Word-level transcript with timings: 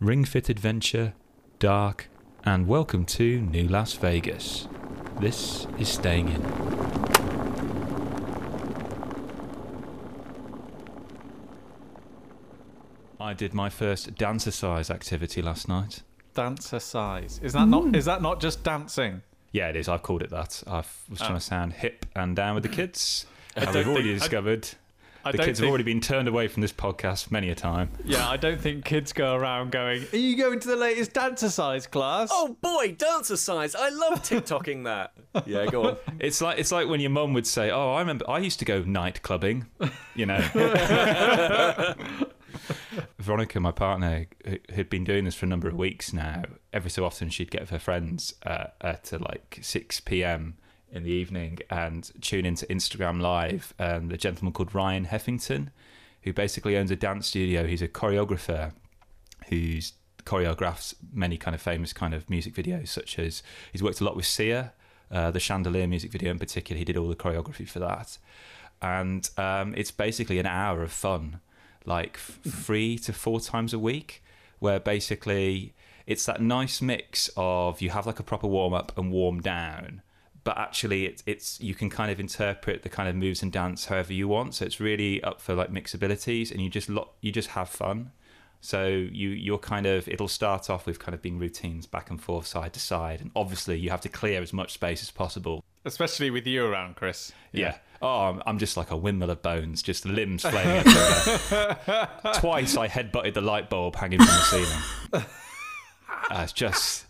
Ring 0.00 0.24
Fit 0.24 0.48
Adventure, 0.48 1.12
Dark, 1.58 2.08
and 2.44 2.66
welcome 2.66 3.04
to 3.06 3.40
New 3.42 3.68
Las 3.68 3.92
Vegas. 3.94 4.66
This 5.20 5.66
is 5.78 5.88
Staying 5.88 6.28
In. 6.28 7.50
I 13.20 13.34
did 13.34 13.52
my 13.52 13.68
first 13.68 14.14
dancercise 14.14 14.90
activity 14.90 15.42
last 15.42 15.68
night. 15.68 16.02
Dancercise. 16.34 17.42
Is 17.42 17.52
that 17.52 17.68
not? 17.68 17.84
Hmm. 17.84 17.94
Is 17.94 18.06
that 18.06 18.22
not 18.22 18.40
just 18.40 18.62
dancing? 18.64 19.22
Yeah, 19.52 19.68
it 19.68 19.76
is. 19.76 19.88
I've 19.88 20.02
called 20.02 20.22
it 20.22 20.30
that. 20.30 20.62
I 20.66 20.82
was 21.08 21.18
trying 21.18 21.32
Oh. 21.32 21.34
to 21.34 21.40
sound 21.40 21.72
hip 21.74 22.06
and 22.14 22.34
down 22.36 22.54
with 22.54 22.62
the 22.62 22.68
kids. 22.68 23.26
And 23.56 23.66
don't 23.66 23.74
we've 23.78 23.88
already 23.88 24.04
think- 24.10 24.16
I- 24.22 24.24
discovered 24.26 24.68
I 25.24 25.32
the 25.32 25.38
don't 25.38 25.46
kids 25.46 25.58
have 25.58 25.68
already 25.68 25.84
been 25.84 26.00
turned 26.00 26.28
away 26.28 26.48
from 26.48 26.62
this 26.62 26.72
podcast 26.72 27.30
many 27.30 27.50
a 27.50 27.54
time. 27.54 27.90
Yeah, 28.04 28.28
I 28.28 28.36
don't 28.36 28.60
think 28.60 28.84
kids 28.84 29.12
go 29.12 29.34
around 29.34 29.72
going. 29.72 30.06
Are 30.12 30.16
you 30.16 30.36
going 30.36 30.60
to 30.60 30.68
the 30.68 30.76
latest 30.76 31.12
dancercise 31.12 31.90
class? 31.90 32.30
Oh 32.32 32.56
boy, 32.60 32.94
dancercise! 32.94 33.74
I 33.78 33.90
love 33.90 34.22
TikToking 34.22 34.84
that. 34.84 35.12
Yeah, 35.46 35.66
go 35.66 35.84
on. 35.84 35.96
It's 36.18 36.40
like 36.40 36.58
it's 36.58 36.72
like 36.72 36.88
when 36.88 36.98
your 36.98 37.10
mum 37.10 37.34
would 37.34 37.46
say, 37.46 37.70
"Oh, 37.70 37.92
I 37.92 38.00
remember 38.00 38.28
I 38.28 38.38
used 38.38 38.58
to 38.58 38.64
go 38.64 38.82
night 38.82 39.22
clubbing," 39.22 39.66
you 40.16 40.26
know. 40.26 40.40
Veronica, 43.18 43.60
my 43.60 43.70
partner, 43.70 44.26
who'd 44.74 44.90
been 44.90 45.04
doing 45.04 45.24
this 45.24 45.34
for 45.34 45.46
a 45.46 45.48
number 45.48 45.68
of 45.68 45.74
weeks 45.74 46.12
now, 46.12 46.42
every 46.72 46.90
so 46.90 47.04
often 47.04 47.28
she'd 47.30 47.50
get 47.50 47.60
with 47.60 47.70
her 47.70 47.78
friends 47.78 48.34
uh, 48.44 48.66
at 48.80 49.12
uh, 49.12 49.18
like 49.20 49.58
six 49.62 50.00
p.m. 50.00 50.54
in 50.92 51.02
the 51.04 51.10
evening 51.10 51.58
and 51.70 52.10
tune 52.20 52.46
into 52.46 52.66
Instagram 52.66 53.20
Live. 53.20 53.74
And 53.78 54.12
a 54.12 54.16
gentleman 54.16 54.52
called 54.52 54.74
Ryan 54.74 55.06
Heffington, 55.06 55.68
who 56.22 56.32
basically 56.32 56.76
owns 56.76 56.90
a 56.90 56.96
dance 56.96 57.26
studio. 57.26 57.66
He's 57.66 57.82
a 57.82 57.88
choreographer 57.88 58.72
who's 59.48 59.94
choreographs 60.24 60.94
many 61.12 61.36
kind 61.36 61.54
of 61.54 61.60
famous 61.60 61.92
kind 61.92 62.14
of 62.14 62.28
music 62.30 62.54
videos, 62.54 62.88
such 62.88 63.18
as 63.18 63.42
he's 63.72 63.82
worked 63.82 64.00
a 64.00 64.04
lot 64.04 64.16
with 64.16 64.26
Sia, 64.26 64.72
uh, 65.10 65.30
the 65.30 65.40
Chandelier 65.40 65.86
music 65.86 66.12
video 66.12 66.30
in 66.30 66.38
particular. 66.38 66.78
He 66.78 66.84
did 66.84 66.96
all 66.96 67.08
the 67.08 67.16
choreography 67.16 67.68
for 67.68 67.78
that, 67.80 68.18
and 68.80 69.28
um, 69.36 69.74
it's 69.76 69.90
basically 69.90 70.38
an 70.38 70.46
hour 70.46 70.82
of 70.82 70.92
fun, 70.92 71.40
like 71.84 72.14
f- 72.14 72.38
three 72.46 72.98
to 72.98 73.12
four 73.12 73.40
times 73.40 73.72
a 73.72 73.78
week, 73.78 74.22
where 74.58 74.80
basically 74.80 75.74
it's 76.06 76.26
that 76.26 76.40
nice 76.40 76.80
mix 76.80 77.30
of 77.36 77.80
you 77.80 77.90
have 77.90 78.06
like 78.06 78.20
a 78.20 78.22
proper 78.22 78.46
warm 78.46 78.74
up 78.74 78.96
and 78.96 79.10
warm 79.10 79.40
down. 79.40 80.02
But 80.42 80.56
actually, 80.56 81.06
it's 81.06 81.22
it's 81.26 81.60
you 81.60 81.74
can 81.74 81.90
kind 81.90 82.10
of 82.10 82.18
interpret 82.18 82.82
the 82.82 82.88
kind 82.88 83.08
of 83.08 83.14
moves 83.16 83.42
and 83.42 83.52
dance 83.52 83.86
however 83.86 84.12
you 84.12 84.26
want. 84.28 84.54
So 84.54 84.64
it's 84.64 84.80
really 84.80 85.22
up 85.22 85.40
for 85.40 85.54
like 85.54 85.70
mixabilities, 85.70 86.50
and 86.50 86.60
you 86.60 86.70
just 86.70 86.88
lo- 86.88 87.10
you 87.20 87.30
just 87.32 87.50
have 87.50 87.68
fun. 87.68 88.12
So 88.62 88.86
you 88.88 89.30
you're 89.30 89.58
kind 89.58 89.86
of 89.86 90.06
it'll 90.08 90.28
start 90.28 90.68
off 90.70 90.86
with 90.86 90.98
kind 90.98 91.14
of 91.14 91.22
being 91.22 91.38
routines 91.38 91.86
back 91.86 92.10
and 92.10 92.20
forth, 92.22 92.46
side 92.46 92.72
to 92.74 92.80
side, 92.80 93.20
and 93.20 93.30
obviously 93.36 93.78
you 93.78 93.90
have 93.90 94.00
to 94.02 94.08
clear 94.08 94.40
as 94.42 94.52
much 94.52 94.72
space 94.72 95.02
as 95.02 95.10
possible. 95.10 95.62
Especially 95.84 96.30
with 96.30 96.46
you 96.46 96.64
around, 96.66 96.96
Kris. 96.96 97.32
Yeah. 97.52 97.76
Oh, 98.02 98.20
I'm, 98.28 98.42
I'm 98.46 98.58
just 98.58 98.76
like 98.76 98.90
a 98.90 98.96
windmill 98.96 99.30
of 99.30 99.40
bones, 99.42 99.82
just 99.82 100.04
limbs 100.06 100.42
flaming. 100.48 100.76
everywhere. 100.86 102.08
Twice 102.34 102.76
I 102.76 102.88
headbutted 102.88 103.34
the 103.34 103.40
light 103.42 103.68
bulb 103.70 103.96
hanging 103.96 104.18
from 104.18 104.26
the 104.26 104.42
ceiling. 104.42 105.24
Uh, 106.30 106.42
it's 106.44 106.52
just. 106.52 107.06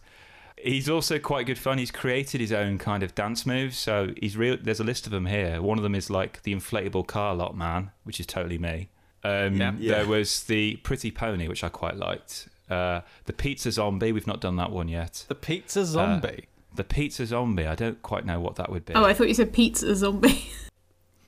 He's 0.62 0.89
also 0.89 1.19
quite 1.19 1.47
good 1.47 1.58
fun. 1.58 1.78
He's 1.78 1.91
created 1.91 2.41
his 2.41 2.53
own 2.53 2.78
kind 2.78 3.03
of 3.03 3.14
dance 3.14 3.47
moves. 3.47 3.78
So 3.78 4.12
he's 4.20 4.36
real. 4.36 4.56
There's 4.61 4.80
a 4.80 4.84
list 4.84 5.06
of 5.06 5.12
them 5.12 5.27
here. 5.27 5.61
One 5.62 5.78
of 5.78 5.83
them 5.83 5.94
is 5.94 6.11
like 6.11 6.42
the 6.42 6.55
inflatable 6.55 7.06
car 7.06 7.34
lot 7.34 7.56
man, 7.56 7.91
which 8.05 8.20
is 8.20 8.27
totally 8.27 8.58
me. 8.58 8.88
Um, 9.22 9.56
Yeah. 9.56 9.72
Yeah. 9.78 9.94
There 9.97 10.06
was 10.06 10.44
the 10.44 10.77
pretty 10.77 11.11
pony, 11.11 11.48
which 11.48 11.64
I 11.64 11.69
quite 11.69 11.97
liked. 11.97 12.48
Uh, 12.69 13.00
the 13.25 13.33
pizza 13.33 13.72
zombie. 13.72 14.12
We've 14.12 14.27
not 14.27 14.41
done 14.41 14.56
that 14.56 14.70
one 14.70 14.88
yet. 14.88 15.25
The 15.28 15.34
pizza 15.34 15.84
zombie. 15.84 16.47
The 16.75 16.84
pizza 16.84 17.27
zombie. 17.27 17.66
I 17.66 17.75
don't 17.75 18.00
quite 18.03 18.25
know 18.25 18.41
what 18.41 18.56
that 18.56 18.70
would 18.70 18.84
be. 18.84 18.94
Oh, 18.94 19.05
I 19.05 19.12
thought 19.12 19.28
you 19.28 19.34
said 19.34 19.53
pizza 19.53 19.94
zombie. 19.97 20.50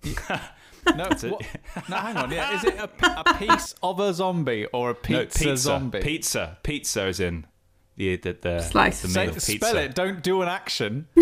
no, 0.96 1.04
it. 1.04 1.22
what, 1.22 1.42
no, 1.88 1.96
hang 1.96 2.16
on. 2.16 2.30
Yeah, 2.30 2.56
is 2.56 2.64
it 2.64 2.74
a, 2.74 2.90
a 3.20 3.34
piece 3.34 3.74
of 3.82 4.00
a 4.00 4.12
zombie 4.12 4.66
or 4.72 4.90
a 4.90 4.94
pizza, 4.94 5.18
no, 5.18 5.24
pizza 5.26 5.56
zombie? 5.56 6.00
Pizza. 6.00 6.58
Pizza 6.62 7.06
is 7.06 7.20
in 7.20 7.46
the 7.96 8.16
the 8.16 8.36
the, 8.40 8.60
Slice. 8.62 9.02
the 9.02 9.08
Say- 9.08 9.20
meal 9.26 9.28
of 9.30 9.34
pizza. 9.36 9.52
spell 9.52 9.76
it. 9.78 9.94
Don't 9.94 10.22
do 10.22 10.42
an 10.42 10.48
action. 10.48 11.06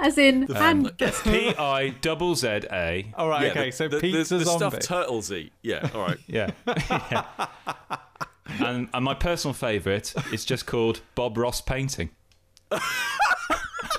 As 0.00 0.16
in, 0.16 0.44
um, 0.54 0.56
and 0.56 0.98
P 1.24 1.54
I 1.56 1.88
double 2.00 2.34
Z 2.36 2.46
A. 2.70 3.12
All 3.16 3.28
right. 3.28 3.42
Yeah, 3.46 3.50
okay. 3.50 3.70
the, 3.70 3.72
so 3.76 3.88
the, 3.88 3.98
pizza 4.00 4.34
the, 4.38 4.44
the 4.44 4.58
zombie. 4.58 4.80
stuff 4.80 4.80
turtles 4.80 5.32
eat. 5.32 5.52
Yeah, 5.62 5.88
all 5.94 6.02
right. 6.02 6.18
Yeah. 6.28 6.50
Yeah. 6.66 7.24
And, 8.60 8.88
and 8.94 9.04
my 9.04 9.14
personal 9.14 9.52
favourite 9.54 10.14
is 10.32 10.44
just 10.44 10.66
called 10.66 11.00
Bob 11.14 11.36
Ross 11.36 11.60
painting. 11.60 12.10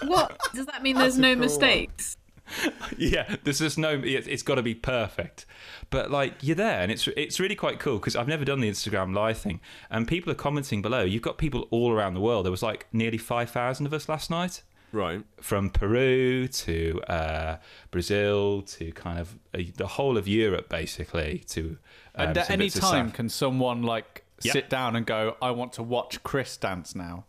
what 0.06 0.40
does 0.54 0.66
that 0.68 0.82
mean? 0.82 0.96
There's 0.98 1.18
no 1.18 1.36
mistakes. 1.36 2.18
Yeah, 2.98 3.36
there's 3.44 3.60
just 3.60 3.78
no. 3.78 3.92
it- 4.04 4.28
It's 4.28 4.44
got 4.44 4.56
to 4.56 4.62
be 4.64 4.76
perfect, 4.76 5.46
but 5.90 6.12
like 6.12 6.34
you're 6.42 6.56
there, 6.56 6.82
and 6.82 6.92
it's 6.92 7.08
it's 7.16 7.40
really 7.40 7.56
quite 7.56 7.80
cool 7.80 7.98
because 7.98 8.16
I've 8.16 8.28
never 8.28 8.44
done 8.46 8.60
the 8.60 8.70
Instagram 8.70 9.16
live 9.16 9.38
thing, 9.38 9.62
and 9.90 10.08
people 10.08 10.32
are 10.32 10.36
commenting 10.36 10.82
below. 10.82 11.04
You've 11.04 11.22
got 11.22 11.38
people 11.38 11.68
all 11.72 11.92
around 11.92 12.14
the 12.16 12.20
world. 12.22 12.46
There 12.46 12.52
was 12.52 12.64
like 12.64 12.88
nearly 12.92 13.18
five 13.18 13.50
thousand 13.52 13.86
of 13.86 13.94
us 13.94 14.10
last 14.10 14.30
night. 14.30 14.64
Right. 14.92 15.22
from 15.40 15.70
Peru 15.70 16.48
to 16.48 17.00
uh, 17.08 17.58
Brazil 17.92 18.64
to 18.64 18.92
kind 18.94 19.20
of 19.20 19.36
uh, 19.54 19.60
the 19.78 19.86
whole 19.86 20.18
of 20.18 20.28
Europe, 20.28 20.68
basically. 20.68 21.44
To 21.50 21.78
um, 22.16 22.30
and 22.30 22.38
at 22.40 22.50
any 22.50 22.70
time, 22.72 23.08
South- 23.10 23.14
can 23.14 23.30
someone 23.30 23.84
like 23.84 24.26
Yeah. 24.42 24.54
sit 24.54 24.68
down 24.70 24.96
and 24.96 25.06
go, 25.06 25.38
"I 25.42 25.52
want 25.52 25.74
to 25.74 25.84
watch 25.84 26.24
Kris 26.24 26.58
dance 26.58 26.96
now"? 26.96 27.26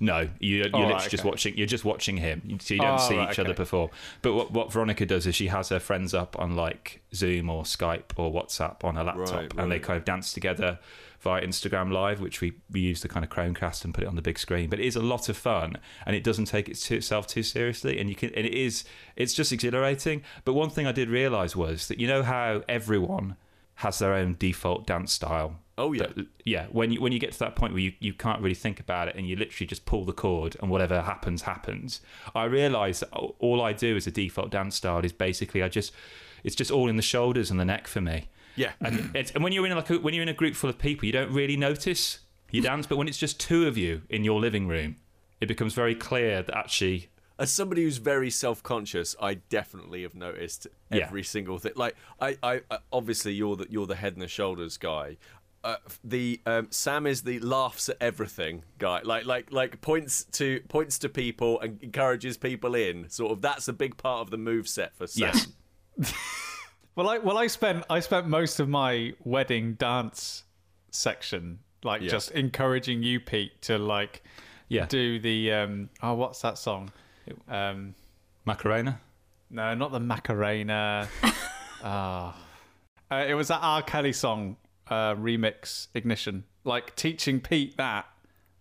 No, 0.00 0.28
you, 0.40 0.56
you're 0.58 0.66
Oh, 0.66 0.78
literally 0.78 0.92
right, 0.94 1.10
just 1.10 1.22
okay. 1.22 1.28
watching. 1.30 1.56
You're 1.56 1.66
just 1.66 1.84
watching 1.84 2.16
him, 2.16 2.42
You- 2.44 2.58
so 2.60 2.74
you 2.74 2.80
don't 2.80 2.94
Oh, 3.00 3.08
see 3.08 3.16
right, 3.16 3.30
each 3.32 3.38
other 3.38 3.50
okay. 3.50 3.56
perform. 3.56 3.90
But 4.22 4.34
what, 4.34 4.50
what 4.52 4.72
Veronica 4.72 5.06
does 5.06 5.26
is 5.26 5.34
she 5.34 5.48
has 5.48 5.68
her 5.70 5.80
friends 5.80 6.14
up 6.14 6.38
on 6.38 6.56
like 6.56 7.02
Zoom 7.14 7.48
or 7.50 7.64
Skype 7.64 8.12
or 8.16 8.32
WhatsApp 8.32 8.84
on 8.84 8.96
her 8.96 9.04
laptop, 9.04 9.56
and 9.58 9.70
they 9.70 9.78
kind 9.78 9.96
of 9.98 10.04
dance 10.04 10.32
together 10.32 10.78
via 11.20 11.40
Instagram 11.46 11.92
Live, 11.92 12.20
which 12.20 12.40
we, 12.40 12.52
we 12.70 12.80
use 12.80 13.00
the 13.02 13.08
kind 13.08 13.24
of 13.24 13.30
Chromecast 13.30 13.84
and 13.84 13.94
put 13.94 14.02
it 14.02 14.08
on 14.08 14.16
the 14.16 14.22
big 14.22 14.38
screen. 14.40 14.68
But 14.68 14.80
it 14.80 14.86
is 14.86 14.96
a 14.96 15.00
lot 15.02 15.28
of 15.28 15.36
fun, 15.36 15.76
and 16.04 16.16
it 16.16 16.24
doesn't 16.24 16.46
take 16.46 16.68
itself 16.68 17.26
too 17.28 17.44
seriously, 17.44 18.00
and 18.00 18.08
you 18.08 18.16
can 18.16 18.30
and 18.34 18.44
it 18.44 18.54
is 18.54 18.84
it's 19.14 19.32
just 19.34 19.52
exhilarating. 19.52 20.22
But 20.44 20.54
one 20.54 20.70
thing 20.70 20.86
I 20.86 20.92
did 20.92 21.08
realize 21.08 21.54
was 21.54 21.86
that 21.88 22.00
you 22.00 22.08
know 22.08 22.22
how 22.24 22.62
everyone 22.68 23.36
has 23.76 23.98
their 24.00 24.14
own 24.14 24.34
default 24.38 24.86
dance 24.86 25.12
style. 25.12 25.58
Oh 25.78 25.92
yeah. 25.92 26.06
But, 26.14 26.26
yeah. 26.44 26.66
When 26.70 26.92
you 26.92 27.00
when 27.00 27.12
you 27.12 27.18
get 27.18 27.32
to 27.32 27.38
that 27.40 27.56
point 27.56 27.72
where 27.72 27.82
you, 27.82 27.92
you 27.98 28.12
can't 28.12 28.40
really 28.42 28.54
think 28.54 28.78
about 28.80 29.08
it 29.08 29.16
and 29.16 29.26
you 29.28 29.36
literally 29.36 29.66
just 29.66 29.84
pull 29.86 30.04
the 30.04 30.12
cord 30.12 30.56
and 30.60 30.70
whatever 30.70 31.00
happens 31.02 31.42
happens. 31.42 32.00
I 32.34 32.44
realise 32.44 33.02
all 33.12 33.62
I 33.62 33.72
do 33.72 33.96
as 33.96 34.06
a 34.06 34.10
default 34.10 34.50
dance 34.50 34.76
style 34.76 35.04
is 35.04 35.12
basically 35.12 35.62
I 35.62 35.68
just 35.68 35.92
it's 36.44 36.54
just 36.56 36.70
all 36.70 36.88
in 36.88 36.96
the 36.96 37.02
shoulders 37.02 37.50
and 37.50 37.58
the 37.58 37.64
neck 37.64 37.86
for 37.86 38.00
me. 38.00 38.28
Yeah. 38.54 38.72
And, 38.80 39.10
it's, 39.16 39.30
and 39.30 39.42
when 39.42 39.52
you're 39.54 39.64
in 39.64 39.74
like 39.74 39.88
a, 39.88 39.98
when 39.98 40.12
you're 40.12 40.22
in 40.24 40.28
a 40.28 40.34
group 40.34 40.54
full 40.54 40.68
of 40.68 40.76
people, 40.78 41.06
you 41.06 41.12
don't 41.12 41.32
really 41.32 41.56
notice 41.56 42.18
you 42.50 42.60
dance. 42.70 42.86
But 42.86 42.96
when 42.98 43.08
it's 43.08 43.16
just 43.18 43.40
two 43.40 43.66
of 43.66 43.78
you 43.78 44.02
in 44.10 44.24
your 44.24 44.40
living 44.40 44.68
room, 44.68 44.96
it 45.40 45.46
becomes 45.46 45.72
very 45.72 45.94
clear 45.94 46.42
that 46.42 46.54
actually 46.54 47.08
As 47.38 47.50
somebody 47.50 47.84
who's 47.84 47.96
very 47.96 48.28
self-conscious, 48.30 49.16
I 49.20 49.34
definitely 49.34 50.02
have 50.02 50.14
noticed 50.14 50.66
Yeah. 50.90 51.06
every 51.06 51.22
single 51.22 51.58
thing. 51.58 51.72
Like, 51.76 51.96
I, 52.20 52.36
I, 52.42 52.60
I 52.70 52.78
obviously 52.92 53.32
you're 53.32 53.56
the 53.56 53.66
you're 53.70 53.86
the 53.86 53.96
head 53.96 54.12
and 54.12 54.22
the 54.22 54.28
shoulders 54.28 54.76
guy. 54.76 55.16
Uh, 55.64 55.76
the 56.02 56.40
um, 56.44 56.66
Sam 56.70 57.06
is 57.06 57.22
the 57.22 57.38
laughs 57.38 57.88
at 57.88 57.96
everything 58.00 58.64
guy. 58.78 59.00
Like, 59.04 59.26
like, 59.26 59.52
like 59.52 59.80
points 59.80 60.24
to 60.32 60.60
points 60.68 60.98
to 60.98 61.08
people 61.08 61.60
and 61.60 61.80
encourages 61.82 62.36
people 62.36 62.74
in. 62.74 63.08
Sort 63.10 63.30
of. 63.32 63.42
That's 63.42 63.68
a 63.68 63.72
big 63.72 63.96
part 63.96 64.22
of 64.22 64.30
the 64.30 64.38
move 64.38 64.66
set 64.68 64.96
for 64.96 65.06
Sam. 65.06 65.32
yes, 65.98 66.14
Well, 66.96 67.08
I 67.08 67.18
well 67.18 67.38
I 67.38 67.46
spent 67.46 67.84
I 67.88 68.00
spent 68.00 68.26
most 68.26 68.60
of 68.60 68.68
my 68.68 69.14
wedding 69.24 69.74
dance 69.74 70.44
section 70.90 71.60
like 71.84 72.02
Yeah. 72.02 72.08
just 72.10 72.32
encouraging 72.32 73.02
you, 73.02 73.18
Pete, 73.20 73.62
to 73.62 73.78
like 73.78 74.22
yeah, 74.68 74.86
do 74.86 75.18
the 75.18 75.52
um 75.52 75.90
oh 76.02 76.14
what's 76.14 76.40
that 76.42 76.58
song? 76.58 76.90
Um 77.48 77.94
Macarena. 78.44 79.00
no, 79.48 79.74
not 79.74 79.92
the 79.92 80.00
Macarena. 80.00 81.08
Ah. 81.84 82.36
Uh, 83.10 83.24
it 83.28 83.34
was 83.34 83.48
that 83.48 83.58
R. 83.60 83.82
Kelly 83.82 84.12
song 84.12 84.56
uh, 84.88 85.14
remix 85.14 85.88
Ignition. 85.94 86.44
Like 86.64 86.94
teaching 86.96 87.40
Pete 87.40 87.76
that 87.76 88.06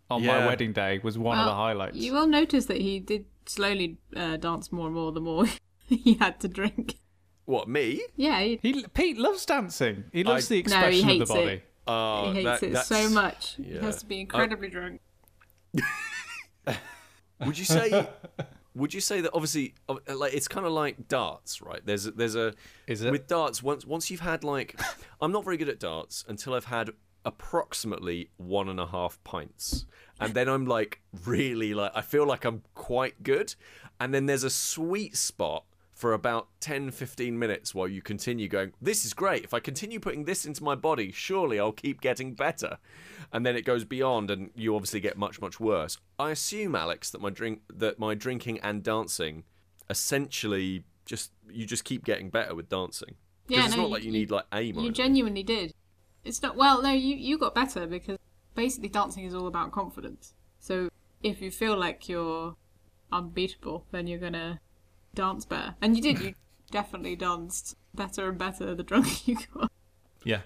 on 0.10 0.26
my 0.26 0.46
wedding 0.46 0.74
day 0.74 1.00
was 1.04 1.18
one 1.18 1.38
of 1.40 1.46
the 1.46 1.54
highlights. 1.54 1.98
You 1.98 2.14
will 2.14 2.28
notice 2.28 2.66
that 2.66 2.78
he 2.82 3.00
did 3.00 3.26
slowly 3.46 3.98
uh, 4.16 4.38
dance 4.38 4.72
more 4.72 4.88
and 4.88 4.96
more 4.96 5.12
the 5.12 5.22
more 5.22 5.46
he 5.88 6.16
had 6.16 6.40
to 6.42 6.48
drink. 6.48 6.96
What 7.46 7.68
me? 7.68 8.02
Yeah, 8.16 8.40
he, 8.42 8.60
He 8.62 8.86
Pete 8.94 9.18
loves 9.18 9.46
dancing. 9.46 10.06
He 10.14 10.24
loves 10.24 10.52
I- 10.52 10.62
the 10.62 10.70
No, 10.70 10.76
he 10.90 11.00
expression 11.00 11.10
of 11.10 11.16
hates 11.16 11.30
the 11.30 11.36
it. 11.40 11.46
body. 11.46 11.62
Oh, 11.88 12.32
he 12.32 12.44
hates 12.44 12.46
that- 12.62 12.64
it 12.68 12.74
that's- 12.74 12.88
so 12.88 13.10
much. 13.10 13.56
He 13.58 13.74
has 13.78 13.98
to 14.00 14.06
be 14.06 14.20
incredibly 14.22 14.70
drunk. 14.70 15.02
Would 17.46 17.58
you 17.58 17.66
say? 17.66 18.08
Would 18.74 18.94
you 18.94 19.02
say 19.02 19.22
that 19.22 19.32
obviously, 19.34 19.76
uh, 19.90 19.96
like 20.16 20.34
it's 20.34 20.48
kind 20.48 20.66
of 20.66 20.72
like 20.72 21.08
darts, 21.08 21.62
right? 21.62 21.82
There's 21.84 22.06
a, 22.08 22.12
there's 22.12 22.36
a 22.36 22.54
Is 22.88 23.02
it? 23.02 23.12
with 23.12 23.28
darts 23.28 23.62
once 23.62 23.86
once 23.86 24.10
you've 24.10 24.22
had 24.22 24.44
like, 24.44 24.80
I'm 25.22 25.32
not 25.32 25.44
very 25.44 25.58
good 25.58 25.70
at 25.70 25.80
darts 25.80 26.24
until 26.28 26.54
I've 26.54 26.66
had 26.66 26.92
approximately 27.26 28.30
one 28.38 28.70
and 28.70 28.80
a 28.80 28.88
half 28.88 29.22
pints. 29.24 29.86
And 30.20 30.36
then 30.36 30.48
I'm 30.48 30.66
like, 30.66 31.02
really, 31.26 31.74
like, 31.74 31.92
I 31.96 32.02
feel 32.02 32.28
like 32.28 32.46
I'm 32.46 32.62
quite 32.76 33.24
good. 33.24 33.56
And 34.00 34.14
then 34.14 34.28
there's 34.28 34.44
a 34.44 34.52
sweet 34.52 35.18
spot 35.18 35.66
for 36.02 36.14
about 36.14 36.48
10 36.62 36.90
15 36.90 37.38
minutes 37.38 37.76
while 37.76 37.88
you 37.88 38.02
continue 38.02 38.48
going 38.48 38.74
this 38.82 39.06
is 39.06 39.14
great 39.14 39.44
if 39.44 39.54
i 39.54 39.60
continue 39.60 40.00
putting 40.00 40.26
this 40.26 40.48
into 40.48 40.64
my 40.64 40.74
body 40.74 41.12
surely 41.12 41.60
i'll 41.60 41.72
keep 41.72 42.02
getting 42.02 42.34
better 42.34 42.80
and 43.32 43.46
then 43.46 43.56
it 43.56 43.64
goes 43.66 43.86
beyond 43.86 44.32
and 44.32 44.50
you 44.56 44.76
obviously 44.76 45.00
get 45.00 45.16
much 45.16 45.40
much 45.40 45.60
worse 45.60 46.00
i 46.18 46.32
assume 46.32 46.76
Alix 46.76 47.12
that 47.12 47.22
my 47.22 47.30
drink 47.30 47.62
that 47.72 48.00
my 48.00 48.16
drinking 48.16 48.60
and 48.62 48.82
dancing 48.82 49.44
essentially 49.92 50.84
just 51.06 51.32
you 51.52 51.66
just 51.68 51.84
keep 51.84 52.04
getting 52.04 52.32
better 52.32 52.56
with 52.56 52.68
dancing 52.68 53.14
Yeah, 53.48 53.66
it's 53.66 53.76
no, 53.76 53.84
not 53.84 53.88
you- 53.88 53.94
like 53.94 54.04
you 54.04 54.12
need 54.12 54.32
like 54.32 54.46
aim 54.54 54.80
You 54.80 54.92
genuinely 54.92 55.44
did. 55.44 55.74
It's 56.24 56.42
not 56.42 56.56
well. 56.56 56.82
No, 56.82 56.92
you 56.92 57.16
you 57.16 57.38
got 57.38 57.54
better 57.56 57.86
because 57.88 58.18
basically 58.56 58.90
dancing 58.90 59.24
is 59.26 59.34
all 59.36 59.48
about 59.48 59.72
confidence. 59.72 60.34
So 60.60 60.90
if 61.24 61.42
you 61.42 61.50
feel 61.52 61.76
like 61.78 62.08
you're 62.08 62.56
unbeatable, 63.12 63.86
then 63.92 64.08
you're 64.08 64.20
gonna 64.28 64.60
dance 65.14 65.46
better. 65.46 65.76
And 65.82 65.96
you 65.96 66.02
did. 66.02 66.20
You 66.20 66.34
definitely 66.72 67.16
danced 67.16 67.76
better 67.94 68.30
and 68.30 68.38
better 68.38 68.74
the 68.76 68.84
drunker 68.84 69.10
you 69.26 69.38
got. 69.54 69.72
Yeah. 70.24 70.42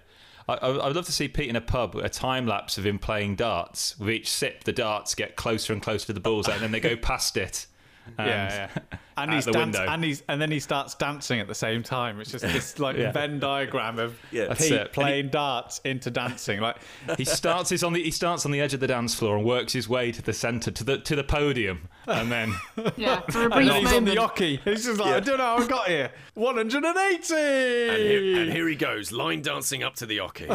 I, 0.48 0.54
I 0.56 0.68
I 0.70 0.88
would 0.88 0.96
love 0.96 1.06
to 1.06 1.12
see 1.12 1.28
Pete 1.28 1.50
in 1.50 1.56
a 1.56 1.62
pub, 1.62 1.96
a 1.96 2.10
time 2.10 2.46
lapse 2.46 2.78
of 2.78 2.86
him 2.86 3.00
playing 3.00 3.36
darts. 3.36 3.98
With 4.00 4.10
each 4.10 4.30
sip, 4.30 4.64
the 4.64 4.74
darts 4.74 5.16
get 5.16 5.36
closer 5.36 5.74
and 5.74 5.82
closer 5.82 6.08
to 6.08 6.14
the 6.14 6.20
bullseye, 6.20 6.54
and 6.54 6.62
then 6.62 6.72
they 6.72 6.80
go 6.80 6.96
past 6.96 7.38
it. 7.38 7.68
And 8.20 8.28
yeah, 8.28 8.70
yeah. 8.76 8.98
And 9.18 9.32
he's 9.34 9.46
the 9.46 9.52
dance- 9.54 9.78
window. 9.78 9.92
and 9.94 10.04
he's 10.04 10.24
and 10.28 10.42
then 10.42 10.52
he 10.52 10.60
starts 10.60 10.94
dancing 10.96 11.40
at 11.40 11.48
the 11.48 11.56
same 11.56 11.84
time. 11.84 12.20
It's 12.20 12.32
just 12.32 12.44
this 12.44 12.80
like 12.80 12.98
Yeah. 13.06 13.12
Venn 13.14 13.40
diagram 13.40 13.98
of 13.98 14.20
Yeah. 14.32 14.48
That's 14.50 14.62
Pete 14.64 14.72
it. 14.74 14.88
He- 14.88 14.94
playing 14.94 15.30
darts 15.30 15.80
into 15.86 16.12
dancing. 16.12 16.60
Like 16.60 16.76
He 17.18 17.24
starts 17.26 17.70
his 17.70 17.84
on 17.84 17.94
the 17.94 18.04
he 18.04 18.12
starts 18.12 18.46
on 18.46 18.52
the 18.52 18.60
edge 18.60 18.74
of 18.74 18.82
the 18.82 18.88
dance 18.88 19.16
floor 19.16 19.38
and 19.38 19.46
works 19.46 19.72
his 19.74 19.88
way 19.88 20.12
to 20.12 20.22
the 20.22 20.34
centre 20.34 20.70
to 20.72 20.84
the 20.84 20.98
to 21.00 21.16
the 21.16 21.24
podium, 21.24 21.88
and 22.08 22.30
then 22.32 22.54
Yeah, 22.98 23.22
for 23.30 23.42
a 23.42 23.44
and 23.46 23.54
brief 23.54 23.68
then 23.70 23.82
he's 23.82 23.94
on 23.94 24.04
the 24.06 24.16
moment. 24.16 24.36
oche. 24.38 24.60
He's 24.66 24.86
just 24.86 25.00
like, 25.00 25.14
I 25.14 25.20
don't 25.22 25.38
know 25.38 25.44
how 25.46 25.58
I 25.64 25.68
got 25.68 25.88
here. 25.88 26.12
180. 26.34 27.34
and 27.34 27.98
here, 28.02 28.42
and 28.42 28.52
here 28.52 28.68
he 28.68 28.76
goes 28.76 29.12
line 29.14 29.42
dancing 29.42 29.82
up 29.82 29.96
to 29.96 30.06
the 30.06 30.18
oche 30.20 30.46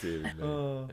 Dear 0.00 0.18
me. 0.18 0.30
Oh. 0.42 0.88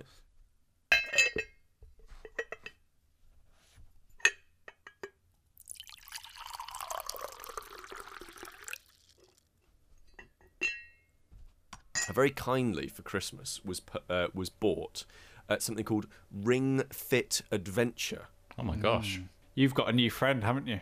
Very 12.13 12.31
kindly 12.31 12.87
for 12.87 13.01
Christmas 13.01 13.61
was 13.65 13.81
uh, 14.09 14.27
was 14.33 14.49
bought 14.49 15.05
uh, 15.49 15.57
something 15.59 15.83
called 15.85 16.07
Ring 16.31 16.83
Fit 16.91 17.41
Adventure. 17.51 18.27
oh 18.57 18.63
my 18.63 18.75
gosh, 18.75 19.19
You've 19.55 19.73
got 19.73 19.89
a 19.89 19.93
new 19.93 20.09
friend, 20.09 20.43
haven't 20.43 20.67
you? 20.67 20.79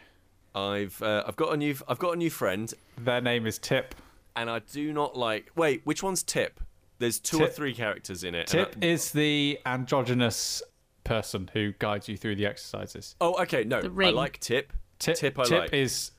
I've 0.53 1.01
uh, 1.01 1.23
I've 1.27 1.35
got 1.35 1.53
a 1.53 1.57
new 1.57 1.75
I've 1.87 1.99
got 1.99 2.13
a 2.13 2.15
new 2.17 2.29
friend, 2.29 2.73
Their 2.97 3.21
name 3.21 3.45
is 3.47 3.57
Tip. 3.57 3.95
and 4.35 4.49
I 4.49 4.59
do 4.59 4.91
not 4.93 5.15
like. 5.17 5.51
Wait, 5.55 5.81
which 5.83 6.01
one's 6.03 6.23
Tip? 6.23 6.59
There's 6.99 7.19
two 7.19 7.41
or 7.43 7.47
three 7.47 7.73
characters 7.75 8.23
in 8.23 8.33
it. 8.33 8.47
Tip 8.47 8.75
I- 8.81 8.85
is 8.85 9.11
the 9.11 9.59
androgynous 9.65 10.63
person 11.03 11.49
who 11.53 11.73
guides 11.79 12.09
you 12.09 12.17
through 12.17 12.35
the 12.35 12.45
exercises. 12.45 13.15
oh, 13.21 13.41
okay. 13.43 13.63
No, 13.63 13.77
I 13.79 14.09
like 14.09 14.39
Tip. 14.39 14.73
Tip, 14.99 15.15
Tip 15.15 15.39
I 15.39 15.43
Tip 15.43 15.59
like. 15.59 15.73
is 15.73 16.11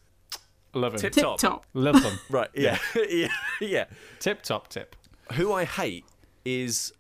love 0.73 0.95
him. 0.95 1.01
Tip 1.01 1.13
Tip 1.13 1.23
top. 1.25 1.39
top. 1.41 1.67
Love 1.75 2.01
them. 2.03 2.19
Right. 2.31 2.49
Yeah. 2.55 2.79
yeah. 3.11 3.29
Yeah. 3.61 3.85
Tip 4.21 4.43
top 4.43 4.69
tip. 4.69 4.95
Who 5.35 5.53
I 5.53 5.65
hate 5.65 6.05
is. 6.45 6.93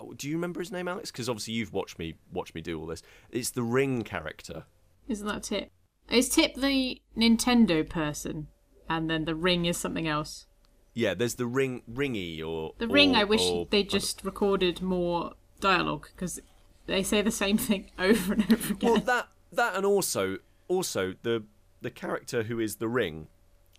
oh, 0.00 0.12
Do 0.14 0.28
you 0.28 0.34
remember 0.36 0.60
his 0.60 0.72
name, 0.72 0.88
Alix? 0.88 1.10
Because 1.10 1.28
obviously 1.28 1.54
you've 1.54 1.72
watched 1.72 1.98
me 1.98 2.14
watch 2.32 2.54
me 2.54 2.60
do 2.60 2.78
all 2.80 2.86
this. 2.86 3.02
It's 3.30 3.50
the 3.50 3.62
Ring 3.62 4.02
character. 4.02 4.64
Isn't 5.08 5.26
that 5.26 5.42
Tip? 5.44 5.70
Is 6.10 6.28
Tip 6.28 6.54
the 6.54 7.00
Nintendo 7.16 7.88
person, 7.88 8.48
and 8.88 9.08
then 9.10 9.24
the 9.24 9.34
ring 9.34 9.64
is 9.66 9.76
something 9.76 10.06
else? 10.08 10.46
Yeah. 10.94 11.14
There's 11.14 11.34
the 11.36 11.46
Ring 11.46 11.82
Ringy 11.90 12.42
or 12.44 12.74
The 12.78 12.88
ring. 12.88 13.14
or- 13.14 13.18
I 13.18 13.24
wish 13.24 13.42
or- 13.42 13.66
they 13.70 13.82
just 13.82 14.24
recorded 14.24 14.80
more 14.82 15.32
dialogue 15.60 16.08
because 16.14 16.40
they 16.86 17.02
say 17.02 17.22
the 17.22 17.30
same 17.30 17.56
thing 17.58 17.90
over 17.98 18.34
and 18.34 18.52
over 18.52 18.72
again. 18.74 18.90
Well, 18.92 19.00
that 19.02 19.28
that 19.52 19.76
and 19.76 19.84
also 19.86 20.38
also 20.68 21.14
the 21.22 21.44
the 21.80 21.90
character 21.90 22.44
who 22.44 22.58
is 22.60 22.76
the 22.76 22.88
ring 22.88 23.28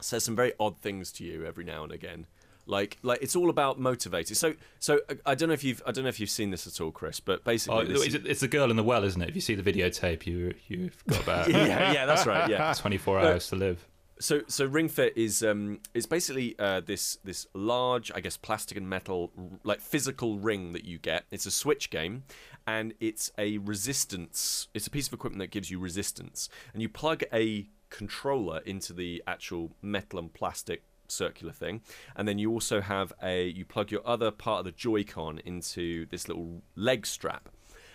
says 0.02 0.24
some 0.24 0.36
very 0.36 0.54
odd 0.60 0.78
things 0.80 1.12
to 1.14 1.24
you 1.24 1.46
every 1.46 1.64
now 1.64 1.84
and 1.84 1.92
again. 1.92 2.26
Like 2.66 2.98
like 3.04 3.22
it's 3.22 3.36
all 3.36 3.50
about 3.50 3.80
motivating. 3.80 4.36
So 4.36 4.56
so 4.80 5.02
I 5.26 5.36
don't 5.36 5.50
know 5.50 5.54
if 5.54 5.64
you've 5.64 5.82
I 5.86 5.92
don't 5.92 6.04
know 6.04 6.10
if 6.10 6.20
you've 6.20 6.30
seen 6.30 6.52
this 6.52 6.66
at 6.68 6.82
all, 6.82 6.92
Kris, 6.92 7.20
but 7.20 7.44
basically 7.44 7.78
oh, 7.78 7.86
this 7.86 8.14
it's 8.14 8.42
the 8.42 8.48
girl 8.48 8.72
in 8.72 8.76
the 8.76 8.84
well, 8.84 9.04
isn't 9.04 9.22
it? 9.22 9.30
If 9.30 9.36
you 9.36 9.42
see 9.42 9.56
the 9.56 9.72
videotape, 9.72 10.26
you 10.26 10.54
you've 10.68 11.04
got 11.08 11.24
about 11.24 11.50
yeah 11.50 11.92
yeah 11.94 12.06
that's 12.06 12.26
right 12.26 12.50
yeah. 12.50 12.74
24 12.78 13.20
hours 13.20 13.50
to 13.50 13.56
live. 13.56 13.86
So 14.20 14.42
so 14.48 14.66
Ring 14.66 14.88
Fit 14.88 15.18
is 15.18 15.44
um 15.44 15.80
is 15.94 16.06
basically 16.06 16.56
uh, 16.58 16.82
this 16.82 17.18
this 17.24 17.48
large 17.54 18.12
I 18.16 18.22
guess 18.22 18.38
plastic 18.38 18.78
and 18.78 18.90
metal 18.90 19.32
like 19.64 19.82
physical 19.82 20.40
ring 20.40 20.74
that 20.74 20.86
you 20.86 20.98
get. 20.98 21.26
It's 21.32 21.46
a 21.46 21.52
Switch 21.52 21.90
game, 21.90 22.24
and 22.66 22.94
it's 23.00 23.32
a 23.38 23.58
resistance. 23.60 24.70
It's 24.74 24.88
a 24.88 24.90
piece 24.90 25.08
of 25.08 25.14
equipment 25.14 25.40
that 25.40 25.52
gives 25.52 25.70
you 25.70 25.80
resistance, 25.80 26.50
and 26.74 26.82
you 26.82 26.88
plug 26.88 27.24
a 27.34 27.68
controller 27.90 28.62
into 28.66 28.94
the 28.94 29.22
actual 29.28 29.72
metal 29.82 30.20
and 30.20 30.34
plastic 30.34 30.84
circular 31.08 31.54
thing, 31.54 31.82
and 32.16 32.28
then 32.28 32.40
you 32.40 32.52
also 32.52 32.82
have 32.82 33.14
a 33.22 33.48
you 33.48 33.66
plug 33.66 33.92
your 33.92 34.06
other 34.06 34.32
part 34.32 34.60
of 34.60 34.66
the 34.66 34.72
Joy-Con 34.72 35.40
into 35.46 36.06
this 36.08 36.28
little 36.28 36.62
leg 36.76 37.06
strap, 37.06 37.50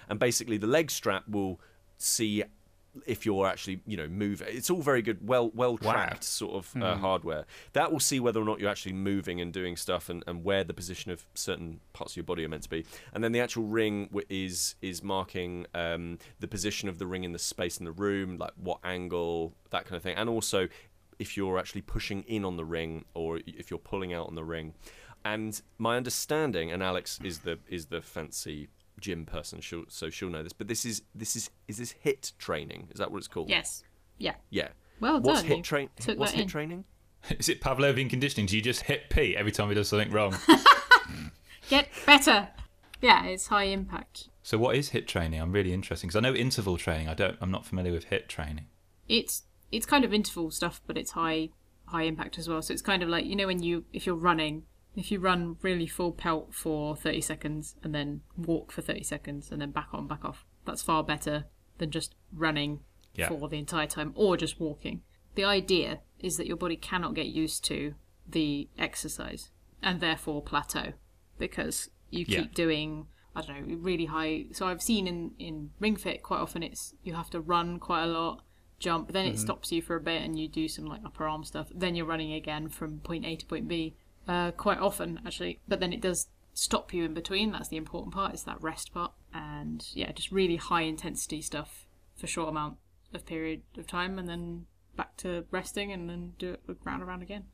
and 0.09 0.19
basically 0.19 0.59
the 0.59 0.67
leg 0.67 0.91
strap 0.91 1.29
will 1.29 1.61
see 1.99 2.45
if 3.07 3.25
you're 3.25 3.47
actually 3.47 3.81
you 3.87 3.97
know 3.97 4.09
move 4.09 4.43
it's 4.47 4.69
all 4.69 4.83
very 4.83 5.03
good 5.03 5.27
well 5.27 5.51
well 5.55 5.79
tracked 5.79 6.25
sort 6.25 6.55
of 6.55 6.83
uh, 6.83 6.97
hardware. 6.97 7.47
That 7.73 7.93
will 7.93 8.01
see 8.01 8.19
whether 8.19 8.41
or 8.41 8.45
not 8.45 8.59
you're 8.59 8.71
actually 8.71 8.95
moving 8.95 9.41
and 9.41 9.53
doing 9.53 9.77
stuff 9.77 10.09
and, 10.09 10.25
and 10.27 10.45
where 10.45 10.65
the 10.65 10.75
position 10.75 11.11
of 11.11 11.25
certain 11.35 11.81
parts 11.93 12.13
of 12.13 12.17
your 12.17 12.25
body 12.25 12.45
are 12.45 12.49
meant 12.49 12.65
to 12.65 12.69
be. 12.69 12.85
And 13.13 13.23
then 13.23 13.33
the 13.33 13.41
actual 13.41 13.65
ring 13.65 14.07
w- 14.07 14.27
is 14.29 14.75
is 14.83 15.03
marking 15.03 15.67
um, 15.75 16.19
the 16.41 16.49
position 16.49 16.89
of 16.89 16.99
the 16.99 17.07
ring 17.07 17.25
in 17.25 17.33
the 17.33 17.39
space 17.39 17.79
in 17.79 17.85
the 17.85 17.93
room 17.93 18.39
like 18.39 18.53
what 18.57 18.81
angle 18.83 19.55
that 19.71 19.85
kind 19.85 19.97
of 19.97 20.03
thing. 20.03 20.17
And 20.17 20.29
also 20.29 20.69
if 21.21 21.37
you're 21.37 21.59
actually 21.59 21.83
pushing 21.83 22.23
in 22.25 22.45
on 22.45 22.57
the 22.57 22.65
ring 22.65 23.05
or 23.15 23.39
if 23.47 23.71
you're 23.71 23.79
pulling 23.79 24.13
out 24.13 24.27
on 24.27 24.35
the 24.35 24.43
ring 24.45 24.75
and 25.25 25.63
my 25.79 25.97
understanding 25.97 26.73
and 26.73 26.83
Alix 26.83 27.21
is 27.23 27.41
the 27.41 27.59
is 27.69 27.87
the 27.87 28.01
fancy 28.03 28.69
gym 28.99 29.25
person 29.25 29.61
she'll, 29.61 29.85
so 29.89 30.11
she'll 30.11 30.31
know 30.31 30.43
this 30.43 30.53
but 30.53 30.67
this 30.67 30.85
is 30.85 31.03
this 31.15 31.37
is 31.37 31.51
is 31.69 31.79
this 31.79 31.95
HIIT 32.05 32.33
training 32.39 32.89
is 32.91 32.99
that 32.99 33.11
what 33.13 33.19
it's 33.19 33.29
called 33.29 33.49
yes. 33.49 33.85
Yeah. 34.19 34.35
yeah 34.51 34.69
Well 34.99 35.21
what's 35.21 35.41
done. 35.41 35.49
hit 35.49 35.57
you 35.59 35.63
train 35.63 35.89
took 36.01 36.19
what's 36.19 36.33
hit 36.33 36.43
in. 36.43 36.49
training 36.49 36.85
Is 37.39 37.49
it 37.49 37.61
Pavlovian 37.61 38.09
conditioning? 38.11 38.47
Do 38.47 38.57
you 38.57 38.63
just 38.63 38.83
hit 38.83 39.11
P 39.11 39.37
every 39.37 39.53
time 39.53 39.69
he 39.69 39.75
does 39.75 39.89
something 39.89 40.11
wrong? 40.11 40.35
Get 41.69 41.89
better. 42.07 42.49
Yeah, 43.01 43.25
it's 43.27 43.47
high 43.49 43.65
impact. 43.65 44.29
so 44.43 44.59
what 44.59 44.75
is 44.77 44.91
HIIT 44.91 45.07
training? 45.07 45.41
I'm 45.41 45.53
really 45.53 45.73
interested 45.73 46.07
because 46.07 46.17
I 46.17 46.21
know 46.21 46.35
interval 46.35 46.77
training. 46.77 47.09
I 47.09 47.15
don't. 47.15 47.37
I'm 47.41 47.51
not 47.51 47.65
familiar 47.67 47.93
with 47.93 48.09
HIIT 48.11 48.29
training. 48.29 48.67
It's 49.09 49.43
it's 49.73 49.87
kind 49.87 50.05
of 50.05 50.13
interval 50.13 50.51
stuff, 50.51 50.81
but 50.87 50.97
it's 50.99 51.13
high 51.13 51.51
high 51.87 52.03
impact 52.05 52.39
as 52.39 52.49
well. 52.49 52.63
So 52.63 52.73
it's 52.73 52.83
kind 52.83 53.03
of 53.03 53.09
like 53.09 53.25
you 53.25 53.37
know 53.37 53.47
when 53.47 53.63
you 53.63 53.85
if 53.93 54.07
you're 54.07 54.15
running, 54.17 54.65
if 54.97 55.11
you 55.11 55.19
run 55.21 55.57
really 55.63 55.87
full 55.87 56.13
pelt 56.13 56.55
for 56.55 56.97
30 56.97 57.21
seconds 57.21 57.77
and 57.83 57.95
then 57.95 58.21
walk 58.37 58.73
for 58.73 58.83
30 58.83 59.03
seconds 59.05 59.51
and 59.51 59.61
then 59.61 59.71
back 59.71 59.89
on 59.93 60.07
back 60.07 60.25
off. 60.25 60.45
That's 60.65 60.83
far 60.83 61.03
better 61.03 61.47
than 61.79 61.91
just 61.91 62.15
running 62.33 62.81
Yeah. 63.15 63.29
for 63.29 63.49
the 63.49 63.59
entire 63.59 63.87
time 63.87 64.13
or 64.15 64.37
just 64.37 64.61
walking. 64.61 65.03
The 65.35 65.45
idea 65.45 66.01
is 66.19 66.37
that 66.37 66.47
your 66.47 66.57
body 66.57 66.77
cannot 66.77 67.15
get 67.15 67.27
used 67.27 67.65
to 67.67 67.95
the 68.29 68.69
exercise 68.79 69.51
and 69.83 70.01
therefore 70.01 70.43
plateau 70.43 70.93
because 71.39 71.91
you 72.11 72.25
keep 72.25 72.37
Yeah. 72.37 72.55
doing 72.55 73.07
I 73.35 73.43
don't 73.43 73.69
know 73.69 73.77
really 73.77 74.07
high. 74.07 74.47
So 74.53 74.67
I've 74.67 74.83
seen 74.83 75.07
in 75.07 75.33
in 75.39 75.71
Ring 75.79 75.97
Fit 75.97 76.23
quite 76.23 76.41
often 76.41 76.63
it's 76.63 76.95
you 77.03 77.15
have 77.15 77.31
to 77.31 77.41
run 77.41 77.79
quite 77.79 78.03
a 78.03 78.07
lot, 78.07 78.43
jump, 78.81 79.13
then 79.13 79.27
it 79.27 79.39
stops 79.39 79.71
you 79.71 79.81
for 79.81 79.95
a 79.95 80.01
bit 80.01 80.23
and 80.23 80.39
you 80.39 80.49
do 80.49 80.67
some 80.67 80.87
like 80.87 81.01
upper 81.05 81.29
arm 81.29 81.45
stuff. 81.45 81.69
Then 81.73 81.95
you're 81.95 82.07
running 82.07 82.33
again 82.33 82.69
from 82.69 82.99
point 83.01 83.25
A 83.25 83.37
to 83.37 83.47
point 83.47 83.69
B. 83.69 83.95
Uh, 84.29 84.51
quite 84.53 84.79
often 84.79 85.21
actually, 85.27 85.61
but 85.67 85.81
then 85.81 85.93
it 85.93 86.01
does 86.01 86.29
stop 86.55 86.93
you 86.93 87.05
in 87.05 87.15
between. 87.15 87.53
That's 87.53 87.69
the 87.69 87.77
important 87.77 88.15
part. 88.15 88.33
It's 88.35 88.43
that 88.45 88.61
rest 88.63 88.93
part, 88.93 89.13
and 89.33 89.85
yeah, 89.93 90.13
just 90.13 90.31
really 90.31 90.57
high 90.57 90.83
intensity 90.83 91.41
stuff 91.43 91.87
for 92.17 92.27
short 92.27 92.49
amount 92.49 92.77
of 93.15 93.25
period 93.27 93.63
of 93.79 93.87
time, 93.87 94.19
and 94.19 94.29
then 94.29 94.67
back 94.97 95.17
to 95.19 95.45
resting, 95.51 95.91
and 95.91 96.09
then 96.09 96.35
do 96.39 96.53
it 96.53 96.61
round 96.85 97.01
and 97.01 97.09
round 97.09 97.23
again. 97.23 97.45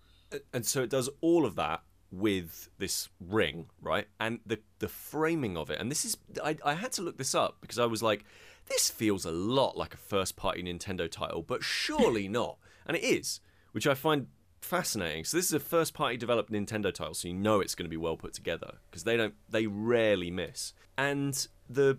and 0.53 0.67
so 0.67 0.83
it 0.83 0.91
does 0.91 1.09
all 1.21 1.47
of 1.47 1.55
that 1.55 1.83
with 2.11 2.69
this 2.79 3.09
ring 3.21 3.67
right 3.81 4.07
and 4.21 4.39
the 4.47 4.59
the 4.79 4.89
framing 4.89 5.57
of 5.57 5.71
it 5.71 5.81
and 5.81 5.91
this 5.91 6.05
is 6.05 6.17
I, 6.43 6.57
I 6.65 6.75
had 6.75 6.93
to 6.93 7.03
look 7.03 7.19
this 7.19 7.35
up 7.35 7.57
because 7.61 7.81
i 7.81 7.85
was 7.85 8.01
like 8.01 8.25
this 8.69 8.91
feels 8.91 9.25
a 9.25 9.31
lot 9.31 9.77
like 9.77 9.95
a 9.95 9.99
first 9.99 10.37
party 10.37 10.63
nintendo 10.63 11.11
title 11.11 11.43
but 11.43 11.63
surely 11.63 12.29
not 12.41 12.59
and 12.87 12.97
it 12.97 13.05
is 13.05 13.41
which 13.73 13.87
i 13.87 13.95
find 13.95 14.27
fascinating. 14.61 15.25
So 15.25 15.37
this 15.37 15.47
is 15.47 15.53
a 15.53 15.61
first 15.61 15.95
party 15.95 16.17
developed 16.17 16.51
Nintendo 16.51 16.93
title, 16.93 17.15
so 17.15 17.29
you 17.29 17.35
know 17.35 17.61
it's 17.61 17.75
going 17.75 17.85
to 17.85 17.91
be 17.91 17.97
well 17.97 18.17
put 18.17 18.35
together 18.35 18.79
because 18.91 19.05
they 19.05 19.17
don't 19.17 19.35
they 19.49 19.67
rarely 19.67 20.31
miss. 20.31 20.73
And 20.99 21.47
the 21.69 21.99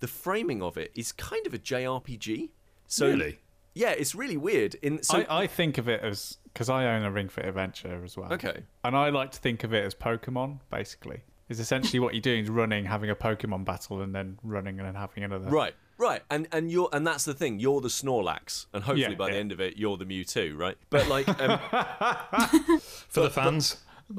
the 0.00 0.08
framing 0.08 0.62
of 0.62 0.76
it 0.76 0.90
is 0.94 1.12
kind 1.12 1.46
of 1.46 1.54
a 1.54 1.58
JRPG. 1.58 2.50
So 2.86 3.06
Really? 3.08 3.38
yeah, 3.74 3.90
it's 3.90 4.14
really 4.14 4.36
weird. 4.36 4.74
In 4.76 5.02
so 5.02 5.18
I, 5.28 5.42
I 5.42 5.46
think 5.46 5.78
of 5.78 5.88
it 5.88 6.00
as 6.02 6.38
because 6.52 6.68
I 6.68 6.86
own 6.86 7.02
a 7.04 7.10
Ring 7.10 7.28
Fit 7.28 7.44
Adventure 7.44 8.02
as 8.04 8.16
well. 8.16 8.32
okay, 8.32 8.64
And 8.82 8.96
I 8.96 9.10
like 9.10 9.30
to 9.32 9.38
think 9.38 9.62
of 9.62 9.72
it 9.72 9.84
as 9.84 9.94
Pokemon, 9.94 10.60
basically. 10.70 11.22
Is 11.48 11.58
essentially 11.60 11.98
what 11.98 12.14
you're 12.14 12.20
doing 12.20 12.44
is 12.44 12.50
running, 12.50 12.84
having 12.84 13.10
a 13.10 13.16
Pokemon 13.16 13.64
battle, 13.64 14.02
and 14.02 14.14
then 14.14 14.38
running 14.42 14.78
and 14.78 14.86
then 14.86 14.94
having 14.94 15.24
another. 15.24 15.48
right, 15.50 15.74
right, 16.00 16.22
and 16.30 16.48
and 16.50 16.72
you're 16.72 16.88
and 16.92 17.06
that's 17.06 17.24
the 17.24 17.34
thing. 17.34 17.60
You're 17.60 17.80
the 17.80 17.88
Snorlax, 17.88 18.66
and 18.72 18.82
hopefully 18.82 19.02
Yeah, 19.02 19.14
by 19.14 19.28
the 19.28 19.34
yeah. 19.34 19.40
end 19.40 19.52
of 19.52 19.60
it, 19.60 19.76
you're 19.76 19.96
the 19.96 20.04
Mewtwo, 20.06 20.56
right? 20.58 20.76
But 20.88 21.06
like, 21.08 21.28
um, 21.40 21.58
For 23.08 23.20
the 23.20 23.30
fans, 23.30 23.76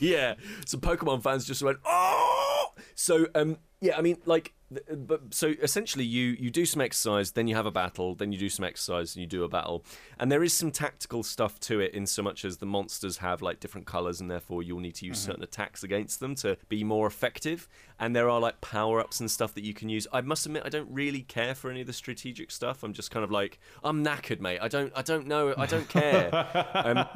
yeah, 0.00 0.34
some 0.66 0.80
Pokemon 0.80 1.22
fans 1.22 1.44
just 1.46 1.62
went, 1.62 1.78
oh. 1.84 2.59
So 2.94 3.26
um, 3.34 3.58
yeah, 3.80 3.96
I 3.96 4.02
mean, 4.02 4.18
like, 4.26 4.52
but 4.94 5.34
so 5.34 5.54
essentially, 5.62 6.04
you 6.04 6.36
you 6.38 6.50
do 6.50 6.64
some 6.66 6.80
exercise, 6.80 7.32
then 7.32 7.48
you 7.48 7.56
have 7.56 7.66
a 7.66 7.70
battle, 7.72 8.14
then 8.14 8.30
you 8.30 8.38
do 8.38 8.48
some 8.48 8.64
exercise, 8.64 9.16
and 9.16 9.20
you 9.22 9.26
do 9.26 9.42
a 9.42 9.48
battle, 9.48 9.84
and 10.18 10.30
there 10.30 10.44
is 10.44 10.52
some 10.52 10.70
tactical 10.70 11.22
stuff 11.22 11.58
to 11.60 11.80
it 11.80 11.92
in 11.94 12.06
so 12.06 12.22
much 12.22 12.44
as 12.44 12.58
the 12.58 12.66
monsters 12.66 13.16
have 13.18 13.42
like 13.42 13.58
different 13.58 13.86
colors, 13.86 14.20
and 14.20 14.30
therefore 14.30 14.62
you'll 14.62 14.78
need 14.80 14.94
to 14.96 15.06
use 15.06 15.18
certain 15.18 15.42
attacks 15.42 15.82
against 15.82 16.20
them 16.20 16.34
to 16.36 16.56
be 16.68 16.84
more 16.84 17.06
effective. 17.06 17.68
And 17.98 18.14
there 18.16 18.30
are 18.30 18.40
like 18.40 18.60
power 18.60 19.00
ups 19.00 19.20
and 19.20 19.30
stuff 19.30 19.52
that 19.54 19.64
you 19.64 19.74
can 19.74 19.88
use. 19.90 20.06
I 20.12 20.20
must 20.22 20.46
admit, 20.46 20.62
I 20.64 20.68
don't 20.70 20.88
really 20.90 21.20
care 21.22 21.54
for 21.54 21.70
any 21.70 21.80
of 21.82 21.86
the 21.86 21.92
strategic 21.92 22.50
stuff. 22.50 22.82
I'm 22.82 22.92
just 22.94 23.10
kind 23.10 23.24
of 23.24 23.30
like, 23.30 23.58
I'm 23.84 24.02
knackered, 24.04 24.40
mate. 24.40 24.58
I 24.62 24.68
don't, 24.68 24.90
I 24.96 25.02
don't 25.02 25.26
know, 25.26 25.52
I 25.58 25.66
don't 25.66 25.88
care. 25.88 26.30
um, 26.74 27.06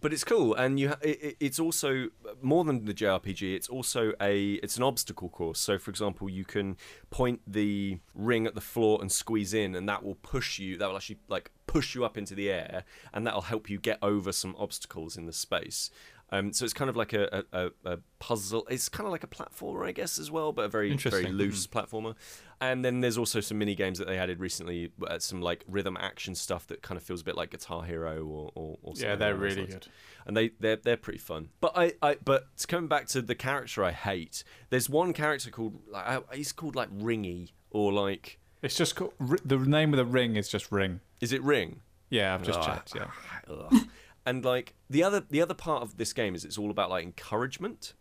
but 0.00 0.12
it's 0.12 0.24
cool, 0.24 0.54
and 0.54 0.78
you. 0.78 0.90
Ha- 0.90 0.96
it, 1.02 1.22
it- 1.22 1.36
it's 1.40 1.58
also 1.58 2.08
more 2.42 2.64
than 2.64 2.84
the 2.84 2.92
JRPG. 2.94 3.54
It's 3.56 3.68
also 3.68 4.12
a. 4.20 4.52
It's 4.62 4.76
an 4.76 4.82
obstacle 4.82 4.99
course. 5.04 5.58
So, 5.58 5.78
for 5.78 5.90
example, 5.90 6.28
you 6.28 6.44
can 6.44 6.76
point 7.10 7.40
the 7.46 7.98
ring 8.14 8.46
at 8.46 8.54
the 8.54 8.60
floor 8.60 8.98
and 9.00 9.10
squeeze 9.10 9.54
in, 9.54 9.74
and 9.74 9.88
that 9.88 10.04
will 10.04 10.16
push 10.16 10.58
you. 10.58 10.76
That 10.76 10.88
will 10.88 10.96
actually 10.96 11.18
like 11.28 11.50
push 11.66 11.94
you 11.94 12.04
up 12.04 12.18
into 12.18 12.34
the 12.34 12.50
air, 12.50 12.84
and 13.12 13.26
that 13.26 13.34
will 13.34 13.42
help 13.42 13.70
you 13.70 13.78
get 13.78 13.98
over 14.02 14.32
some 14.32 14.54
obstacles 14.58 15.16
in 15.16 15.26
the 15.26 15.32
space. 15.32 15.90
Um, 16.32 16.52
so 16.52 16.64
it's 16.64 16.74
kind 16.74 16.88
of 16.88 16.96
like 16.96 17.12
a, 17.12 17.44
a, 17.52 17.70
a- 17.84 17.98
puzzle. 18.20 18.66
It's 18.70 18.88
kind 18.88 19.06
of 19.06 19.10
like 19.10 19.24
a 19.24 19.26
platformer, 19.26 19.84
I 19.86 19.92
guess, 19.92 20.18
as 20.18 20.30
well, 20.30 20.52
but 20.52 20.66
a 20.66 20.68
very 20.68 20.94
very 20.96 21.26
loose 21.26 21.66
platformer. 21.66 22.14
And 22.60 22.84
then 22.84 23.00
there's 23.00 23.16
also 23.18 23.40
some 23.40 23.58
mini 23.58 23.74
games 23.74 23.98
that 23.98 24.06
they 24.06 24.18
added 24.18 24.38
recently, 24.38 24.92
uh, 25.06 25.18
some 25.18 25.40
like 25.40 25.64
rhythm 25.66 25.96
action 25.98 26.34
stuff 26.34 26.66
that 26.68 26.82
kind 26.82 26.96
of 26.98 27.02
feels 27.02 27.22
a 27.22 27.24
bit 27.24 27.34
like 27.34 27.50
Guitar 27.50 27.82
Hero 27.84 28.18
or, 28.24 28.52
or, 28.54 28.78
or 28.82 28.94
something 28.94 29.08
Yeah, 29.10 29.16
they're 29.16 29.34
really 29.34 29.66
good. 29.66 29.88
and 30.26 30.36
they 30.36 30.50
they're 30.60 30.76
they're 30.76 30.96
pretty 30.96 31.18
fun. 31.18 31.48
But 31.60 31.72
I, 31.76 31.94
I 32.02 32.16
but 32.24 32.44
coming 32.68 32.86
back 32.88 33.06
to 33.08 33.22
the 33.22 33.34
character 33.34 33.82
I 33.82 33.92
hate, 33.92 34.44
there's 34.68 34.88
one 34.90 35.12
character 35.12 35.50
called 35.50 35.80
like 35.88 36.22
he's 36.34 36.52
called 36.52 36.76
like 36.76 36.90
Ringy 36.96 37.52
or 37.70 37.92
like 37.92 38.38
It's 38.62 38.76
just 38.76 38.94
called, 38.94 39.14
the 39.44 39.56
name 39.58 39.92
of 39.94 39.96
the 39.96 40.04
ring 40.04 40.36
is 40.36 40.48
just 40.48 40.70
Ring. 40.70 41.00
is 41.20 41.32
it 41.32 41.42
Ring? 41.42 41.80
Yeah, 42.10 42.34
I've 42.34 42.42
just 42.42 42.58
Ah. 42.60 42.64
checked. 42.76 42.94
Yeah. 42.94 43.80
And 44.26 44.44
like 44.44 44.74
the 44.88 45.02
other 45.02 45.20
the 45.28 45.40
other 45.40 45.54
part 45.54 45.82
of 45.82 45.96
this 45.96 46.12
game 46.12 46.34
is 46.34 46.44
it's 46.44 46.58
all 46.58 46.70
about 46.70 46.90
like 46.90 47.02
encouragement 47.04 47.94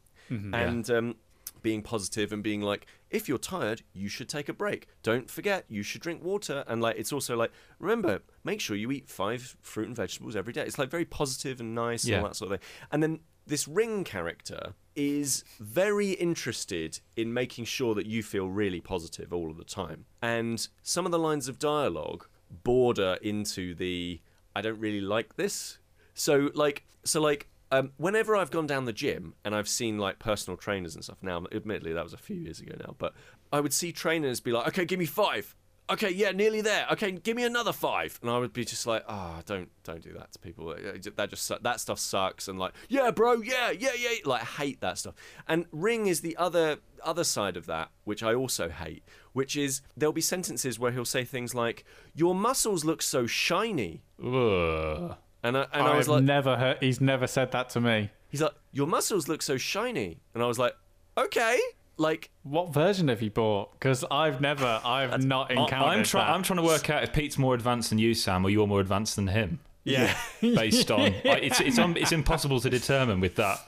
and 0.54 0.90
um, 0.92 1.16
being 1.64 1.82
positive 1.82 2.32
and 2.32 2.44
being 2.44 2.62
like 2.62 2.86
if 3.10 3.28
you're 3.28 3.40
tired 3.40 3.82
you 3.94 4.08
should 4.08 4.30
take 4.30 4.48
a 4.50 4.54
break. 4.54 4.88
Don't 5.02 5.30
forget 5.30 5.66
you 5.68 5.82
should 5.82 6.02
drink 6.02 6.24
water. 6.24 6.64
And 6.68 6.82
like 6.82 6.98
it's 6.98 7.12
also 7.12 7.36
like 7.36 7.52
remember 7.80 8.20
make 8.44 8.62
sure 8.62 8.76
you 8.76 8.92
eat 8.92 9.10
five 9.10 9.58
fruit 9.62 9.88
and 9.88 9.96
vegetables 9.96 10.36
every 10.36 10.54
day. 10.54 10.64
It's 10.64 10.78
like 10.78 10.90
very 10.92 11.06
positive 11.06 11.60
and 11.60 11.74
nice 11.74 12.04
and 12.04 12.14
all 12.22 12.28
that 12.30 12.36
sort 12.36 12.52
of 12.52 12.60
thing. 12.60 12.68
And 12.92 13.02
then 13.02 13.20
this 13.48 13.68
ring 13.68 14.04
character 14.04 14.74
is 14.96 15.44
very 15.60 16.12
interested 16.12 17.00
in 17.16 17.34
making 17.34 17.66
sure 17.66 17.96
that 17.96 18.06
you 18.06 18.22
feel 18.22 18.48
really 18.50 18.82
positive 18.82 19.34
all 19.34 19.50
of 19.50 19.58
the 19.58 19.64
time. 19.64 20.06
And 20.22 20.68
some 20.84 21.06
of 21.06 21.12
the 21.12 21.18
lines 21.20 21.48
of 21.48 21.58
dialogue 21.58 22.28
border 22.64 23.18
into 23.22 23.74
the 23.74 24.22
I 24.56 24.62
don't 24.62 24.80
really 24.80 25.02
like 25.02 25.36
this. 25.36 25.80
So 26.20 26.50
like 26.54 26.84
so 27.06 27.22
like 27.22 27.48
um, 27.72 27.92
whenever 27.98 28.36
I've 28.36 28.52
gone 28.52 28.68
down 28.68 28.86
the 28.86 28.94
gym 28.94 29.36
and 29.46 29.56
I've 29.56 29.70
seen 29.70 29.98
like 29.98 30.20
personal 30.20 30.58
trainers 30.58 30.96
and 30.96 31.04
stuff. 31.04 31.18
Now, 31.22 31.46
admittedly, 31.52 31.94
that 31.94 32.04
was 32.04 32.14
a 32.14 32.18
few 32.18 32.36
years 32.36 32.60
ago 32.60 32.76
now, 32.80 32.96
but 32.98 33.14
I 33.54 33.60
would 33.60 33.74
see 33.74 33.92
trainers 33.92 34.40
be 34.40 34.52
like, 34.52 34.68
"Okay, 34.70 34.86
give 34.86 35.00
me 35.00 35.06
five. 35.06 35.56
Okay, 35.92 36.12
yeah, 36.12 36.32
nearly 36.32 36.62
there. 36.62 36.86
Okay, 36.92 37.12
give 37.12 37.36
me 37.36 37.44
another 37.44 37.74
five. 37.74 38.20
And 38.22 38.30
I 38.30 38.38
would 38.38 38.54
be 38.54 38.64
just 38.66 38.86
like, 38.86 39.04
"Ah, 39.08 39.42
don't 39.46 39.70
don't 39.84 40.04
do 40.04 40.14
that 40.14 40.32
to 40.34 40.40
people. 40.40 40.76
That 41.16 41.30
just 41.30 41.52
that 41.64 41.80
stuff 41.80 42.00
sucks." 42.00 42.48
And 42.48 42.60
like, 42.60 42.74
"Yeah, 42.90 43.12
bro, 43.12 43.42
yeah, 43.42 43.72
yeah, 43.72 43.94
yeah." 43.98 44.18
Like, 44.26 44.44
hate 44.44 44.82
that 44.82 44.98
stuff. 44.98 45.16
And 45.48 45.66
ring 45.72 46.08
is 46.08 46.22
the 46.22 46.36
other 46.38 46.78
other 47.04 47.24
side 47.24 47.56
of 47.56 47.66
that, 47.68 47.90
which 48.04 48.22
I 48.24 48.34
also 48.34 48.70
hate, 48.70 49.04
which 49.34 49.56
is 49.56 49.82
there'll 49.96 50.14
be 50.14 50.22
sentences 50.22 50.78
where 50.78 50.92
he'll 50.92 51.06
say 51.06 51.24
things 51.24 51.56
like, 51.56 51.86
"Your 52.14 52.36
muscles 52.36 52.84
look 52.84 53.02
so 53.02 53.26
shiny," 53.26 54.04
Ugh. 54.24 55.16
And 55.44 55.58
I, 55.58 55.68
and 55.74 55.84
I 55.84 55.96
was 55.98 56.08
I've 56.08 56.16
like, 56.16 56.24
never 56.24 56.56
heard. 56.58 56.78
He's 56.82 57.00
never 57.02 57.28
said 57.28 57.52
that 57.52 57.70
to 57.72 57.82
me. 57.82 58.10
He's 58.30 58.42
like, 58.42 58.54
Your 58.72 58.88
muscles 58.88 59.28
look 59.28 59.42
so 59.42 59.58
shiny. 59.58 60.20
And 60.34 60.44
I 60.44 60.46
was 60.48 60.60
like, 60.60 60.76
Okay. 61.18 61.60
Like, 61.98 62.30
What 62.44 62.74
version 62.74 63.08
have 63.10 63.22
you 63.22 63.30
bought? 63.30 63.74
Because 63.74 64.06
I've 64.10 64.40
never, 64.42 64.80
I've 64.86 65.24
not 65.26 65.52
encountered 65.52 65.74
I'm 65.98 66.04
trying. 66.04 66.28
that. 66.28 66.34
I'm 66.34 66.44
trying 66.44 66.58
to 66.58 66.64
work 66.64 66.90
out 66.90 67.04
if 67.04 67.12
Pete's 67.14 67.38
more 67.38 67.54
advanced 67.56 67.90
than 67.90 68.00
you, 68.00 68.14
Sam, 68.14 68.46
or 68.46 68.50
you're 68.50 68.68
more 68.68 68.80
advanced 68.82 69.16
than 69.18 69.28
him. 69.28 69.60
Yeah. 69.84 70.16
Based 70.42 70.90
on, 70.92 71.02
like, 71.26 71.44
it's 71.44 71.60
it's 71.60 71.78
un, 71.78 71.98
it's 71.98 72.12
impossible 72.12 72.60
to 72.62 72.70
determine 72.70 73.20
with 73.20 73.36
that. 73.36 73.60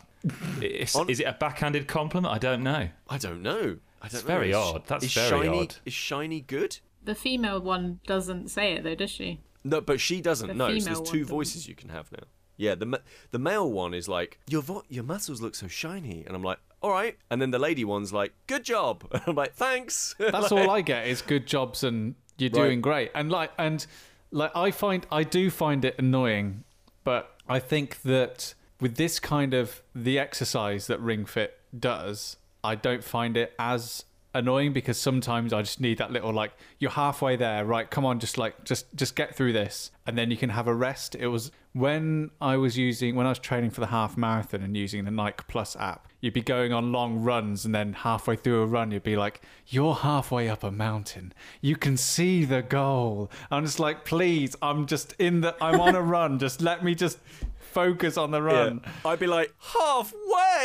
It's, 0.62 0.96
On- 0.96 1.10
is 1.10 1.20
it 1.20 1.24
a 1.24 1.34
backhanded 1.34 1.88
compliment? 1.88 2.34
I 2.34 2.38
don't 2.38 2.64
know. 2.64 2.88
I 3.10 3.18
don't 3.18 3.42
know. 3.42 3.78
I 4.02 4.08
don't 4.08 4.14
It's 4.20 4.24
know. 4.24 4.28
very 4.28 4.52
Is- 4.52 4.56
odd. 4.56 4.86
That's 4.88 5.06
is 5.06 5.14
very 5.14 5.30
shiny, 5.30 5.60
odd. 5.60 5.76
Is 5.86 5.94
shiny 5.94 6.42
good? 6.42 6.78
The 7.04 7.16
female 7.16 7.60
one 7.60 8.00
doesn't 8.06 8.50
say 8.50 8.74
it 8.74 8.84
though, 8.84 8.96
does 8.96 9.10
she? 9.10 9.40
No, 9.64 9.82
but 9.82 10.00
she 10.00 10.22
doesn't 10.22 10.48
The 10.48 10.54
know. 10.54 10.78
So 10.80 10.86
there's 10.86 11.02
two 11.02 11.20
doesn't. 11.20 11.26
voices 11.26 11.68
you 11.68 11.76
can 11.76 11.90
have 11.90 12.12
now. 12.12 12.24
Yeah, 12.58 12.76
the 12.76 12.86
ma- 12.86 12.98
the 13.32 13.40
male 13.40 13.72
one 13.72 13.94
is 13.94 14.08
like, 14.08 14.40
your 14.48 14.62
vo- 14.62 14.84
your 14.90 15.04
muscles 15.04 15.42
look 15.42 15.56
so 15.56 15.68
shiny, 15.68 16.24
and 16.28 16.36
I'm 16.36 16.44
like, 16.44 16.60
all 16.82 16.92
right. 16.92 17.18
And 17.30 17.42
then 17.42 17.52
the 17.52 17.60
lady 17.60 17.84
one's 17.86 18.12
like, 18.14 18.34
good 18.48 18.64
job. 18.64 19.08
And 19.12 19.22
I'm 19.28 19.36
like, 19.36 19.54
thanks. 19.54 20.16
That's 20.20 20.52
all 20.52 20.70
I 20.70 20.82
get 20.82 21.08
is 21.08 21.22
good 21.22 21.46
jobs 21.48 21.84
and 21.84 22.16
you're 22.38 22.50
Right. 22.52 22.64
doing 22.64 22.82
great. 22.82 23.12
And 23.16 23.32
like 23.32 23.52
and 23.58 23.86
like 24.32 24.52
I 24.56 24.72
find 24.72 25.06
I 25.12 25.24
do 25.24 25.50
find 25.50 25.86
it 25.86 25.96
annoying, 26.00 26.64
but 27.04 27.36
I 27.48 27.60
think 27.60 28.02
that 28.04 28.54
with 28.80 28.96
this 28.96 29.20
kind 29.20 29.54
of 29.54 29.82
the 29.96 30.18
exercise 30.18 30.88
that 30.88 31.00
Ring 31.00 31.26
Fit 31.26 31.60
does, 31.78 32.38
I 32.64 32.74
don't 32.76 33.04
find 33.04 33.38
it 33.38 33.54
as 33.60 34.06
annoying 34.34 34.74
because 34.74 34.98
sometimes 35.00 35.54
I 35.54 35.62
just 35.62 35.80
need 35.82 35.98
that 35.98 36.12
little 36.12 36.32
like 36.32 36.54
you're 36.80 36.92
halfway 36.92 37.36
there, 37.36 37.66
right? 37.66 37.90
Come 37.90 38.06
on, 38.06 38.20
just 38.20 38.38
like 38.38 38.64
just 38.64 38.94
just 38.96 39.16
get 39.16 39.36
through 39.36 39.54
this 39.54 39.92
and 40.06 40.18
then 40.18 40.32
you 40.32 40.38
can 40.38 40.50
have 40.50 40.68
a 40.68 40.74
rest. 40.74 41.16
It 41.16 41.28
was 41.28 41.52
when 41.74 42.32
I 42.42 42.58
was 42.58 42.78
using 42.78 43.16
when 43.16 43.26
I 43.26 43.30
was 43.30 43.40
training 43.40 43.72
for 43.72 43.82
the 43.82 43.88
half 43.88 44.18
marathon 44.18 44.62
and 44.62 44.76
using 44.76 45.06
the 45.06 45.12
Nike 45.12 45.44
Plus 45.48 45.76
app, 45.76 46.08
you'd 46.20 46.34
be 46.34 46.42
going 46.42 46.74
on 46.74 46.92
long 46.92 47.22
runs 47.22 47.66
and 47.66 47.74
then 47.74 47.94
halfway 47.94 48.36
through 48.36 48.62
a 48.62 48.66
run 48.66 48.92
you'd 48.92 49.04
be 49.04 49.16
like, 49.16 49.42
You're 49.68 49.96
halfway 49.96 50.50
up 50.50 50.64
a 50.64 50.72
mountain. 50.72 51.34
You 51.62 51.76
can 51.76 51.98
see 51.98 52.46
the 52.46 52.62
goal. 52.62 53.32
I'm 53.50 53.66
just 53.66 53.80
like, 53.80 54.06
please, 54.06 54.56
I'm 54.62 54.86
just 54.86 55.14
in 55.20 55.42
the 55.42 55.56
I'm 55.62 55.80
on 55.80 55.96
a 55.96 56.02
run. 56.02 56.40
Just 56.40 56.62
let 56.62 56.84
me 56.84 56.96
just 56.96 57.20
focus 57.60 58.18
on 58.18 58.32
the 58.32 58.42
run. 58.42 58.82
I'd 59.06 59.20
be 59.20 59.28
like, 59.28 59.54
halfway. 59.60 60.18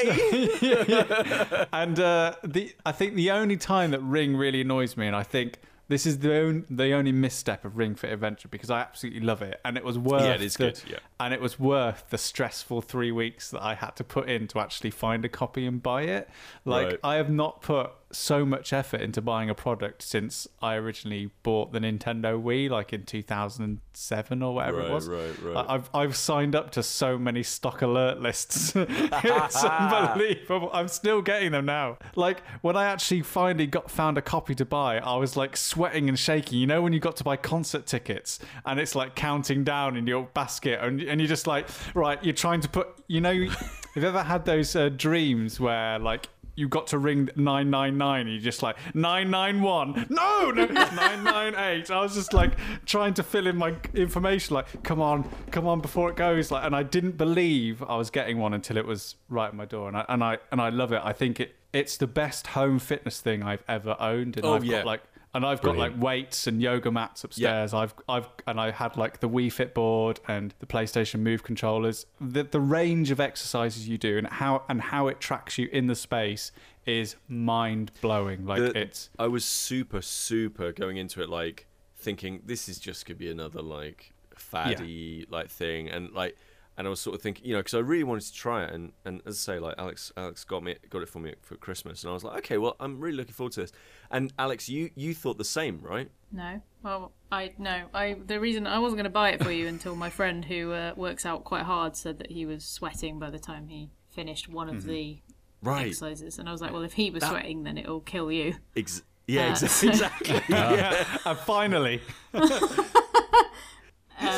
And 1.72 1.98
uh, 2.00 2.34
the 2.44 2.74
I 2.84 2.92
think 2.92 3.14
the 3.14 3.30
only 3.30 3.56
time 3.56 3.90
that 3.92 4.00
Ring 4.00 4.36
really 4.36 4.60
annoys 4.60 4.96
me, 4.96 5.06
and 5.06 5.16
I 5.16 5.22
think 5.22 5.58
this 5.88 6.04
is 6.04 6.18
the 6.18 6.36
only, 6.36 6.64
the 6.68 6.92
only 6.92 7.12
misstep 7.12 7.64
of 7.64 7.76
Ring 7.76 7.94
Fit 7.94 8.12
Adventure 8.12 8.48
because 8.48 8.70
I 8.70 8.80
absolutely 8.80 9.20
love 9.20 9.42
it, 9.42 9.60
and 9.64 9.76
it 9.76 9.84
was 9.84 9.98
worth 9.98 10.22
Yeah, 10.22 10.34
it 10.34 10.42
is 10.42 10.54
the, 10.54 10.64
good, 10.64 10.82
yeah. 10.88 10.98
and 11.20 11.32
it 11.32 11.40
was 11.40 11.60
worth 11.60 12.10
the 12.10 12.18
stressful 12.18 12.82
three 12.82 13.12
weeks 13.12 13.50
that 13.50 13.62
I 13.62 13.74
had 13.74 13.90
to 13.96 14.04
put 14.04 14.28
in 14.28 14.48
to 14.48 14.58
actually 14.58 14.90
find 14.90 15.24
a 15.24 15.28
copy 15.28 15.64
and 15.66 15.82
buy 15.82 16.02
it. 16.02 16.28
Like 16.64 16.86
Right. 16.86 17.00
I 17.04 17.14
have 17.16 17.30
not 17.30 17.62
put 17.62 17.90
so 18.16 18.44
much 18.44 18.72
effort 18.72 19.00
into 19.00 19.20
buying 19.22 19.50
a 19.50 19.54
product 19.54 20.02
since 20.02 20.48
I 20.62 20.74
originally 20.74 21.30
bought 21.42 21.72
the 21.72 21.78
Nintendo 21.80 22.42
Wii, 22.42 22.70
like 22.70 22.92
in 22.92 23.04
2007 23.04 24.42
or 24.42 24.54
whatever 24.54 24.78
Right, 24.78 24.86
it 24.88 24.92
was. 24.92 25.08
right, 25.08 25.42
right. 25.42 25.66
I've 25.68 25.90
I've 25.94 26.16
signed 26.16 26.54
up 26.54 26.70
to 26.72 26.82
so 26.82 27.18
many 27.18 27.42
stock 27.42 27.82
alert 27.82 28.20
lists. 28.20 28.72
it's 28.76 29.64
unbelievable. 29.64 30.70
I'm 30.72 30.88
still 30.88 31.22
getting 31.22 31.52
them 31.52 31.66
now. 31.66 31.98
Like 32.14 32.42
when 32.62 32.76
I 32.76 32.86
actually 32.86 33.22
finally 33.22 33.66
got 33.66 33.90
found 33.90 34.18
a 34.18 34.22
copy 34.22 34.54
to 34.56 34.64
buy, 34.64 34.98
I 34.98 35.16
was 35.16 35.36
like 35.36 35.56
sweating 35.56 36.08
and 36.08 36.18
shaking. 36.18 36.58
You 36.58 36.66
know 36.66 36.82
when 36.82 36.92
you 36.92 37.00
got 37.00 37.16
to 37.16 37.24
buy 37.24 37.36
concert 37.36 37.86
tickets 37.86 38.38
and 38.64 38.80
it's 38.80 38.94
like 38.94 39.14
counting 39.14 39.64
down 39.64 39.96
in 39.96 40.06
your 40.06 40.24
basket 40.34 40.80
and 40.82 41.00
and 41.02 41.20
you're 41.20 41.28
just 41.28 41.46
like 41.46 41.68
right, 41.94 42.22
you're 42.24 42.34
trying 42.34 42.60
to 42.60 42.68
put. 42.68 42.88
You 43.08 43.20
know, 43.20 43.32
have 43.48 44.02
you 44.02 44.08
ever 44.08 44.22
had 44.22 44.44
those 44.44 44.74
uh, 44.74 44.88
dreams 44.88 45.60
where 45.60 45.98
like 45.98 46.28
you 46.56 46.68
got 46.68 46.86
to 46.88 46.98
ring 46.98 47.28
999 47.36 48.26
you're 48.28 48.40
just 48.40 48.62
like 48.62 48.76
991 48.94 50.06
no 50.10 50.50
no 50.50 50.62
it's 50.64 50.72
998 50.74 51.90
i 51.90 52.00
was 52.00 52.14
just 52.14 52.32
like 52.32 52.52
trying 52.86 53.14
to 53.14 53.22
fill 53.22 53.46
in 53.46 53.56
my 53.56 53.74
information 53.94 54.54
like 54.54 54.82
come 54.82 55.00
on 55.00 55.28
come 55.50 55.66
on 55.66 55.80
before 55.80 56.10
it 56.10 56.16
goes 56.16 56.50
like 56.50 56.64
and 56.64 56.74
i 56.74 56.82
didn't 56.82 57.16
believe 57.16 57.82
i 57.84 57.96
was 57.96 58.10
getting 58.10 58.38
one 58.38 58.54
until 58.54 58.76
it 58.76 58.86
was 58.86 59.16
right 59.28 59.48
at 59.48 59.54
my 59.54 59.64
door 59.64 59.88
and 59.88 59.96
i 59.96 60.04
and 60.08 60.24
i 60.24 60.38
and 60.50 60.60
i 60.60 60.68
love 60.68 60.92
it 60.92 61.00
i 61.04 61.12
think 61.12 61.40
it 61.40 61.54
it's 61.72 61.96
the 61.98 62.06
best 62.06 62.48
home 62.48 62.78
fitness 62.78 63.20
thing 63.20 63.42
i've 63.42 63.62
ever 63.68 63.96
owned 64.00 64.36
and 64.36 64.46
Oh, 64.46 64.54
i've 64.54 64.64
yeah. 64.64 64.78
got 64.78 64.86
like 64.86 65.02
and 65.36 65.46
I've 65.46 65.60
got 65.62 65.76
like 65.76 65.92
weights 66.00 66.46
and 66.46 66.60
yoga 66.60 66.90
mats 66.90 67.22
upstairs. 67.24 67.72
I've 67.74 67.94
I've 68.08 68.28
and 68.46 68.60
I 68.60 68.70
had 68.70 68.96
like 68.96 69.20
the 69.20 69.28
Wii 69.28 69.52
Fit 69.52 69.74
board 69.74 70.20
and 70.26 70.54
the 70.58 70.66
PlayStation 70.66 71.20
Move 71.20 71.42
controllers. 71.44 72.06
The 72.20 72.42
the 72.42 72.60
range 72.60 73.10
of 73.10 73.20
exercises 73.20 73.88
you 73.88 73.98
do 73.98 74.18
and 74.18 74.26
how 74.26 74.64
and 74.68 74.80
how 74.80 75.08
it 75.08 75.20
tracks 75.20 75.58
you 75.58 75.68
in 75.72 75.86
the 75.86 75.94
space 75.94 76.52
is 76.84 77.16
mind 77.28 77.90
blowing. 78.00 78.46
Like 78.46 78.60
The- 78.60 78.78
it's 78.78 79.10
I 79.18 79.26
was 79.28 79.44
super, 79.44 80.02
super 80.02 80.72
going 80.72 80.96
into 80.96 81.22
it 81.22 81.28
like 81.28 81.66
thinking 81.96 82.42
this 82.44 82.68
is 82.68 82.78
just 82.78 83.06
gonna 83.06 83.16
be 83.16 83.30
another 83.30 83.62
like 83.62 84.12
faddy 84.36 85.26
like 85.30 85.48
thing, 85.50 85.88
and 85.88 86.12
like, 86.12 86.36
and 86.78 86.86
I 86.86 86.90
was 86.90 87.00
sort 87.00 87.16
of 87.16 87.22
thinking, 87.22 87.44
you 87.46 87.52
know, 87.54 87.60
because 87.60 87.74
I 87.74 87.78
really 87.78 88.04
wanted 88.04 88.24
to 88.24 88.32
try 88.32 88.64
it, 88.64 88.72
and 88.72 88.92
and 89.04 89.22
as 89.26 89.34
I 89.48 89.54
say, 89.54 89.58
like 89.58 89.74
Alix, 89.78 90.12
Alix 90.16 90.44
got 90.44 90.62
me 90.62 90.76
got 90.90 91.02
it 91.02 91.08
for 91.08 91.18
me 91.20 91.34
for 91.42 91.56
Christmas, 91.56 92.02
and 92.02 92.10
I 92.10 92.14
was 92.14 92.24
like, 92.24 92.36
okay, 92.38 92.58
well, 92.58 92.76
I'm 92.80 93.00
really 93.00 93.16
looking 93.16 93.34
forward 93.34 93.52
to 93.54 93.60
this. 93.62 93.72
And 94.10 94.32
Alix, 94.38 94.68
you 94.68 94.90
you 94.94 95.14
thought 95.14 95.38
the 95.38 95.44
same, 95.44 95.80
right? 95.82 96.10
No. 96.32 96.60
Well, 96.82 97.12
I 97.32 97.52
no. 97.58 97.84
I 97.94 98.16
the 98.26 98.38
reason 98.40 98.66
I 98.66 98.78
wasn't 98.78 98.98
going 98.98 99.04
to 99.04 99.10
buy 99.10 99.30
it 99.30 99.42
for 99.42 99.50
you 99.50 99.66
until 99.74 99.94
my 99.96 100.10
friend 100.10 100.44
who 100.44 100.72
uh, 100.72 100.92
works 100.96 101.24
out 101.24 101.44
quite 101.44 101.62
hard 101.64 101.96
said 101.96 102.18
that 102.18 102.30
he 102.30 102.46
was 102.46 102.64
sweating 102.64 103.18
by 103.18 103.30
the 103.30 103.38
time 103.38 103.68
he 103.68 103.90
finished 104.10 104.48
one 104.48 104.68
of 104.68 104.84
the 104.84 105.18
Right. 105.62 105.86
exercises, 105.88 106.38
and 106.38 106.48
I 106.48 106.52
was 106.52 106.60
like, 106.60 106.72
well, 106.72 106.82
if 106.82 106.92
he 106.92 107.10
was 107.10 107.24
sweating, 107.24 107.64
then 107.64 107.76
it'll 107.78 108.00
kill 108.00 108.30
you. 108.30 108.56
Ex- 108.76 109.02
yeah, 109.26 109.46
Uh, 109.48 109.54
exa- 109.54 109.88
exactly. 109.88 110.40
yeah, 110.48 111.04
and 111.24 111.38
finally. 111.38 112.00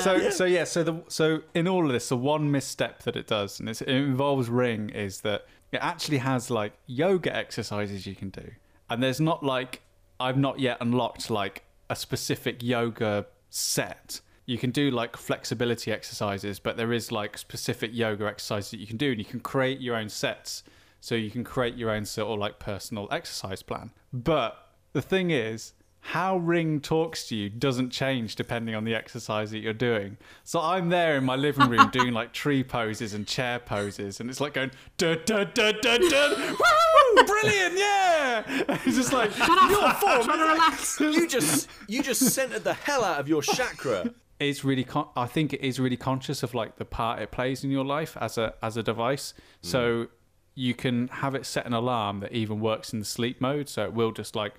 So 0.02 0.30
so 0.30 0.44
yeah 0.44 0.64
so 0.64 0.82
the 0.82 1.02
so 1.08 1.42
in 1.54 1.68
all 1.68 1.86
of 1.86 1.92
this 1.92 2.08
the 2.08 2.16
one 2.16 2.50
misstep 2.50 3.02
that 3.02 3.16
it 3.16 3.26
does 3.26 3.60
and 3.60 3.68
it's, 3.68 3.80
it 3.82 3.88
involves 3.88 4.48
ring 4.48 4.90
is 4.90 5.20
that 5.22 5.46
it 5.72 5.78
actually 5.78 6.18
has 6.18 6.50
like 6.50 6.72
yoga 6.86 7.34
exercises 7.34 8.06
you 8.06 8.14
can 8.14 8.30
do. 8.30 8.50
And 8.90 9.02
there's 9.02 9.20
not 9.20 9.42
like 9.42 9.82
i've 10.20 10.38
not 10.38 10.58
yet 10.58 10.78
unlocked 10.80 11.30
like 11.30 11.64
a 11.90 11.96
specific 11.96 12.62
yoga 12.62 13.26
set. 13.50 14.20
You 14.46 14.58
can 14.58 14.70
do 14.70 14.90
like 14.90 15.16
flexibility 15.16 15.92
exercises 15.92 16.58
but 16.58 16.76
there 16.76 16.92
is 16.92 17.12
like 17.12 17.36
specific 17.36 17.90
yoga 17.92 18.26
exercises 18.26 18.70
that 18.70 18.80
you 18.80 18.86
can 18.86 18.96
do 18.96 19.10
and 19.10 19.18
you 19.18 19.24
can 19.24 19.40
create 19.40 19.80
your 19.80 19.96
own 19.96 20.08
sets. 20.08 20.62
So 21.00 21.14
you 21.14 21.30
can 21.30 21.44
create 21.44 21.76
your 21.76 21.90
own 21.90 22.04
sort 22.04 22.32
of 22.32 22.38
like 22.38 22.58
personal 22.58 23.08
exercise 23.10 23.62
plan. 23.62 23.92
But 24.12 24.56
the 24.92 25.02
thing 25.02 25.30
is 25.30 25.74
how 26.08 26.38
ring 26.38 26.80
talks 26.80 27.28
to 27.28 27.36
you 27.36 27.50
doesn't 27.50 27.90
change 27.90 28.34
depending 28.34 28.74
on 28.74 28.84
the 28.84 28.94
exercise 28.94 29.50
that 29.50 29.58
you're 29.58 29.74
doing. 29.74 30.16
So 30.42 30.58
I'm 30.58 30.88
there 30.88 31.18
in 31.18 31.24
my 31.24 31.36
living 31.36 31.68
room 31.68 31.90
doing 31.90 32.14
like 32.14 32.32
tree 32.42 32.64
poses 32.64 33.12
and 33.12 33.26
chair 33.26 33.58
poses, 33.58 34.18
and 34.18 34.30
it's 34.30 34.40
like 34.40 34.54
going 34.54 34.70
dun 34.96 35.18
dun 35.26 35.50
dun 35.52 35.74
dun 35.82 36.08
dun. 36.08 36.30
Woo! 36.58 37.24
Brilliant, 37.26 37.76
yeah! 37.76 38.42
It's 38.86 38.96
just 38.96 39.12
like 39.12 39.36
your 39.36 39.92
form. 39.94 40.24
Trying 40.24 40.38
to 40.38 40.44
relax. 40.44 40.98
you 40.98 41.28
just 41.28 41.68
you 41.88 42.02
just 42.02 42.22
centered 42.22 42.64
the 42.64 42.72
hell 42.72 43.04
out 43.04 43.20
of 43.20 43.28
your 43.28 43.42
chakra. 43.42 44.14
It's 44.40 44.64
really. 44.64 44.84
Con- 44.84 45.10
I 45.14 45.26
think 45.26 45.52
it 45.52 45.60
is 45.60 45.78
really 45.78 45.98
conscious 45.98 46.42
of 46.42 46.54
like 46.54 46.76
the 46.76 46.86
part 46.86 47.20
it 47.20 47.32
plays 47.32 47.64
in 47.64 47.70
your 47.70 47.84
life 47.84 48.16
as 48.18 48.38
a 48.38 48.54
as 48.62 48.78
a 48.78 48.82
device. 48.82 49.34
Mm. 49.62 49.66
So 49.66 50.06
you 50.54 50.72
can 50.72 51.08
have 51.08 51.34
it 51.34 51.44
set 51.44 51.66
an 51.66 51.74
alarm 51.74 52.20
that 52.20 52.32
even 52.32 52.60
works 52.60 52.94
in 52.94 52.98
the 52.98 53.04
sleep 53.04 53.42
mode, 53.42 53.68
so 53.68 53.84
it 53.84 53.92
will 53.92 54.12
just 54.12 54.34
like 54.34 54.54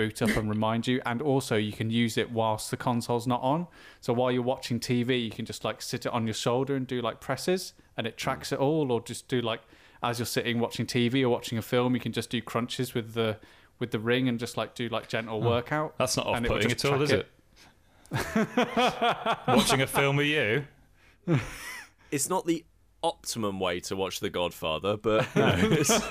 boot 0.00 0.22
up 0.22 0.34
and 0.36 0.48
remind 0.48 0.86
you. 0.86 1.02
And 1.04 1.20
also 1.20 1.56
you 1.56 1.72
can 1.72 1.90
use 1.90 2.16
it 2.16 2.30
whilst 2.30 2.70
the 2.70 2.76
console's 2.76 3.26
not 3.26 3.42
on. 3.42 3.66
So 4.00 4.14
while 4.14 4.32
you're 4.32 4.42
watching 4.42 4.80
TV, 4.80 5.22
you 5.22 5.30
can 5.30 5.44
just 5.44 5.62
like 5.62 5.82
sit 5.82 6.06
it 6.06 6.12
on 6.12 6.26
your 6.26 6.34
shoulder 6.34 6.74
and 6.74 6.86
do 6.86 7.02
like 7.02 7.20
presses, 7.20 7.74
and 7.96 8.06
it 8.06 8.16
tracks 8.16 8.50
it 8.50 8.58
all. 8.58 8.90
Or 8.90 9.02
just 9.02 9.28
do 9.28 9.42
like 9.42 9.60
as 10.02 10.18
you're 10.18 10.26
sitting 10.26 10.58
watching 10.58 10.86
TV 10.86 11.22
or 11.22 11.28
watching 11.28 11.58
a 11.58 11.62
film, 11.62 11.94
you 11.94 12.00
can 12.00 12.12
just 12.12 12.30
do 12.30 12.40
crunches 12.40 12.94
with 12.94 13.12
the 13.12 13.38
with 13.78 13.90
the 13.90 13.98
ring 13.98 14.28
and 14.28 14.38
just 14.38 14.56
like 14.56 14.74
do 14.74 14.88
like 14.88 15.08
gentle 15.08 15.40
hmm. 15.40 15.46
workout. 15.46 15.98
That's 15.98 16.16
not 16.16 16.26
and 16.28 16.46
it 16.46 16.48
will 16.48 16.56
off-putting 16.56 16.72
at 16.72 16.84
all, 16.86 17.02
is 17.02 17.10
it? 17.12 17.26
Watching 19.48 19.82
a 19.82 19.86
film 19.86 20.16
with 20.16 20.26
you. 20.26 20.64
It's 22.12 22.28
not 22.28 22.44
the 22.44 22.64
optimum 23.04 23.60
way 23.60 23.78
to 23.78 23.94
watch 23.94 24.18
The 24.18 24.30
Godfather, 24.30 24.96
but 24.96 25.28
you 25.36 25.42
know, 25.42 25.70
it's- 25.70 26.02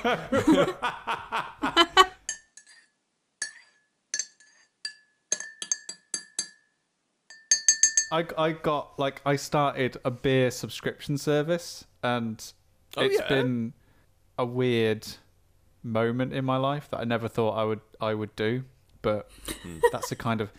I 8.12 8.26
I 8.38 8.52
got 8.52 8.98
like 9.00 9.22
I 9.26 9.36
started 9.36 9.98
a 10.04 10.12
beer 10.12 10.52
subscription 10.52 11.18
service 11.18 11.86
and 12.04 12.44
Oh, 12.98 13.04
it's 13.04 13.20
yeah? 13.20 13.28
been 13.30 13.74
a 14.38 14.46
weird 14.46 15.06
moment 15.84 16.34
in 16.34 16.44
my 16.46 16.58
life 16.58 16.90
that 16.92 16.98
I 17.00 17.04
never 17.04 17.28
thought 17.28 17.52
I 17.52 17.64
would 17.64 17.82
I 18.02 18.14
would 18.14 18.36
do, 18.36 18.64
but 19.02 19.30
Hmm. 19.64 19.78
that's 19.92 20.10
the 20.10 20.16
kind 20.16 20.42
of 20.42 20.52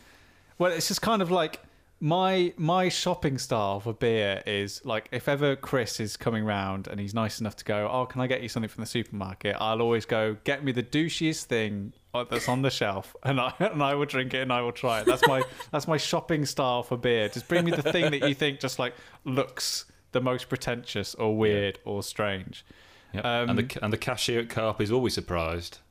well, 0.58 0.70
it's 0.72 0.88
just 0.88 1.02
kind 1.02 1.22
of 1.22 1.30
like 1.30 1.60
my 2.02 2.52
my 2.56 2.88
shopping 2.88 3.36
style 3.36 3.80
for 3.80 3.92
beer 3.92 4.42
is 4.46 4.82
like 4.84 5.08
if 5.12 5.28
ever 5.28 5.56
Kris 5.56 6.00
is 6.00 6.16
coming 6.16 6.44
round 6.44 6.86
and 6.86 6.98
he's 7.00 7.14
nice 7.14 7.40
enough 7.40 7.56
to 7.56 7.64
go, 7.64 7.88
oh, 7.90 8.06
can 8.06 8.20
I 8.20 8.26
get 8.26 8.42
you 8.42 8.48
something 8.48 8.68
from 8.68 8.82
the 8.82 8.86
supermarket? 8.88 9.56
I'll 9.60 9.82
always 9.82 10.06
go 10.06 10.36
get 10.44 10.62
me 10.64 10.72
the 10.72 10.82
douchiest 10.82 11.44
thing 11.44 11.92
that's 12.12 12.48
on 12.48 12.62
the 12.62 12.70
shelf, 12.70 13.14
and 13.22 13.40
I 13.40 13.52
and 13.60 13.82
I 13.82 13.94
will 13.94 14.06
drink 14.06 14.34
it 14.34 14.42
and 14.42 14.52
I 14.52 14.62
will 14.62 14.72
try 14.72 15.00
it. 15.00 15.06
That's 15.06 15.26
my 15.26 15.42
that's 15.72 15.86
my 15.88 15.96
shopping 15.96 16.44
style 16.44 16.82
for 16.82 16.96
beer. 16.96 17.28
Just 17.28 17.48
bring 17.48 17.64
me 17.64 17.70
the 17.70 17.82
thing 17.92 18.10
that 18.10 18.28
you 18.28 18.34
think 18.34 18.60
just 18.60 18.78
like 18.78 18.94
looks 19.24 19.84
the 20.12 20.20
most 20.20 20.48
pretentious 20.48 21.14
or 21.14 21.36
weird 21.36 21.78
or 21.84 22.02
strange. 22.02 22.64
Yep. 23.12 23.24
Um, 23.24 23.50
and 23.50 23.58
the 23.58 23.78
and 23.84 23.92
the 23.92 23.98
cashier 23.98 24.40
at 24.40 24.48
Carp 24.48 24.80
is 24.80 24.90
always 24.92 25.14
surprised. 25.14 25.78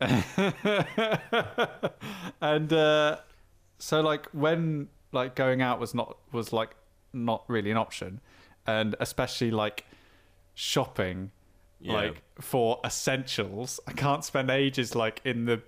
and 2.42 2.74
uh, 2.74 3.18
so 3.78 4.02
like 4.02 4.28
when 4.32 4.88
like 5.12 5.36
going 5.36 5.62
out 5.62 5.80
was 5.80 5.94
not 5.94 6.18
was 6.32 6.54
like 6.54 6.76
not 7.14 7.44
really 7.48 7.72
an 7.72 7.78
option 7.78 8.22
and 8.68 8.96
especially 9.00 9.52
like 9.52 9.86
shopping 10.54 11.32
Yeah. 11.80 11.94
like 11.94 12.22
for 12.40 12.80
essentials 12.86 13.80
i 13.88 13.94
can't 13.94 14.24
spend 14.24 14.52
ages 14.52 14.94
like 14.96 15.22
in 15.26 15.46
the 15.46 15.62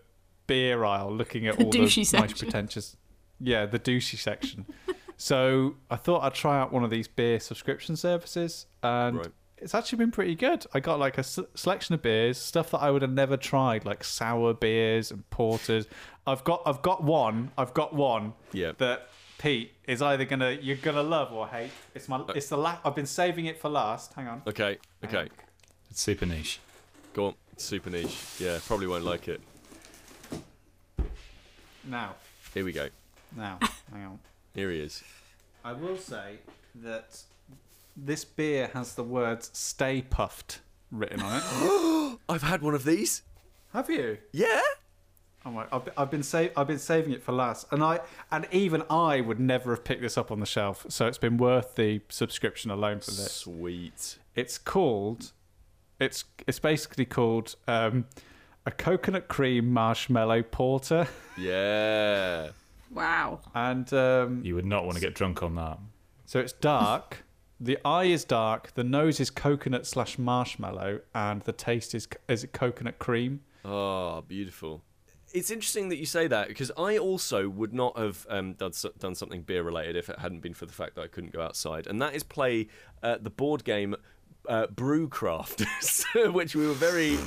beer 0.51 0.83
aisle 0.83 1.11
looking 1.21 1.47
at 1.47 1.57
The 1.57 1.63
all 1.65 1.71
the 1.71 1.79
douchey 1.79 2.13
nice 2.19 2.33
pretentious 2.33 2.97
yeah 3.39 3.65
the 3.65 3.79
douchey 3.79 4.17
section 4.17 4.65
so 5.17 5.75
i 5.89 5.95
thought 5.95 6.23
i'd 6.23 6.33
try 6.33 6.59
out 6.59 6.71
one 6.73 6.83
of 6.83 6.89
these 6.89 7.07
beer 7.07 7.39
subscription 7.39 7.95
services 7.95 8.65
and 8.83 9.17
Right. 9.17 9.27
it's 9.57 9.75
actually 9.75 9.99
been 9.99 10.11
pretty 10.11 10.33
good. 10.33 10.65
I 10.73 10.79
got 10.79 10.97
like 10.99 11.17
a 11.17 11.25
s- 11.31 11.37
selection 11.53 11.93
of 11.93 12.01
beers, 12.01 12.37
stuff 12.39 12.71
that 12.71 12.79
I 12.79 12.89
would 12.89 13.03
have 13.03 13.11
never 13.23 13.37
tried, 13.37 13.85
like 13.85 14.03
sour 14.03 14.55
beers 14.55 15.11
and 15.11 15.21
porters. 15.29 15.85
I've 16.25 16.43
got, 16.43 16.63
I've 16.65 16.81
got 16.81 17.03
one, 17.03 17.51
I've 17.59 17.71
got 17.75 17.93
one 17.93 18.33
Yeah. 18.53 18.71
that 18.79 19.09
Pete 19.37 19.71
is 19.93 20.01
either 20.01 20.25
gonna, 20.25 20.57
you're 20.59 20.77
gonna 20.87 21.03
love 21.03 21.31
or 21.31 21.47
hate. 21.47 21.69
It's 21.93 22.07
my, 22.09 22.17
uh, 22.17 22.33
it's 22.33 22.49
the 22.49 22.57
la- 22.57 22.79
I've 22.83 22.95
been 22.95 23.05
saving 23.05 23.45
it 23.45 23.59
for 23.61 23.69
last. 23.69 24.13
Hang 24.13 24.27
on. 24.27 24.41
okay, 24.47 24.79
okay, 25.05 25.29
It's 25.91 26.01
super 26.01 26.25
niche. 26.25 26.59
go 27.13 27.27
on. 27.27 27.33
Super 27.57 27.91
niche. 27.91 28.17
Yeah, 28.39 28.57
probably 28.65 28.87
won't 28.87 29.05
like 29.05 29.27
it. 29.27 29.41
Now, 31.83 32.15
Here 32.53 32.63
we 32.65 32.71
go. 32.71 32.89
now, 33.35 33.59
hang 33.91 34.05
on. 34.05 34.19
Here 34.53 34.69
he 34.71 34.79
is. 34.79 35.03
I 35.63 35.73
will 35.73 35.97
say 35.97 36.37
that 36.75 37.21
this 37.95 38.25
beer 38.25 38.69
has 38.73 38.95
the 38.95 39.03
words 39.03 39.49
"Stay 39.53 40.01
Puft" 40.01 40.59
written 40.91 41.21
on 41.21 41.37
it. 41.37 42.19
I've 42.29 42.43
had 42.43 42.61
one 42.61 42.73
of 42.75 42.83
these. 42.83 43.23
have 43.73 43.89
you? 43.89 44.17
Yeah. 44.31 44.61
Oh 45.45 45.49
my! 45.51 45.65
I've, 45.71 45.89
I've 45.97 46.11
been 46.11 46.21
sa- 46.23 46.49
I've 46.55 46.67
been 46.67 46.77
saving 46.79 47.13
it 47.13 47.23
for 47.23 47.31
last, 47.31 47.65
and 47.71 47.83
I 47.83 47.99
and 48.31 48.47
even 48.51 48.83
I 48.91 49.21
would 49.21 49.39
never 49.39 49.71
have 49.71 49.83
picked 49.83 50.01
this 50.01 50.15
up 50.17 50.31
on 50.31 50.39
the 50.39 50.45
shelf. 50.45 50.85
So 50.89 51.07
it's 51.07 51.17
been 51.17 51.37
worth 51.37 51.75
the 51.75 52.01
subscription 52.09 52.69
alone 52.69 52.99
for 52.99 53.09
this. 53.11 53.31
Sweet. 53.31 54.17
It's 54.35 54.57
called, 54.59 55.31
it's 55.99 56.25
it's 56.45 56.59
basically 56.59 57.05
called 57.05 57.55
um, 57.67 58.05
a 58.65 58.71
coconut 58.71 59.27
cream 59.27 59.71
marshmallow 59.71 60.43
porter, 60.43 61.07
Yeah. 61.37 62.49
Wow. 62.91 63.39
and 63.55 63.91
um, 63.93 64.41
You 64.43 64.55
would 64.55 64.65
not 64.65 64.85
want 64.85 64.95
to 64.95 65.01
get 65.01 65.15
drunk 65.15 65.41
on 65.43 65.55
that. 65.55 65.79
so 66.25 66.39
it's 66.39 66.53
dark. 66.53 67.23
the 67.59 67.77
eye 67.85 68.05
is 68.05 68.25
dark. 68.25 68.73
The 68.73 68.83
nose 68.83 69.19
is 69.19 69.29
coconut 69.29 69.85
slash 69.87 70.17
marshmallow, 70.19 70.99
and 71.15 71.41
the 71.43 71.53
taste 71.53 71.95
is 71.95 72.07
is 72.27 72.43
it 72.43 72.51
coconut 72.53 72.99
cream. 72.99 73.41
Oh, 73.63 74.21
beautiful. 74.27 74.83
It's 75.33 75.49
interesting 75.49 75.87
that 75.89 75.95
you 75.97 76.05
say 76.05 76.27
that 76.27 76.49
because 76.49 76.71
I 76.77 76.97
also 76.97 77.47
would 77.47 77.73
not 77.73 77.97
have 77.97 78.27
um, 78.29 78.53
done 78.53 78.73
so- 78.73 78.91
done 78.99 79.15
something 79.15 79.43
beer 79.43 79.63
related 79.63 79.95
if 79.95 80.09
it 80.09 80.19
hadn't 80.19 80.41
been 80.41 80.53
for 80.53 80.65
the 80.65 80.73
fact 80.73 80.95
that 80.95 81.03
I 81.03 81.07
couldn't 81.07 81.31
go 81.31 81.41
outside, 81.41 81.87
and 81.87 82.01
that 82.01 82.13
is 82.13 82.23
play 82.23 82.67
uh, 83.01 83.17
the 83.21 83.29
board 83.29 83.63
game 83.63 83.95
uh, 84.47 84.67
Brewcraft, 84.67 86.33
which 86.33 86.55
we 86.55 86.67
were 86.67 86.73
very. 86.73 87.17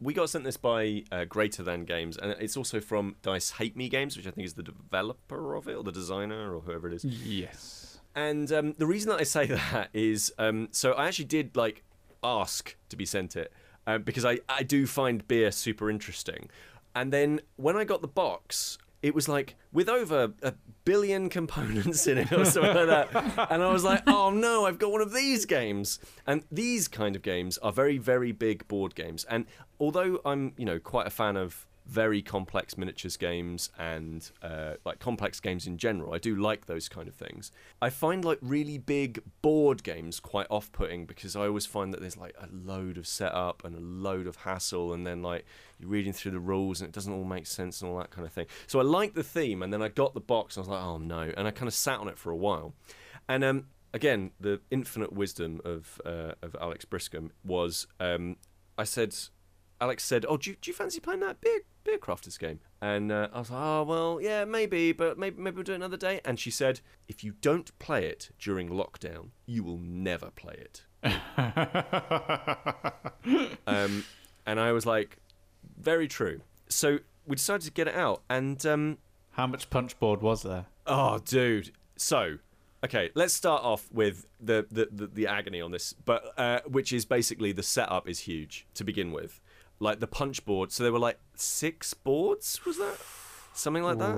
We 0.00 0.14
got 0.14 0.30
sent 0.30 0.44
this 0.44 0.56
by 0.56 1.04
uh, 1.12 1.24
Greater 1.24 1.62
Than 1.62 1.84
Games, 1.84 2.16
and 2.16 2.32
it's 2.40 2.56
also 2.56 2.80
from 2.80 3.16
Dice 3.22 3.52
Hate 3.52 3.76
Me 3.76 3.88
Games, 3.88 4.16
which 4.16 4.26
I 4.26 4.30
think 4.30 4.46
is 4.46 4.54
the 4.54 4.62
developer 4.62 5.54
of 5.54 5.68
it, 5.68 5.74
or 5.74 5.82
the 5.82 5.92
designer, 5.92 6.54
or 6.54 6.60
whoever 6.60 6.88
it 6.88 6.94
is. 6.94 7.04
Yes. 7.04 8.00
And 8.14 8.50
um, 8.52 8.74
the 8.78 8.86
reason 8.86 9.10
that 9.10 9.20
I 9.20 9.24
say 9.24 9.46
that 9.72 9.90
is, 9.92 10.32
um, 10.38 10.68
so 10.72 10.92
I 10.92 11.06
actually 11.06 11.26
did 11.26 11.56
like 11.56 11.82
ask 12.22 12.76
to 12.90 12.96
be 12.96 13.06
sent 13.06 13.36
it 13.36 13.52
uh, 13.86 13.98
because 13.98 14.24
I 14.24 14.38
I 14.48 14.62
do 14.62 14.86
find 14.86 15.26
beer 15.26 15.50
super 15.50 15.90
interesting, 15.90 16.48
and 16.94 17.12
then 17.12 17.40
when 17.56 17.76
I 17.76 17.84
got 17.84 18.02
the 18.02 18.08
box. 18.08 18.78
It 19.02 19.14
was 19.14 19.28
like 19.28 19.56
with 19.72 19.88
over 19.88 20.32
a 20.42 20.54
billion 20.84 21.28
components 21.28 22.06
in 22.06 22.18
it 22.18 22.32
or 22.32 22.44
something 22.44 22.74
like 22.74 22.86
that. 22.88 23.48
And 23.50 23.62
I 23.62 23.72
was 23.72 23.84
like, 23.84 24.02
oh 24.06 24.30
no, 24.30 24.66
I've 24.66 24.78
got 24.78 24.92
one 24.92 25.00
of 25.00 25.12
these 25.12 25.46
games. 25.46 25.98
And 26.26 26.44
these 26.50 26.88
kind 26.88 27.16
of 27.16 27.22
games 27.22 27.58
are 27.58 27.72
very, 27.72 27.98
very 27.98 28.32
big 28.32 28.66
board 28.68 28.94
games. 28.94 29.24
And 29.24 29.46
although 29.78 30.20
I'm, 30.24 30.52
you 30.56 30.64
know, 30.64 30.78
quite 30.78 31.06
a 31.06 31.10
fan 31.10 31.36
of 31.36 31.66
very 31.90 32.22
complex 32.22 32.78
miniatures 32.78 33.16
games 33.16 33.68
and 33.76 34.30
uh, 34.42 34.74
like 34.84 35.00
complex 35.00 35.40
games 35.40 35.66
in 35.66 35.76
general. 35.76 36.14
I 36.14 36.18
do 36.18 36.36
like 36.36 36.66
those 36.66 36.88
kind 36.88 37.08
of 37.08 37.16
things. 37.16 37.50
I 37.82 37.90
find 37.90 38.24
like 38.24 38.38
really 38.40 38.78
big 38.78 39.20
board 39.42 39.82
games 39.82 40.20
quite 40.20 40.46
off 40.50 40.70
putting 40.70 41.04
because 41.04 41.34
I 41.34 41.46
always 41.46 41.66
find 41.66 41.92
that 41.92 42.00
there's 42.00 42.16
like 42.16 42.36
a 42.40 42.48
load 42.52 42.96
of 42.96 43.08
setup 43.08 43.64
and 43.64 43.74
a 43.74 43.80
load 43.80 44.28
of 44.28 44.36
hassle, 44.36 44.92
and 44.92 45.04
then 45.04 45.20
like 45.20 45.44
you're 45.80 45.90
reading 45.90 46.12
through 46.12 46.30
the 46.30 46.38
rules 46.38 46.80
and 46.80 46.88
it 46.88 46.94
doesn't 46.94 47.12
all 47.12 47.24
make 47.24 47.48
sense 47.48 47.82
and 47.82 47.90
all 47.90 47.98
that 47.98 48.10
kind 48.10 48.24
of 48.24 48.32
thing. 48.32 48.46
So 48.68 48.78
I 48.78 48.84
like 48.84 49.14
the 49.14 49.24
theme, 49.24 49.60
and 49.60 49.72
then 49.72 49.82
I 49.82 49.88
got 49.88 50.14
the 50.14 50.20
box 50.20 50.56
and 50.56 50.64
I 50.64 50.68
was 50.68 50.76
like, 50.76 50.84
oh 50.84 50.98
no, 50.98 51.32
and 51.36 51.48
I 51.48 51.50
kind 51.50 51.66
of 51.66 51.74
sat 51.74 51.98
on 51.98 52.06
it 52.06 52.18
for 52.18 52.30
a 52.30 52.36
while. 52.36 52.72
And 53.28 53.42
um, 53.42 53.66
again, 53.92 54.30
the 54.38 54.60
infinite 54.70 55.12
wisdom 55.12 55.60
of 55.64 56.00
uh, 56.06 56.34
of 56.40 56.54
Alix 56.60 56.84
Briscombe 56.84 57.32
was 57.44 57.88
um, 57.98 58.36
I 58.78 58.84
said. 58.84 59.16
Alix 59.80 60.04
said, 60.04 60.26
"Oh, 60.28 60.36
do 60.36 60.50
you, 60.50 60.56
do 60.60 60.70
you 60.70 60.74
fancy 60.74 61.00
playing 61.00 61.20
that 61.20 61.40
beer 61.40 61.60
beer 61.84 61.98
crafters 61.98 62.38
game?" 62.38 62.60
And 62.80 63.10
uh, 63.10 63.28
I 63.32 63.38
was 63.38 63.50
like, 63.50 63.60
"Oh, 63.62 63.82
well, 63.84 64.20
yeah, 64.20 64.44
maybe, 64.44 64.92
but 64.92 65.18
maybe 65.18 65.40
maybe 65.40 65.56
we'll 65.56 65.64
do 65.64 65.72
it 65.72 65.76
another 65.76 65.96
day." 65.96 66.20
And 66.24 66.38
she 66.38 66.50
said, 66.50 66.80
"If 67.08 67.24
you 67.24 67.34
don't 67.40 67.76
play 67.78 68.06
it 68.06 68.30
during 68.38 68.68
lockdown, 68.68 69.30
you 69.46 69.64
will 69.64 69.78
never 69.78 70.30
play 70.30 70.54
it." 70.54 70.84
um, 73.66 74.04
and 74.46 74.60
I 74.60 74.72
was 74.72 74.86
like, 74.86 75.18
"Very 75.78 76.08
true." 76.08 76.40
So 76.68 76.98
we 77.26 77.36
decided 77.36 77.62
to 77.62 77.72
get 77.72 77.88
it 77.88 77.94
out, 77.94 78.22
and 78.28 78.64
um, 78.66 78.98
How 79.32 79.46
much 79.46 79.70
punchboard 79.70 80.20
was 80.20 80.42
there? 80.42 80.66
Oh, 80.86 81.18
dude. 81.18 81.72
So, 81.96 82.38
okay, 82.84 83.10
let's 83.14 83.34
start 83.34 83.62
off 83.62 83.88
with 83.92 84.26
the 84.40 84.66
the, 84.70 84.88
the, 84.90 85.06
the 85.06 85.26
agony 85.26 85.60
on 85.60 85.70
this, 85.70 85.92
but 85.92 86.32
uh, 86.38 86.60
which 86.66 86.92
is 86.92 87.04
basically 87.04 87.52
the 87.52 87.62
setup 87.62 88.08
is 88.08 88.20
huge 88.20 88.66
to 88.74 88.84
begin 88.84 89.12
with. 89.12 89.40
Like 89.80 89.98
the 90.00 90.06
punch 90.06 90.44
board. 90.44 90.70
So 90.72 90.82
there 90.82 90.92
were 90.92 90.98
like 90.98 91.18
six 91.34 91.94
boards. 91.94 92.60
Was 92.66 92.76
that 92.78 92.96
something 93.54 93.82
like 93.82 93.98
that? 93.98 94.14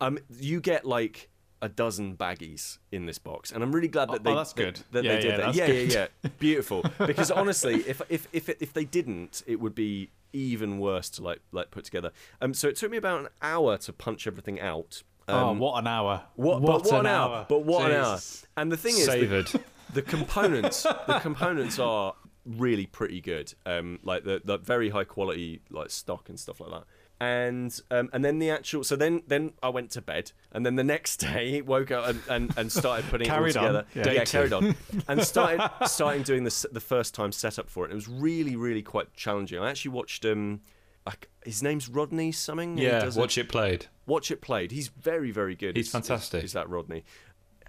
Um, 0.00 0.18
you 0.40 0.60
get 0.60 0.84
like 0.84 1.28
a 1.60 1.68
dozen 1.68 2.16
baggies 2.16 2.78
in 2.92 3.04
this 3.06 3.18
box, 3.18 3.50
and 3.52 3.62
I'm 3.62 3.72
really 3.72 3.88
glad 3.88 4.08
that 4.08 4.20
Oh, 4.20 4.22
they 4.22 4.30
oh, 4.32 4.36
that's 4.36 4.52
that- 4.54 4.62
good. 4.62 4.80
that 4.92 5.04
Yeah, 5.04 5.14
they 5.16 5.20
did 5.20 5.30
yeah, 5.30 5.36
that. 5.38 5.54
Yeah, 5.54 5.66
good. 5.66 5.92
yeah, 5.92 6.06
yeah, 6.24 6.30
beautiful. 6.38 6.84
Because 7.06 7.30
honestly, 7.30 7.74
if 7.86 8.00
if 8.08 8.28
if 8.32 8.48
if 8.48 8.72
they 8.72 8.84
didn't, 8.84 9.42
it 9.46 9.60
would 9.60 9.74
be 9.74 10.10
even 10.32 10.78
worse 10.78 11.08
to 11.10 11.22
like 11.22 11.40
like 11.52 11.70
put 11.70 11.84
together. 11.84 12.10
Um, 12.40 12.54
so 12.54 12.68
it 12.68 12.76
took 12.76 12.90
me 12.90 12.96
about 12.96 13.20
an 13.20 13.28
hour 13.42 13.76
to 13.78 13.92
punch 13.92 14.26
everything 14.26 14.60
out. 14.60 15.02
oh, 15.28 15.48
Um, 15.48 15.58
what 15.58 15.78
an 15.78 15.86
hour! 15.86 16.22
what, 16.36 16.62
what 16.62 16.84
but 16.84 16.90
what 16.92 17.00
an 17.00 17.00
an 17.00 17.06
hour. 17.06 17.36
hour! 17.38 17.46
But 17.48 17.64
what 17.64 17.90
an 17.90 17.96
hour. 17.96 18.18
And 18.56 18.70
the 18.72 18.76
thing 18.76 18.94
is, 18.96 19.06
the, 19.06 19.60
the 19.92 20.02
components, 20.02 20.82
the 20.84 21.18
components 21.20 21.78
are 21.78 22.14
really 22.56 22.86
pretty 22.86 23.20
good. 23.20 23.54
Um, 23.66 23.98
like 24.02 24.24
the, 24.24 24.40
the 24.44 24.58
very 24.58 24.90
high 24.90 25.04
quality 25.04 25.60
like 25.70 25.90
stock 25.90 26.28
and 26.28 26.38
stuff 26.38 26.60
like 26.60 26.70
that. 26.70 26.84
And 27.20 27.80
um, 27.90 28.08
and 28.12 28.24
then 28.24 28.38
the 28.38 28.50
actual 28.50 28.84
so 28.84 28.94
then 28.94 29.22
then 29.26 29.52
I 29.60 29.70
went 29.70 29.90
to 29.92 30.00
bed 30.00 30.30
and 30.52 30.64
then 30.64 30.76
the 30.76 30.84
next 30.84 31.16
day 31.32 31.60
woke 31.60 31.90
up 31.90 32.06
and, 32.06 32.22
and, 32.30 32.56
and 32.56 32.70
started 32.70 33.08
putting 33.10 33.26
it 33.26 33.32
all 33.32 33.42
on. 33.42 33.48
together. 33.48 33.84
Yeah. 33.94 34.10
Yeah, 34.12 34.24
carried 34.24 34.52
on 34.52 34.76
and 35.08 35.24
started 35.24 35.68
starting 35.86 36.22
doing 36.22 36.44
the 36.44 36.68
the 36.70 36.80
first 36.80 37.14
time 37.14 37.32
setup 37.32 37.68
for 37.68 37.84
it. 37.86 37.90
It 37.90 37.94
was 37.94 38.08
really 38.08 38.54
really 38.54 38.82
quite 38.82 39.12
challenging. 39.14 39.58
I 39.58 39.68
actually 39.70 39.90
watched 39.92 40.24
um 40.24 40.60
like 41.06 41.28
his 41.44 41.62
name's 41.62 41.88
Rodney 41.88 42.30
something. 42.32 42.78
Yeah, 42.78 43.00
does 43.00 43.16
watch 43.16 43.36
it 43.36 43.48
played. 43.48 43.86
watch 44.06 44.30
it 44.30 44.40
played. 44.40 44.70
He's 44.70 44.88
very, 44.88 45.30
very 45.32 45.56
good. 45.56 45.74
He's 45.76 45.86
Is- 45.86 45.92
fantastic. 45.92 46.38
Is, 46.44 46.50
is 46.50 46.52
that 46.52 46.68
Rodney? 46.68 47.04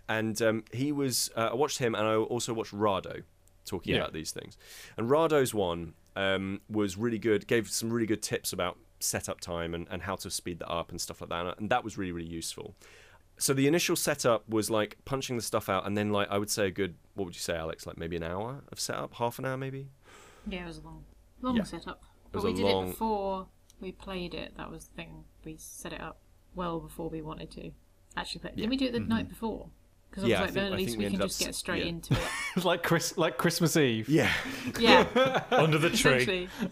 And 0.07 0.39
um, 0.41 0.63
he 0.73 0.91
was. 0.91 1.29
Uh, 1.35 1.49
I 1.51 1.53
watched 1.53 1.77
him, 1.79 1.95
and 1.95 2.05
I 2.05 2.15
also 2.15 2.53
watched 2.53 2.73
Rahdo 2.73 3.21
talking 3.69 3.93
Yeah. 3.93 4.01
about 4.01 4.13
these 4.13 4.31
things. 4.31 4.57
And 4.97 5.09
Rahdo's 5.09 5.53
one 5.53 5.93
um, 6.15 6.59
was 6.69 6.97
really 6.97 7.19
good. 7.19 7.47
Gave 7.47 7.69
some 7.69 7.91
really 7.93 8.07
good 8.07 8.21
tips 8.21 8.51
about 8.51 8.77
setup 8.99 9.39
time 9.39 9.73
and, 9.73 9.87
and 9.89 10.01
how 10.01 10.15
to 10.17 10.29
speed 10.29 10.59
that 10.59 10.69
up 10.69 10.89
and 10.91 10.99
stuff 10.99 11.21
like 11.21 11.29
that. 11.29 11.57
And 11.59 11.69
that 11.69 11.83
was 11.83 11.97
really, 11.97 12.11
really 12.11 12.27
useful. 12.27 12.75
So 13.37 13.53
the 13.53 13.67
initial 13.67 13.95
setup 13.95 14.49
was 14.49 14.69
like 14.69 14.97
punching 15.05 15.37
the 15.37 15.41
stuff 15.41 15.69
out, 15.69 15.87
and 15.87 15.95
then 15.97 16.11
like 16.11 16.27
I 16.29 16.37
would 16.37 16.49
say 16.49 16.67
a 16.67 16.71
good. 16.71 16.95
What 17.13 17.23
would 17.25 17.35
you 17.35 17.39
say, 17.39 17.55
Alix? 17.55 17.87
Like 17.87 17.97
maybe 17.97 18.17
an 18.17 18.23
hour 18.23 18.61
of 18.71 18.79
setup, 18.81 19.13
half 19.13 19.39
an 19.39 19.45
hour, 19.45 19.55
maybe. 19.55 19.87
Yeah, 20.45 20.63
it 20.63 20.67
was 20.67 20.77
a 20.79 20.81
long, 20.81 21.05
long 21.41 21.55
Yeah. 21.55 21.63
setup. 21.63 22.01
was 22.33 22.43
But 22.43 22.43
we 22.43 22.51
a 22.51 22.55
did 22.55 22.63
long- 22.65 22.87
it 22.87 22.91
before 22.91 23.47
we 23.79 23.93
played 23.93 24.33
it. 24.33 24.57
That 24.57 24.69
was 24.69 24.85
the 24.89 24.95
thing. 24.95 25.23
We 25.45 25.55
set 25.57 25.93
it 25.93 26.01
up 26.01 26.19
well 26.53 26.81
before 26.81 27.07
we 27.09 27.21
wanted 27.21 27.49
to 27.51 27.71
actually 28.17 28.41
play. 28.41 28.51
Yeah. 28.55 28.63
Did 28.63 28.69
we 28.71 28.75
do 28.77 28.85
it 28.87 28.91
the 28.91 28.99
night 28.99 29.29
before? 29.29 29.69
Because 30.21 30.29
Yeah, 30.29 30.37
I 30.39 30.41
like, 30.45 30.53
then 30.53 30.63
think- 30.63 30.73
at 30.73 30.79
least 30.79 30.97
we, 30.97 31.05
we 31.05 31.11
can 31.11 31.19
just 31.21 31.41
s- 31.41 31.45
get 31.47 31.55
straight 31.55 31.83
yeah. 31.83 31.89
into 31.89 32.13
it. 32.13 32.19
It's 32.55 32.65
like 32.65 32.83
Chris, 32.83 33.17
like 33.17 33.37
Christmas 33.37 33.75
Eve. 33.77 34.09
Yeah. 34.09 34.31
Yeah, 34.79 35.43
Under 35.51 35.77
the 35.77 35.89
tree. 35.89 36.49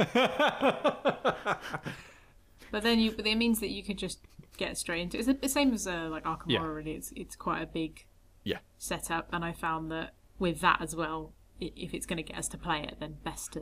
but 2.71 2.83
then 2.83 2.99
you, 2.99 3.11
but 3.11 3.25
it 3.25 3.35
means 3.35 3.59
that 3.59 3.69
you 3.69 3.83
could 3.83 3.97
just 3.97 4.19
get 4.57 4.77
straight 4.77 5.01
into 5.01 5.17
it. 5.17 5.27
It's 5.27 5.41
the 5.41 5.49
same 5.49 5.73
as 5.73 5.87
uh, 5.87 6.07
like 6.09 6.23
Arkham 6.23 6.43
Yeah. 6.47 6.59
Horror. 6.59 6.75
Really, 6.75 6.93
it's 6.93 7.11
it's 7.15 7.35
quite 7.35 7.61
a 7.61 7.67
big 7.67 8.05
Yeah. 8.43 8.59
setup, 8.77 9.29
and 9.31 9.43
I 9.45 9.53
found 9.53 9.91
that 9.91 10.13
with 10.39 10.61
that 10.61 10.81
as 10.81 10.95
well, 10.95 11.33
if 11.59 11.93
it's 11.93 12.05
going 12.05 12.17
to 12.17 12.23
get 12.23 12.37
us 12.37 12.47
to 12.49 12.57
play 12.57 12.81
it, 12.83 12.97
then 12.99 13.17
best 13.23 13.53
to 13.53 13.61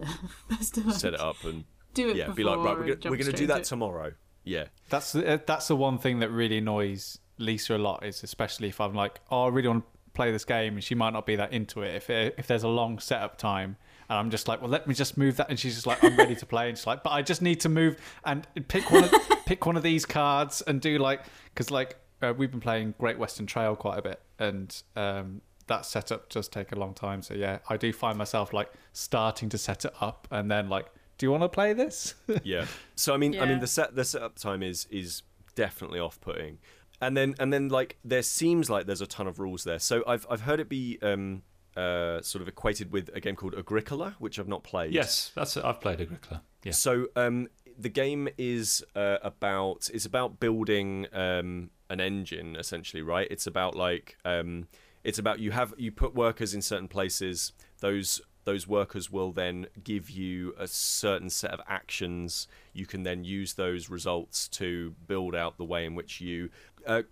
best 0.49 0.75
to 0.75 0.81
like, 0.81 0.95
Set 0.95 1.13
it 1.13 1.19
up 1.19 1.43
and 1.43 1.65
do 1.93 2.09
it 2.09 2.17
yeah, 2.17 2.29
be 2.29 2.43
like 2.43 2.57
right, 2.57 2.77
we're 2.77 2.95
gonna, 2.95 3.11
we're 3.11 3.17
gonna 3.17 3.31
do 3.31 3.47
that 3.47 3.63
tomorrow. 3.65 4.13
Yeah. 4.43 4.65
That's 4.89 5.15
uh, 5.15 5.37
that's 5.45 5.67
the 5.67 5.75
one 5.75 5.97
thing 5.97 6.19
that 6.19 6.29
really 6.29 6.57
annoys 6.57 7.19
Lisa 7.37 7.75
a 7.75 7.77
lot. 7.77 8.05
Is 8.05 8.23
especially 8.23 8.69
if 8.69 8.79
I'm 8.81 8.93
like, 8.93 9.19
oh, 9.29 9.45
I 9.45 9.49
really 9.49 9.67
want 9.67 9.83
to 9.83 10.11
play 10.13 10.31
this 10.31 10.45
game, 10.45 10.75
and 10.75 10.83
she 10.83 10.95
might 10.95 11.13
not 11.13 11.25
be 11.25 11.35
that 11.35 11.53
into 11.53 11.81
it. 11.81 11.95
If 11.95 12.09
it, 12.09 12.35
if 12.37 12.47
there's 12.47 12.63
a 12.63 12.69
long 12.69 12.99
setup 12.99 13.37
time, 13.37 13.77
and 14.09 14.17
I'm 14.19 14.29
just 14.29 14.47
like, 14.47 14.61
well, 14.61 14.69
let 14.69 14.87
me 14.87 14.93
just 14.93 15.17
move 15.17 15.37
that, 15.37 15.49
and 15.49 15.59
she's 15.59 15.75
just 15.75 15.87
like, 15.87 16.03
I'm 16.03 16.15
ready 16.15 16.35
to 16.35 16.45
play, 16.45 16.69
and 16.69 16.77
she's 16.77 16.87
like, 16.87 17.03
but 17.03 17.11
I 17.11 17.21
just 17.21 17.41
need 17.41 17.59
to 17.61 17.69
move 17.69 17.97
and 18.23 18.47
pick 18.67 18.91
one 18.91 19.03
of 19.03 19.13
pick 19.45 19.65
one 19.65 19.77
of 19.77 19.83
these 19.83 20.05
cards 20.05 20.61
and 20.61 20.81
do 20.81 20.97
like 20.97 21.21
because 21.53 21.71
like 21.71 21.97
uh, 22.21 22.33
we've 22.35 22.51
been 22.51 22.61
playing 22.61 22.95
Great 22.97 23.17
Western 23.17 23.45
Trail 23.45 23.75
quite 23.75 23.99
a 23.99 24.01
bit, 24.01 24.21
and 24.39 24.81
um, 24.95 25.41
that 25.67 25.85
setup 25.85 26.29
does 26.29 26.47
take 26.47 26.71
a 26.71 26.75
long 26.75 26.93
time. 26.93 27.21
So 27.21 27.33
yeah, 27.33 27.59
I 27.69 27.77
do 27.77 27.91
find 27.91 28.17
myself 28.17 28.53
like 28.53 28.71
starting 28.93 29.49
to 29.49 29.57
set 29.57 29.85
it 29.85 29.93
up, 30.01 30.27
and 30.31 30.49
then 30.49 30.69
like, 30.69 30.87
do 31.17 31.25
you 31.25 31.31
want 31.31 31.43
to 31.43 31.49
play 31.49 31.73
this? 31.73 32.15
yeah. 32.43 32.65
So 32.95 33.13
I 33.13 33.17
mean, 33.17 33.39
I 33.39 33.45
mean, 33.45 33.59
the 33.59 33.67
set 33.67 33.95
the 33.95 34.05
setup 34.05 34.37
time 34.37 34.63
is 34.63 34.87
is 34.89 35.23
definitely 35.55 35.99
off 35.99 36.19
putting, 36.21 36.57
and 37.01 37.15
then 37.15 37.36
and 37.39 37.51
then 37.51 37.69
like 37.69 37.97
there 38.03 38.23
seems 38.23 38.69
like 38.69 38.86
there's 38.86 39.01
a 39.01 39.08
ton 39.08 39.27
of 39.27 39.39
rules 39.39 39.63
there. 39.63 39.79
So 39.79 40.03
I've 40.08 40.25
I've 40.29 40.41
heard 40.41 40.60
it 40.60 40.69
be 40.69 40.97
um 41.01 41.43
uh 41.75 42.21
sort 42.21 42.41
of 42.41 42.47
equated 42.47 42.91
with 42.91 43.10
a 43.13 43.19
game 43.19 43.36
called 43.36 43.55
Agricola, 43.55 44.15
which 44.19 44.39
I've 44.39 44.47
not 44.47 44.63
played. 44.63 44.93
Yes, 44.93 45.31
that's 45.36 45.58
it. 45.58 45.65
I've 45.65 45.81
played 45.81 46.01
Agricola. 46.01 46.41
Yeah. 46.63 46.71
So 46.71 47.08
um 47.15 47.47
the 47.77 47.89
game 47.89 48.29
is 48.38 48.84
uh, 48.95 49.17
about 49.21 49.89
it's 49.93 50.05
about 50.05 50.39
building 50.39 51.08
um 51.12 51.69
an 51.89 51.99
engine 51.99 52.55
essentially, 52.55 53.01
right? 53.01 53.27
It's 53.29 53.47
about 53.47 53.75
like 53.75 54.17
um 54.23 54.67
it's 55.03 55.19
about 55.19 55.39
you 55.39 55.51
have 55.51 55.73
you 55.77 55.91
put 55.91 56.15
workers 56.15 56.53
in 56.53 56.62
certain 56.62 56.88
places. 56.88 57.53
Those 57.81 58.21
those 58.45 58.67
workers 58.67 59.12
will 59.12 59.31
then 59.31 59.67
give 59.84 60.10
you 60.10 60.53
a 60.58 60.67
certain 60.67 61.29
set 61.29 61.51
of 61.51 61.60
actions. 61.67 62.47
You 62.73 62.86
can 62.86 63.03
then 63.03 63.23
use 63.23 63.53
those 63.53 63.89
results 63.89 64.47
to 64.49 64.95
build 65.08 65.36
out 65.36 65.58
the 65.58 65.65
way 65.65 65.84
in 65.84 65.95
which 65.95 66.21
you 66.21 66.49
uh, 66.85 67.03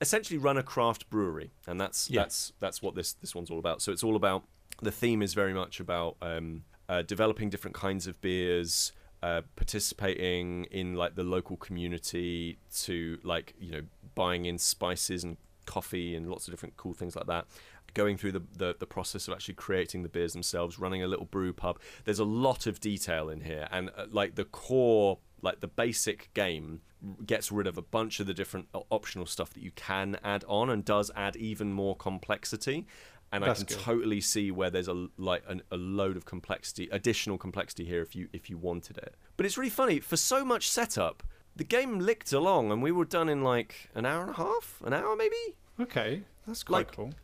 essentially 0.00 0.38
run 0.38 0.56
a 0.56 0.62
craft 0.62 1.08
brewery, 1.10 1.50
and 1.66 1.80
that's 1.80 2.10
Yeah. 2.10 2.22
that's 2.22 2.52
that's 2.60 2.82
what 2.82 2.94
this 2.94 3.12
this 3.12 3.34
one's 3.34 3.50
all 3.50 3.58
about. 3.58 3.82
So 3.82 3.92
it's 3.92 4.02
all 4.02 4.16
about 4.16 4.44
the 4.82 4.90
theme 4.90 5.22
is 5.22 5.34
very 5.34 5.52
much 5.54 5.80
about 5.80 6.16
um, 6.22 6.64
uh, 6.88 7.02
developing 7.02 7.50
different 7.50 7.74
kinds 7.74 8.06
of 8.06 8.20
beers, 8.20 8.92
uh, 9.22 9.42
participating 9.56 10.64
in 10.70 10.94
like 10.94 11.14
the 11.14 11.24
local 11.24 11.56
community 11.56 12.58
to 12.82 13.18
like 13.22 13.54
you 13.58 13.72
know 13.72 13.82
buying 14.14 14.44
in 14.46 14.58
spices 14.58 15.24
and 15.24 15.36
coffee 15.66 16.16
and 16.16 16.28
lots 16.28 16.48
of 16.48 16.52
different 16.52 16.76
cool 16.76 16.92
things 16.92 17.14
like 17.14 17.26
that 17.26 17.46
going 17.94 18.16
through 18.16 18.32
the, 18.32 18.42
the, 18.56 18.74
the 18.78 18.86
process 18.86 19.26
of 19.28 19.34
actually 19.34 19.54
creating 19.54 20.02
the 20.02 20.08
beers 20.08 20.32
themselves 20.32 20.78
running 20.78 21.02
a 21.02 21.06
little 21.08 21.26
brew 21.26 21.52
pub 21.52 21.78
there's 22.04 22.18
a 22.18 22.24
lot 22.24 22.66
of 22.66 22.80
detail 22.80 23.28
in 23.28 23.40
here 23.42 23.68
and 23.70 23.90
uh, 23.96 24.06
like 24.10 24.34
the 24.36 24.44
core 24.44 25.18
like 25.42 25.60
the 25.60 25.68
basic 25.68 26.32
game 26.34 26.80
gets 27.24 27.50
rid 27.50 27.66
of 27.66 27.78
a 27.78 27.82
bunch 27.82 28.20
of 28.20 28.26
the 28.26 28.34
different 28.34 28.68
optional 28.90 29.24
stuff 29.26 29.50
that 29.54 29.62
you 29.62 29.70
can 29.72 30.18
add 30.22 30.44
on 30.46 30.68
and 30.68 30.84
does 30.84 31.10
add 31.16 31.34
even 31.36 31.72
more 31.72 31.96
complexity 31.96 32.86
and 33.32 33.42
That's 33.44 33.62
I 33.62 33.64
can 33.64 33.76
good. 33.76 33.82
totally 33.84 34.20
see 34.20 34.50
where 34.50 34.70
there's 34.70 34.88
a 34.88 35.06
like 35.16 35.44
an, 35.48 35.62
a 35.70 35.76
load 35.76 36.16
of 36.16 36.24
complexity, 36.24 36.88
additional 36.90 37.38
complexity 37.38 37.84
here 37.84 38.02
if 38.02 38.14
you 38.16 38.28
if 38.32 38.50
you 38.50 38.58
wanted 38.58 38.98
it. 38.98 39.14
But 39.36 39.46
it's 39.46 39.56
really 39.56 39.70
funny 39.70 40.00
for 40.00 40.16
so 40.16 40.44
much 40.44 40.68
setup. 40.68 41.22
The 41.54 41.62
game 41.64 42.00
licked 42.00 42.32
along, 42.32 42.72
and 42.72 42.82
we 42.82 42.90
were 42.90 43.04
done 43.04 43.28
in 43.28 43.42
like 43.44 43.88
an 43.94 44.04
hour 44.04 44.22
and 44.22 44.30
a 44.30 44.34
half, 44.34 44.82
an 44.84 44.92
hour 44.92 45.14
maybe. 45.14 45.36
Okay, 45.78 46.22
that's 46.46 46.64
quite 46.64 46.88
Like- 46.88 46.96
cool. 46.96 47.14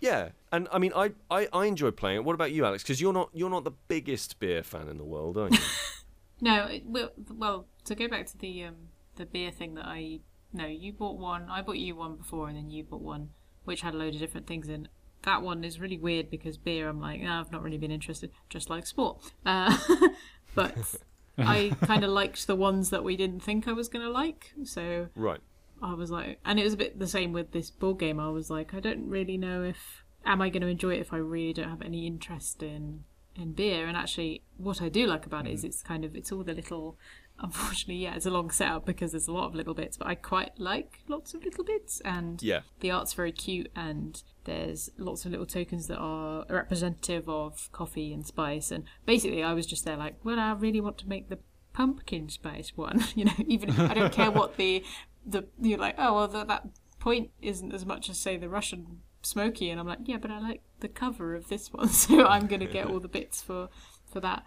Yeah, 0.00 0.30
and 0.50 0.66
I 0.72 0.78
mean, 0.78 0.92
I 0.96 1.12
I, 1.30 1.46
I 1.52 1.66
enjoy 1.66 1.90
playing 1.90 2.16
it. 2.16 2.24
What 2.24 2.34
about 2.34 2.52
you, 2.52 2.64
Alix? 2.64 2.82
Because 2.82 2.98
you're 3.02 3.12
not 3.12 3.28
you're 3.34 3.50
not 3.50 3.64
the 3.64 3.72
biggest 3.88 4.38
beer 4.40 4.62
fan 4.62 4.88
in 4.88 4.96
the 4.96 5.04
world, 5.04 5.36
are 5.36 5.50
you? 5.50 5.58
No, 6.40 6.64
it, 6.66 6.84
well, 6.86 7.10
well, 7.30 7.66
to 7.84 7.94
go 7.94 8.08
back 8.08 8.26
to 8.26 8.38
the 8.38 8.64
um, 8.64 8.76
the 9.16 9.26
beer 9.26 9.50
thing 9.50 9.74
that 9.74 9.86
I 9.86 10.20
no, 10.52 10.66
you 10.66 10.92
bought 10.92 11.18
one. 11.18 11.48
I 11.48 11.62
bought 11.62 11.78
you 11.78 11.94
one 11.96 12.16
before, 12.16 12.48
and 12.48 12.56
then 12.56 12.70
you 12.70 12.84
bought 12.84 13.02
one, 13.02 13.30
which 13.64 13.82
had 13.82 13.94
a 13.94 13.96
load 13.96 14.14
of 14.14 14.20
different 14.20 14.46
things 14.46 14.68
in. 14.68 14.88
That 15.22 15.42
one 15.42 15.64
is 15.64 15.78
really 15.78 15.98
weird 15.98 16.30
because 16.30 16.56
beer. 16.56 16.88
I'm 16.88 17.00
like, 17.00 17.20
"Ah, 17.24 17.40
I've 17.40 17.52
not 17.52 17.62
really 17.62 17.78
been 17.78 17.90
interested, 17.90 18.30
just 18.48 18.70
like 18.70 18.86
sport. 18.86 19.32
Uh, 19.44 19.76
but 20.54 20.96
I 21.38 21.76
kind 21.82 22.04
of 22.04 22.10
liked 22.10 22.46
the 22.46 22.56
ones 22.56 22.90
that 22.90 23.04
we 23.04 23.16
didn't 23.16 23.40
think 23.40 23.68
I 23.68 23.72
was 23.72 23.88
gonna 23.88 24.10
like. 24.10 24.54
So 24.64 25.08
right. 25.14 25.40
I 25.82 25.94
was 25.94 26.10
like, 26.10 26.40
and 26.44 26.58
it 26.58 26.64
was 26.64 26.74
a 26.74 26.78
bit 26.78 26.98
the 26.98 27.06
same 27.06 27.32
with 27.32 27.52
this 27.52 27.70
board 27.70 27.98
game. 27.98 28.18
I 28.18 28.28
was 28.30 28.50
like, 28.50 28.74
I 28.74 28.80
don't 28.80 29.08
really 29.08 29.36
know 29.36 29.62
if 29.62 30.04
am 30.24 30.42
I 30.42 30.50
going 30.50 30.62
to 30.62 30.68
enjoy 30.68 30.94
it 30.94 31.00
if 31.00 31.12
I 31.12 31.16
really 31.16 31.52
don't 31.52 31.70
have 31.70 31.82
any 31.82 32.06
interest 32.06 32.62
in 32.62 33.04
in 33.40 33.52
beer. 33.52 33.86
And 33.86 33.96
actually, 33.96 34.42
what 34.56 34.82
I 34.82 34.88
do 34.88 35.06
like 35.06 35.26
about 35.26 35.46
it 35.46 35.52
is 35.52 35.60
mm-hmm. 35.60 35.68
it's 35.68 35.82
kind 35.82 36.04
of 36.04 36.14
it's 36.16 36.32
all 36.32 36.44
the 36.44 36.54
little. 36.54 36.98
Unfortunately, 37.42 38.02
yeah, 38.02 38.16
it's 38.16 38.26
a 38.26 38.30
long 38.30 38.50
setup 38.50 38.84
because 38.84 39.12
there's 39.12 39.26
a 39.26 39.32
lot 39.32 39.46
of 39.46 39.54
little 39.54 39.72
bits, 39.72 39.96
but 39.96 40.06
I 40.06 40.14
quite 40.14 40.58
like 40.58 41.00
lots 41.08 41.32
of 41.32 41.42
little 41.42 41.64
bits, 41.64 41.98
and 42.04 42.42
Yeah. 42.42 42.60
the 42.80 42.90
art's 42.90 43.14
very 43.14 43.32
cute, 43.32 43.72
and 43.74 44.22
there's 44.44 44.90
lots 44.98 45.24
of 45.24 45.30
little 45.30 45.46
tokens 45.46 45.86
that 45.86 45.96
are 45.96 46.44
representative 46.50 47.30
of 47.30 47.72
coffee 47.72 48.12
and 48.12 48.26
spice. 48.26 48.70
And 48.70 48.84
basically, 49.06 49.42
I 49.42 49.54
was 49.54 49.64
just 49.64 49.86
there 49.86 49.96
like, 49.96 50.16
well, 50.22 50.38
I 50.38 50.52
really 50.52 50.82
want 50.82 50.98
to 50.98 51.08
make 51.08 51.30
the 51.30 51.38
pumpkin 51.72 52.28
spice 52.28 52.76
one, 52.76 53.04
you 53.14 53.24
know. 53.24 53.32
Even 53.46 53.70
I 53.70 53.94
don't 53.94 54.12
care 54.12 54.30
what 54.30 54.58
the 54.58 54.84
the 55.24 55.46
you're 55.60 55.78
like, 55.78 55.94
oh 55.96 56.14
well, 56.14 56.28
that 56.28 56.48
that 56.48 56.68
point 56.98 57.30
isn't 57.40 57.72
as 57.72 57.86
much 57.86 58.10
as 58.10 58.18
say 58.18 58.36
the 58.36 58.48
Russian 58.48 59.00
smoky, 59.22 59.70
and 59.70 59.80
I'm 59.80 59.86
like, 59.86 60.00
yeah, 60.04 60.16
but 60.18 60.30
I 60.30 60.38
like 60.40 60.62
the 60.80 60.88
cover 60.88 61.34
of 61.34 61.48
this 61.48 61.72
one, 61.72 61.88
so 62.02 62.26
I'm 62.26 62.46
gonna 62.46 62.66
get 62.66 62.86
all 62.86 63.00
the 63.00 63.08
bits 63.08 63.42
for 63.42 63.68
for 64.10 64.20
that. 64.20 64.44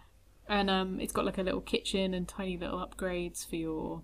And 0.48 0.68
um, 0.68 1.00
it's 1.00 1.12
got 1.12 1.24
like 1.24 1.38
a 1.38 1.42
little 1.42 1.62
kitchen 1.62 2.12
and 2.12 2.28
tiny 2.28 2.56
little 2.58 2.78
upgrades 2.86 3.48
for 3.48 3.56
your. 3.56 4.02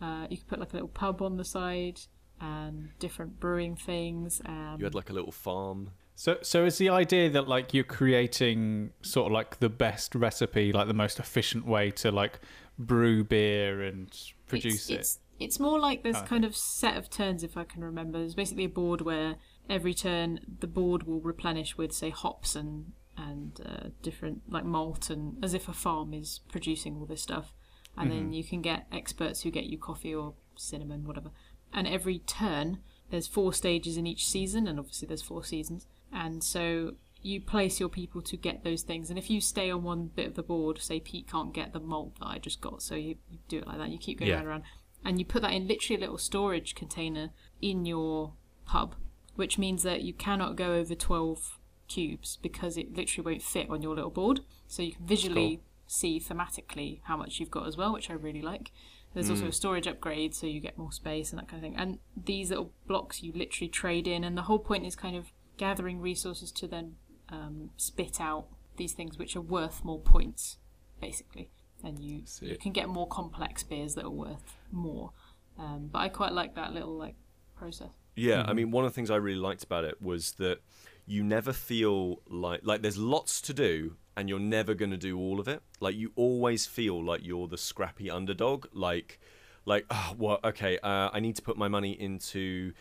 Uh, 0.00 0.26
you 0.28 0.36
can 0.36 0.46
put 0.46 0.58
like 0.60 0.72
a 0.72 0.76
little 0.76 0.88
pub 0.88 1.22
on 1.22 1.36
the 1.36 1.44
side 1.44 2.00
and 2.40 2.90
different 2.98 3.38
brewing 3.38 3.76
things. 3.76 4.40
Um, 4.44 4.76
You 4.78 4.84
had 4.84 4.94
like 4.94 5.10
a 5.10 5.12
little 5.12 5.32
farm. 5.32 5.90
So, 6.14 6.38
so 6.42 6.64
is 6.66 6.78
the 6.78 6.88
idea 6.88 7.30
that 7.30 7.48
like 7.48 7.72
you're 7.72 7.84
creating 7.84 8.90
sort 9.02 9.26
of 9.26 9.32
like 9.32 9.60
the 9.60 9.68
best 9.68 10.14
recipe, 10.14 10.72
like 10.72 10.86
the 10.88 10.94
most 10.94 11.18
efficient 11.18 11.66
way 11.66 11.90
to 11.92 12.10
like 12.10 12.40
brew 12.78 13.24
beer 13.24 13.82
and 13.82 14.08
produce 14.46 14.88
it's, 14.88 14.90
it? 14.90 14.94
It's, 14.94 15.18
it's 15.40 15.60
more 15.60 15.80
like 15.80 16.02
this 16.02 16.16
Okay. 16.16 16.26
kind 16.26 16.44
of 16.44 16.56
set 16.56 16.96
of 16.96 17.08
turns, 17.10 17.42
if 17.42 17.56
I 17.56 17.64
can 17.64 17.82
remember. 17.82 18.18
There's 18.18 18.34
basically 18.34 18.64
a 18.64 18.68
board 18.68 19.00
where 19.00 19.36
every 19.68 19.94
turn 19.94 20.40
the 20.60 20.66
board 20.66 21.04
will 21.04 21.20
replenish 21.20 21.76
with, 21.76 21.92
say, 21.92 22.10
hops 22.10 22.54
and 22.56 22.92
and 23.16 23.60
uh, 23.66 23.88
different 24.02 24.42
like 24.50 24.64
malt, 24.64 25.10
and 25.10 25.42
as 25.44 25.52
if 25.54 25.68
a 25.68 25.72
farm 25.72 26.14
is 26.14 26.40
producing 26.50 26.96
all 26.96 27.06
this 27.06 27.22
stuff. 27.22 27.52
And 27.96 28.10
Mm-hmm. 28.10 28.18
then 28.18 28.32
you 28.32 28.42
can 28.42 28.62
get 28.62 28.86
experts 28.90 29.42
who 29.42 29.50
get 29.50 29.64
you 29.64 29.76
coffee 29.78 30.14
or 30.14 30.32
cinnamon, 30.56 31.04
whatever. 31.04 31.30
And 31.74 31.86
every 31.86 32.20
turn, 32.20 32.78
there's 33.10 33.26
four 33.26 33.52
stages 33.52 33.96
in 33.98 34.06
each 34.06 34.26
season, 34.26 34.66
and 34.66 34.78
obviously 34.78 35.06
there's 35.08 35.20
four 35.22 35.44
seasons. 35.44 35.86
And 36.10 36.42
so 36.42 36.94
you 37.20 37.40
place 37.40 37.78
your 37.80 37.90
people 37.90 38.22
to 38.22 38.36
get 38.36 38.64
those 38.64 38.82
things. 38.82 39.10
And 39.10 39.18
if 39.18 39.28
you 39.30 39.40
stay 39.42 39.70
on 39.70 39.82
one 39.82 40.06
bit 40.06 40.26
of 40.26 40.34
the 40.34 40.42
board, 40.42 40.80
say 40.80 41.00
Pete 41.00 41.28
can't 41.30 41.52
get 41.52 41.72
the 41.74 41.80
malt 41.80 42.18
that 42.18 42.26
I 42.26 42.38
just 42.38 42.60
got, 42.62 42.80
so 42.82 42.94
you, 42.94 43.16
you 43.30 43.38
do 43.48 43.58
it 43.58 43.66
like 43.66 43.76
that. 43.78 43.90
You 43.90 43.98
keep 43.98 44.18
going 44.20 44.30
Yeah. 44.30 44.36
round 44.36 44.46
and 44.46 44.50
round, 44.50 44.64
and 45.04 45.18
you 45.18 45.26
put 45.26 45.42
that 45.42 45.52
in 45.52 45.68
literally 45.68 45.96
a 45.98 46.00
little 46.00 46.18
storage 46.18 46.74
container 46.74 47.30
in 47.60 47.84
your 47.84 48.32
pub, 48.64 48.94
which 49.36 49.58
means 49.58 49.82
that 49.82 50.02
you 50.02 50.12
cannot 50.12 50.56
go 50.56 50.74
over 50.74 50.94
twelve 50.94 51.58
cubes 51.88 52.38
because 52.42 52.76
it 52.76 52.96
literally 52.96 53.32
won't 53.32 53.42
fit 53.42 53.68
on 53.68 53.82
your 53.82 53.94
little 53.94 54.10
board. 54.10 54.40
So 54.66 54.82
you 54.82 54.92
can 54.92 55.06
visually 55.06 55.60
see 55.86 56.18
thematically 56.18 57.00
how 57.04 57.16
much 57.16 57.38
you've 57.38 57.50
got 57.50 57.66
as 57.66 57.76
well, 57.76 57.92
which 57.92 58.10
I 58.10 58.14
really 58.14 58.42
like. 58.42 58.70
There's 59.14 59.28
also 59.28 59.48
a 59.48 59.52
storage 59.52 59.86
upgrade, 59.86 60.34
so 60.34 60.46
you 60.46 60.58
get 60.58 60.78
more 60.78 60.90
space 60.90 61.32
and 61.32 61.38
that 61.38 61.46
kind 61.46 61.62
of 61.62 61.70
thing. 61.70 61.78
And 61.78 61.98
these 62.16 62.48
little 62.48 62.72
blocks 62.86 63.22
you 63.22 63.30
literally 63.34 63.68
trade 63.68 64.08
in, 64.08 64.24
and 64.24 64.38
the 64.38 64.42
whole 64.42 64.58
point 64.58 64.86
is 64.86 64.96
kind 64.96 65.16
of 65.16 65.32
gathering 65.58 66.00
resources 66.00 66.50
to 66.52 66.66
then 66.66 66.94
um, 67.28 67.70
spit 67.76 68.22
out 68.22 68.46
these 68.78 68.94
things 68.94 69.18
which 69.18 69.36
are 69.36 69.42
worth 69.42 69.84
more 69.84 70.00
points, 70.00 70.56
basically. 70.98 71.50
And 71.84 71.98
you, 71.98 72.22
you 72.40 72.56
can 72.56 72.72
get 72.72 72.88
more 72.88 73.06
complex 73.06 73.62
beers 73.62 73.96
that 73.96 74.04
are 74.06 74.10
worth 74.10 74.56
more. 74.70 75.12
Um, 75.58 75.90
but 75.92 75.98
I 75.98 76.08
quite 76.08 76.32
like 76.32 76.54
that 76.54 76.72
little 76.72 76.96
like 76.96 77.16
process. 77.54 77.90
Yeah, 78.14 78.44
I 78.46 78.52
mean, 78.52 78.70
one 78.70 78.84
of 78.84 78.90
the 78.90 78.94
things 78.94 79.10
I 79.10 79.16
really 79.16 79.40
liked 79.40 79.64
about 79.64 79.84
it 79.84 80.02
was 80.02 80.32
that 80.32 80.60
you 81.06 81.24
never 81.24 81.52
feel 81.52 82.20
like 82.28 82.60
like 82.62 82.82
there's 82.82 82.98
lots 82.98 83.40
to 83.42 83.54
do, 83.54 83.96
and 84.16 84.28
you're 84.28 84.38
never 84.38 84.74
going 84.74 84.90
to 84.90 84.96
do 84.96 85.18
all 85.18 85.40
of 85.40 85.48
it. 85.48 85.62
Like 85.80 85.96
you 85.96 86.12
always 86.16 86.66
feel 86.66 87.02
like 87.02 87.24
you're 87.24 87.48
the 87.48 87.58
scrappy 87.58 88.10
underdog. 88.10 88.66
Like, 88.72 89.18
like 89.64 89.86
oh, 89.90 90.14
well, 90.18 90.40
okay, 90.44 90.78
uh, 90.82 91.10
I 91.12 91.20
need 91.20 91.36
to 91.36 91.42
put 91.42 91.56
my 91.56 91.68
money 91.68 91.92
into 91.92 92.72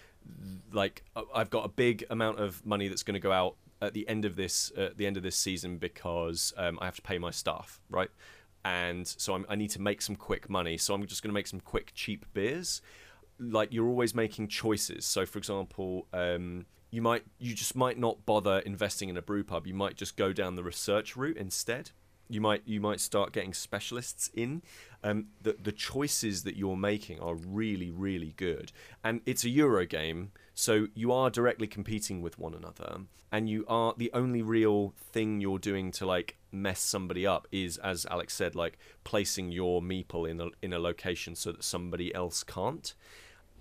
like 0.72 1.04
uh, 1.16 1.24
I've 1.34 1.50
got 1.50 1.66
a 1.66 1.70
big 1.70 2.06
amount 2.10 2.40
of 2.40 2.66
money 2.66 2.88
that's 2.88 3.04
going 3.04 3.16
to 3.16 3.20
go 3.20 3.32
out 3.32 3.56
at 3.82 3.94
the 3.94 4.08
end 4.08 4.26
of 4.26 4.36
this 4.36 4.72
uh, 4.78 4.82
at 4.82 4.98
the 4.98 5.08
end 5.08 5.18
of 5.18 5.24
this 5.24 5.36
season 5.38 5.78
because 5.78 6.54
um, 6.58 6.78
I 6.82 6.86
have 6.86 6.96
to 6.96 7.02
pay 7.02 7.18
my 7.18 7.32
staff, 7.32 7.80
right? 7.90 8.10
And 8.64 9.08
so 9.08 9.34
I'm, 9.34 9.46
I 9.50 9.56
need 9.56 9.72
to 9.72 9.82
make 9.82 10.04
some 10.04 10.16
quick 10.16 10.48
money. 10.50 10.78
So 10.78 10.94
I'm 10.94 11.06
just 11.08 11.24
going 11.24 11.30
to 11.30 11.34
make 11.34 11.48
some 11.48 11.62
quick, 11.62 11.94
cheap 11.96 12.26
beers 12.34 12.82
like 13.42 13.74
you're 13.74 13.88
always 13.88 14.14
making 14.14 14.48
choices. 14.48 15.06
So, 15.06 15.26
for 15.26 15.38
example, 15.38 16.08
um, 16.14 16.66
you 16.92 17.02
might 17.02 17.24
you 17.40 17.56
just 17.56 17.76
might 17.76 17.98
not 17.98 18.26
bother 18.26 18.60
investing 18.60 19.10
in 19.10 19.18
a 19.18 19.22
brew 19.22 19.44
pub. 19.44 19.66
You 19.66 19.74
might 19.74 19.96
just 19.96 20.16
go 20.16 20.32
down 20.32 20.56
the 20.56 20.64
research 20.64 21.16
route 21.16 21.38
instead. 21.38 21.92
You 22.30 22.40
might 22.40 22.62
you 22.66 22.80
might 22.80 23.00
start 23.00 23.34
getting 23.34 23.54
specialists 23.54 24.30
in. 24.34 24.62
Um, 25.04 25.28
the 25.42 25.56
the 25.62 25.72
choices 25.72 26.44
that 26.44 26.56
you're 26.56 26.78
making 26.78 27.20
are 27.20 27.36
really 27.36 27.90
really 27.92 28.34
good, 28.38 28.72
and 29.04 29.22
it's 29.26 29.44
a 29.44 29.50
Euro 29.50 29.86
game, 29.86 30.32
so 30.54 30.88
you 30.94 31.12
are 31.12 31.30
directly 31.30 31.68
competing 31.68 32.22
with 32.22 32.38
one 32.38 32.54
another, 32.54 33.02
and 33.32 33.50
you 33.50 33.66
are 33.68 33.96
the 33.98 34.12
only 34.14 34.42
real 34.42 34.94
thing 35.12 35.42
you're 35.42 35.60
doing 35.60 35.92
to 35.94 36.06
like 36.06 36.38
mess 36.52 36.80
somebody 36.82 37.26
up 37.26 37.48
is, 37.52 37.78
as 37.78 38.06
Alix 38.12 38.34
said, 38.34 38.56
like 38.56 38.78
placing 39.04 39.52
your 39.52 39.82
meeple 39.82 40.30
in 40.30 40.40
a 40.40 40.50
in 40.62 40.74
a 40.74 40.80
location 40.80 41.36
so 41.36 41.52
that 41.52 41.64
somebody 41.64 42.14
else 42.14 42.44
can't. 42.44 42.94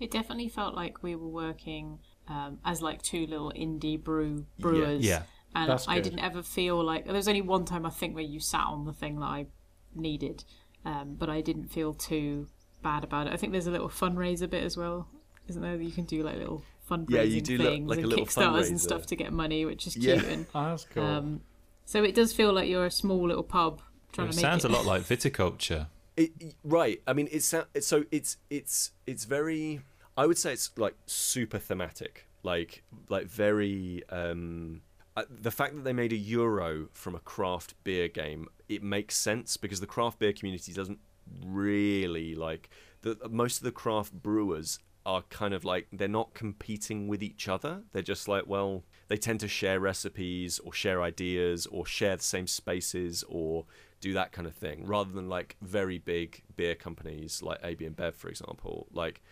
It 0.01 0.11
definitely 0.11 0.49
felt 0.49 0.73
like 0.75 1.01
we 1.03 1.15
were 1.15 1.27
working 1.27 1.99
um, 2.27 2.59
as 2.65 2.81
like 2.81 3.01
two 3.01 3.25
little 3.27 3.51
indie 3.55 4.01
brew 4.01 4.45
brewers. 4.59 5.05
Yeah. 5.05 5.23
And 5.53 5.69
That's 5.69 5.87
I 5.87 5.95
good. 5.95 6.03
didn't 6.05 6.19
ever 6.19 6.41
feel 6.43 6.81
like 6.83 7.05
there 7.05 7.13
was 7.13 7.27
only 7.27 7.41
one 7.41 7.65
time 7.65 7.85
I 7.85 7.89
think 7.89 8.15
where 8.15 8.23
you 8.23 8.39
sat 8.39 8.65
on 8.67 8.85
the 8.85 8.93
thing 8.93 9.19
that 9.19 9.25
I 9.25 9.47
needed, 9.93 10.43
um, 10.85 11.15
but 11.19 11.29
I 11.29 11.41
didn't 11.41 11.67
feel 11.67 11.93
too 11.93 12.47
bad 12.81 13.03
about 13.03 13.27
it. 13.27 13.33
I 13.33 13.37
think 13.37 13.51
there's 13.51 13.67
a 13.67 13.71
little 13.71 13.89
fundraiser 13.89 14.49
bit 14.49 14.63
as 14.63 14.77
well, 14.77 15.07
isn't 15.49 15.61
there? 15.61 15.75
You 15.75 15.91
can 15.91 16.05
do 16.05 16.23
like 16.23 16.37
little 16.37 16.63
fundraising 16.89 17.09
Yeah, 17.09 17.21
you 17.23 17.41
do 17.41 17.57
look 17.57 17.67
things 17.67 17.89
like 17.89 17.97
a 17.97 18.01
and 18.01 18.09
little 18.09 18.25
kickstarters 18.25 18.61
fundraiser. 18.63 18.69
and 18.69 18.81
stuff 18.81 19.05
to 19.07 19.15
get 19.15 19.33
money, 19.33 19.65
which 19.65 19.85
is 19.87 19.97
Yeah. 19.97 20.15
cute. 20.19 20.25
And 20.31 20.45
Oh, 20.55 20.63
that's 20.69 20.85
cool. 20.85 21.03
um, 21.03 21.41
so 21.85 22.03
it 22.03 22.15
does 22.15 22.31
feel 22.33 22.53
like 22.53 22.69
you're 22.69 22.85
a 22.85 22.91
small 22.91 23.27
little 23.27 23.43
pub 23.43 23.81
trying 24.13 24.29
It 24.29 24.31
to 24.31 24.35
make 24.37 24.41
sounds 24.41 24.63
it. 24.65 24.71
a 24.71 24.73
lot 24.73 24.85
like 24.85 25.01
viticulture. 25.03 25.87
It, 26.17 26.31
right. 26.63 27.01
I 27.07 27.13
mean, 27.13 27.27
it's 27.31 27.53
it's- 27.53 27.85
so 27.87 28.05
it's 28.11 28.37
it's 28.49 28.91
it's 29.05 29.25
very. 29.25 29.81
I 30.21 30.27
would 30.27 30.37
say 30.37 30.53
it's 30.53 30.69
like 30.77 30.93
super 31.07 31.57
thematic, 31.57 32.27
like 32.43 32.83
like 33.09 33.25
very. 33.25 34.03
Um, 34.09 34.81
uh, 35.17 35.23
the 35.27 35.49
fact 35.49 35.73
that 35.73 35.83
they 35.83 35.93
made 35.93 36.13
a 36.13 36.15
euro 36.15 36.89
from 36.93 37.15
a 37.15 37.19
craft 37.19 37.73
beer 37.83 38.07
game, 38.07 38.47
it 38.69 38.83
makes 38.83 39.17
sense 39.17 39.57
because 39.57 39.79
the 39.79 39.87
craft 39.87 40.19
beer 40.19 40.31
community 40.31 40.73
doesn't 40.73 40.99
really 41.43 42.35
like 42.35 42.69
the 43.01 43.17
most 43.31 43.57
of 43.57 43.63
the 43.63 43.71
craft 43.71 44.13
brewers 44.13 44.77
are 45.07 45.23
kind 45.23 45.55
of 45.55 45.65
like 45.65 45.87
they're 45.91 46.07
not 46.07 46.35
competing 46.35 47.07
with 47.07 47.23
each 47.23 47.47
other. 47.47 47.81
They're 47.91 48.03
just 48.03 48.27
like, 48.27 48.45
well, 48.45 48.83
they 49.07 49.17
tend 49.17 49.39
to 49.39 49.47
share 49.47 49.79
recipes 49.79 50.59
or 50.59 50.71
share 50.71 51.01
ideas 51.01 51.65
or 51.65 51.87
share 51.87 52.17
the 52.17 52.23
same 52.23 52.45
spaces 52.45 53.23
or 53.27 53.65
do 53.99 54.13
that 54.13 54.31
kind 54.31 54.47
of 54.47 54.53
thing 54.53 54.85
rather 54.85 55.11
than 55.11 55.29
like 55.29 55.55
very 55.63 55.97
big 55.97 56.43
beer 56.55 56.75
companies 56.75 57.41
like 57.41 57.57
AB 57.63 57.89
InBev, 57.89 58.13
for 58.13 58.29
example, 58.29 58.85
like 58.93 59.23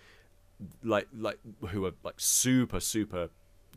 like 0.83 1.07
like 1.15 1.39
who 1.69 1.85
are 1.85 1.93
like 2.03 2.15
super 2.17 2.79
super 2.79 3.29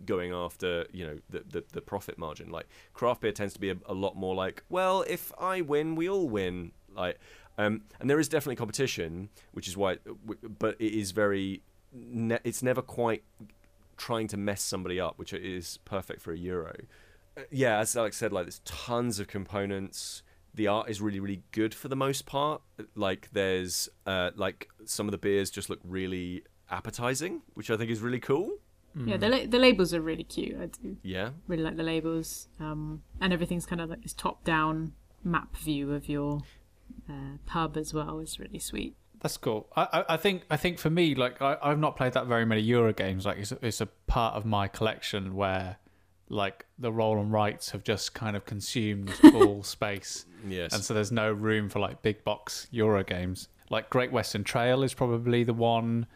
going 0.04 0.32
after 0.32 0.84
you 0.92 1.06
know 1.06 1.18
the, 1.30 1.44
the 1.48 1.64
the 1.72 1.80
profit 1.80 2.18
margin 2.18 2.50
like 2.50 2.66
craft 2.92 3.20
beer 3.20 3.30
tends 3.30 3.54
to 3.54 3.60
be 3.60 3.70
a, 3.70 3.76
a 3.86 3.94
lot 3.94 4.16
more 4.16 4.34
like 4.34 4.64
well 4.68 5.04
if 5.06 5.32
i 5.38 5.60
win 5.60 5.94
we 5.94 6.08
all 6.08 6.28
win 6.28 6.72
like 6.94 7.20
um 7.56 7.82
and 8.00 8.10
there 8.10 8.18
is 8.18 8.28
definitely 8.28 8.56
competition 8.56 9.28
which 9.52 9.68
is 9.68 9.76
why 9.76 9.98
but 10.58 10.74
it 10.80 10.92
is 10.92 11.12
very 11.12 11.62
ne- 11.92 12.40
it's 12.42 12.62
never 12.62 12.82
quite 12.82 13.22
trying 13.96 14.26
to 14.28 14.36
mess 14.36 14.62
somebody 14.62 14.98
up, 14.98 15.16
which 15.16 15.32
is 15.32 15.78
perfect 15.84 16.20
for 16.20 16.32
a 16.32 16.36
Euro. 16.38 16.74
Uh, 17.36 17.42
yeah, 17.50 17.78
as 17.78 17.96
Alix 17.96 18.16
said, 18.16 18.32
like 18.32 18.46
there's 18.46 18.60
tons 18.64 19.20
of 19.20 19.28
components. 19.28 20.22
The 20.54 20.66
art 20.66 20.90
is 20.90 21.00
really, 21.00 21.20
really 21.20 21.42
good 21.52 21.74
for 21.74 21.88
the 21.88 21.96
most 21.96 22.26
part. 22.26 22.62
Like 22.94 23.28
there's 23.32 23.88
uh, 24.06 24.32
like 24.34 24.68
some 24.84 25.06
of 25.06 25.12
the 25.12 25.18
beers 25.18 25.50
just 25.50 25.70
look 25.70 25.80
really 25.84 26.42
appetizing, 26.72 27.42
which 27.54 27.70
I 27.70 27.76
think 27.76 27.90
is 27.90 28.00
really 28.00 28.20
cool. 28.20 28.50
Yeah, 28.94 29.16
the 29.16 29.28
la- 29.28 29.46
the 29.46 29.58
labels 29.58 29.94
are 29.94 30.02
really 30.02 30.24
cute. 30.24 30.54
I 30.60 30.66
do 30.66 30.96
Yeah, 31.02 31.30
really 31.48 31.62
like 31.62 31.76
the 31.76 31.82
labels, 31.82 32.48
um, 32.60 33.02
and 33.22 33.32
everything's 33.32 33.64
kind 33.64 33.80
of 33.80 33.88
like 33.88 34.02
this 34.02 34.12
top 34.12 34.44
down 34.44 34.92
map 35.24 35.56
view 35.56 35.94
of 35.94 36.08
your 36.10 36.42
uh, 37.08 37.36
pub 37.46 37.76
as 37.78 37.94
well. 37.94 38.18
Is 38.18 38.38
really 38.38 38.58
sweet. 38.58 38.94
That's 39.20 39.38
cool. 39.38 39.68
I, 39.76 39.88
I, 39.92 40.04
I 40.14 40.16
think 40.18 40.42
I 40.50 40.58
think 40.58 40.78
for 40.78 40.90
me, 40.90 41.14
like 41.14 41.40
I, 41.40 41.56
I've 41.62 41.78
not 41.78 41.96
played 41.96 42.12
that 42.12 42.26
very 42.26 42.44
many 42.44 42.60
Euro 42.62 42.92
games. 42.92 43.24
Like 43.24 43.38
it's 43.38 43.52
a, 43.52 43.58
it's 43.62 43.80
a 43.80 43.86
part 43.86 44.34
of 44.34 44.44
my 44.44 44.68
collection 44.68 45.34
where, 45.36 45.78
like 46.28 46.66
the 46.78 46.92
roll 46.92 47.18
and 47.18 47.32
rights 47.32 47.70
have 47.70 47.84
just 47.84 48.12
kind 48.12 48.36
of 48.36 48.44
consumed 48.44 49.10
all 49.34 49.62
space, 49.62 50.26
yes. 50.46 50.74
and 50.74 50.84
so 50.84 50.92
there's 50.92 51.12
no 51.12 51.32
room 51.32 51.70
for 51.70 51.78
like 51.78 52.02
big 52.02 52.22
box 52.24 52.66
Euro 52.72 53.02
games. 53.04 53.48
Like 53.70 53.88
Great 53.88 54.12
Western 54.12 54.44
Trail 54.44 54.82
is 54.82 54.92
probably 54.92 55.44
the 55.44 55.54
one, 55.54 56.06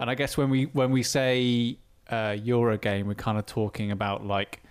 and 0.00 0.10
I 0.10 0.14
guess 0.14 0.36
when 0.36 0.50
we 0.50 0.64
when 0.66 0.90
we 0.90 1.02
say 1.02 1.78
uh, 2.10 2.36
Euro 2.42 2.76
game, 2.78 3.06
we're 3.06 3.14
kind 3.14 3.38
of 3.38 3.46
talking 3.46 3.90
about 3.90 4.24
like 4.24 4.62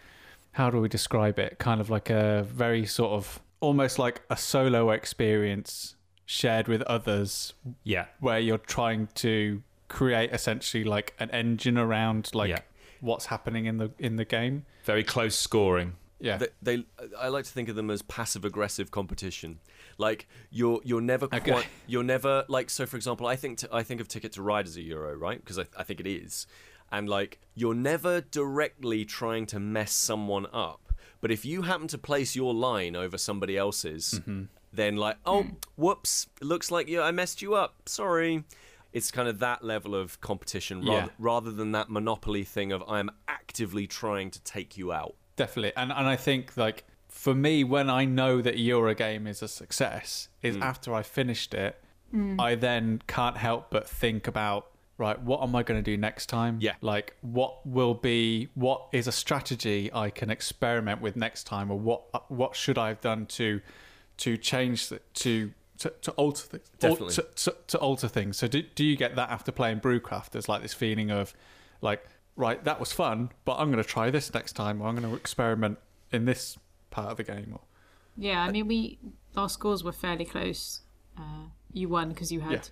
how 0.52 0.70
do 0.70 0.80
we 0.80 0.88
describe 0.88 1.38
it? 1.40 1.60
Kind 1.60 1.82
of 1.82 1.90
like 1.90 2.10
a 2.10 2.44
very 2.44 2.86
sort 2.86 3.12
of 3.12 3.42
almost 3.60 4.00
like 4.00 4.22
a 4.30 4.38
solo 4.38 4.92
experience 4.92 5.96
shared 6.26 6.68
with 6.68 6.82
others 6.84 7.54
Yeah. 7.84 8.06
where 8.20 8.40
you're 8.40 8.58
trying 8.58 9.08
to 9.16 9.62
create 9.88 10.32
essentially 10.32 10.84
like 10.84 11.14
an 11.20 11.30
engine 11.32 11.78
around 11.78 12.32
like 12.34 12.50
Yeah. 12.50 12.60
what's 13.02 13.28
happening 13.28 13.66
in 13.66 13.78
the 13.78 13.92
in 14.00 14.16
the 14.16 14.26
game. 14.26 14.66
Very 14.86 15.04
close 15.04 15.36
scoring. 15.36 15.94
Yeah. 16.20 16.38
they, 16.38 16.48
they 16.62 16.86
I 17.20 17.28
like 17.28 17.44
to 17.46 17.52
think 17.52 17.68
of 17.70 17.76
them 17.76 17.90
as 17.92 18.02
passive 18.02 18.46
aggressive 18.46 18.90
competition. 18.92 19.60
Like 19.98 20.28
you're 20.50 20.82
you're 20.84 21.02
never 21.02 21.26
Okay. 21.26 21.40
quite 21.52 21.68
you're 21.88 22.04
never 22.04 22.46
like 22.48 22.70
so 22.70 22.86
for 22.86 22.98
example 22.98 23.28
I 23.28 23.36
think 23.36 23.60
t- 23.60 23.68
I 23.72 23.84
think 23.84 24.02
of 24.02 24.08
Ticket 24.08 24.34
to 24.34 24.42
Ride 24.42 24.68
as 24.68 24.76
a 24.78 24.82
euro 24.82 25.16
right? 25.16 25.40
Because 25.40 25.60
I, 25.60 25.66
I 25.78 25.84
think 25.84 26.00
it 26.00 26.08
is. 26.08 26.48
And 26.92 27.10
like 27.10 27.40
you're 27.56 27.74
never 27.76 28.22
directly 28.22 29.06
trying 29.06 29.46
to 29.48 29.60
mess 29.60 29.92
someone 29.94 30.48
up. 30.54 30.94
But 31.22 31.32
if 31.32 31.46
you 31.46 31.64
happen 31.64 31.88
to 31.88 31.98
place 31.98 32.36
your 32.36 32.54
line 32.54 32.96
over 32.96 33.18
somebody 33.18 33.58
else's 33.58 34.20
mm-hmm. 34.22 34.44
then 34.74 34.98
like 34.98 35.18
oh 35.26 35.44
hmm. 35.44 35.50
whoops 35.78 36.28
looks 36.42 36.72
like 36.72 36.88
you 36.88 37.02
I 37.02 37.12
messed 37.12 37.42
you 37.42 37.56
up. 37.56 37.88
Sorry. 37.88 38.44
It's 38.92 39.12
kind 39.12 39.28
of 39.28 39.40
that 39.40 39.62
level 39.62 39.94
of 39.94 40.22
competition 40.22 40.80
rather, 40.80 40.92
Yeah. 40.92 41.08
rather 41.20 41.52
than 41.52 41.74
that 41.74 41.90
monopoly 41.90 42.46
thing 42.46 42.72
of 42.72 42.82
I'm 42.88 43.10
actively 43.28 43.88
trying 43.88 44.32
to 44.32 44.42
take 44.44 44.78
you 44.78 44.94
out. 44.94 45.16
Definitely. 45.36 45.74
And 45.76 45.92
and 45.92 46.08
I 46.08 46.16
think 46.16 46.56
like 46.58 46.86
for 47.16 47.34
me 47.34 47.64
when 47.64 47.90
I 47.90 48.04
know 48.04 48.42
that 48.42 48.56
a 48.56 48.94
game 48.94 49.26
is 49.26 49.42
a 49.42 49.48
success 49.48 50.28
Mm. 50.44 50.50
is 50.50 50.58
after 50.58 50.94
I 50.94 51.02
finished 51.02 51.54
it 51.54 51.82
I 52.40 52.56
then 52.56 53.02
can't 53.08 53.36
help 53.36 53.70
but 53.72 53.90
think 53.90 54.26
about 54.28 54.68
right 54.98 55.20
what 55.22 55.42
am 55.44 55.54
I 55.56 55.64
going 55.64 55.84
to 55.84 55.92
do 55.92 55.98
next 55.98 56.28
time? 56.28 56.60
Yeah. 56.62 56.76
Like 56.82 57.16
what 57.22 57.66
will 57.66 57.94
be 57.94 58.50
what 58.54 58.88
is 58.94 59.08
a 59.08 59.12
strategy 59.12 59.90
I 59.94 60.10
can 60.12 60.30
experiment 60.30 61.02
with 61.02 61.16
next 61.16 61.44
time 61.46 61.72
or 61.72 61.78
what 61.80 62.30
what 62.32 62.56
should 62.56 62.78
I 62.78 62.88
have 62.90 63.02
done 63.02 63.26
to 63.40 63.60
to 64.18 64.38
change 64.38 64.90
the, 64.90 65.00
to 65.16 65.52
to, 65.80 65.90
to 66.04 66.12
alter 66.12 66.46
things 66.48 66.70
Definitely. 66.80 67.14
to, 67.16 67.26
to, 67.36 67.56
to 67.68 67.78
alter 67.80 68.08
things 68.08 68.38
so 68.38 68.48
do, 68.48 68.62
do 68.62 68.84
you 68.86 68.96
get 68.96 69.16
that 69.18 69.30
after 69.30 69.52
playing 69.52 69.80
brewcraft 69.82 70.30
there's 70.30 70.48
like 70.48 70.62
this 70.62 70.74
feeling 70.74 71.12
of 71.12 71.34
like 71.82 72.06
right 72.38 72.64
that 72.64 72.80
was 72.80 72.94
fun 72.94 73.30
but 73.44 73.56
i'm 73.60 73.72
going 73.72 73.84
to 73.84 73.90
try 73.90 74.10
this 74.10 74.34
next 74.34 74.54
time 74.54 74.82
or 74.82 74.88
i'm 74.88 74.96
going 74.96 75.10
to 75.10 75.16
experiment 75.18 75.78
in 76.14 76.24
this 76.24 76.58
part 76.96 77.12
of 77.12 77.18
the 77.18 77.24
game 77.24 77.50
or 77.54 77.62
Yeah, 78.18 78.42
I 78.42 78.52
mean, 78.52 78.68
we 78.68 79.00
our 79.36 79.50
scores 79.50 79.84
were 79.84 79.92
fairly 79.92 80.26
close. 80.26 80.82
Uh, 81.18 81.48
you 81.74 81.90
won 81.90 82.10
because 82.10 82.32
you 82.32 82.40
Yeah. 82.40 82.50
had 82.50 82.70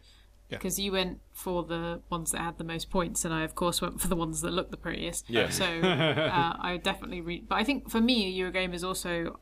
Yeah. 0.50 0.58
because 0.60 0.80
you 0.80 0.92
went 0.92 1.20
for 1.32 1.64
the 1.64 2.02
ones 2.10 2.32
that 2.32 2.42
had 2.42 2.58
the 2.58 2.64
most 2.64 2.90
points, 2.90 3.26
and 3.26 3.34
I 3.34 3.42
of 3.44 3.54
course 3.56 3.82
went 3.82 4.00
for 4.02 4.08
the 4.08 4.16
ones 4.16 4.42
that 4.42 4.52
looked 4.52 4.72
the 4.72 4.78
prettiest. 4.78 5.30
Yeah. 5.30 5.50
So 5.50 5.66
uh, 5.82 6.56
I 6.60 6.72
would 6.74 6.84
definitely 6.84 7.22
read. 7.22 7.48
But 7.50 7.56
I 7.56 7.64
think 7.64 7.90
for 7.90 8.00
me, 8.02 8.16
a 8.28 8.32
Eurogame 8.44 8.74
is 8.74 8.84
also 8.84 9.40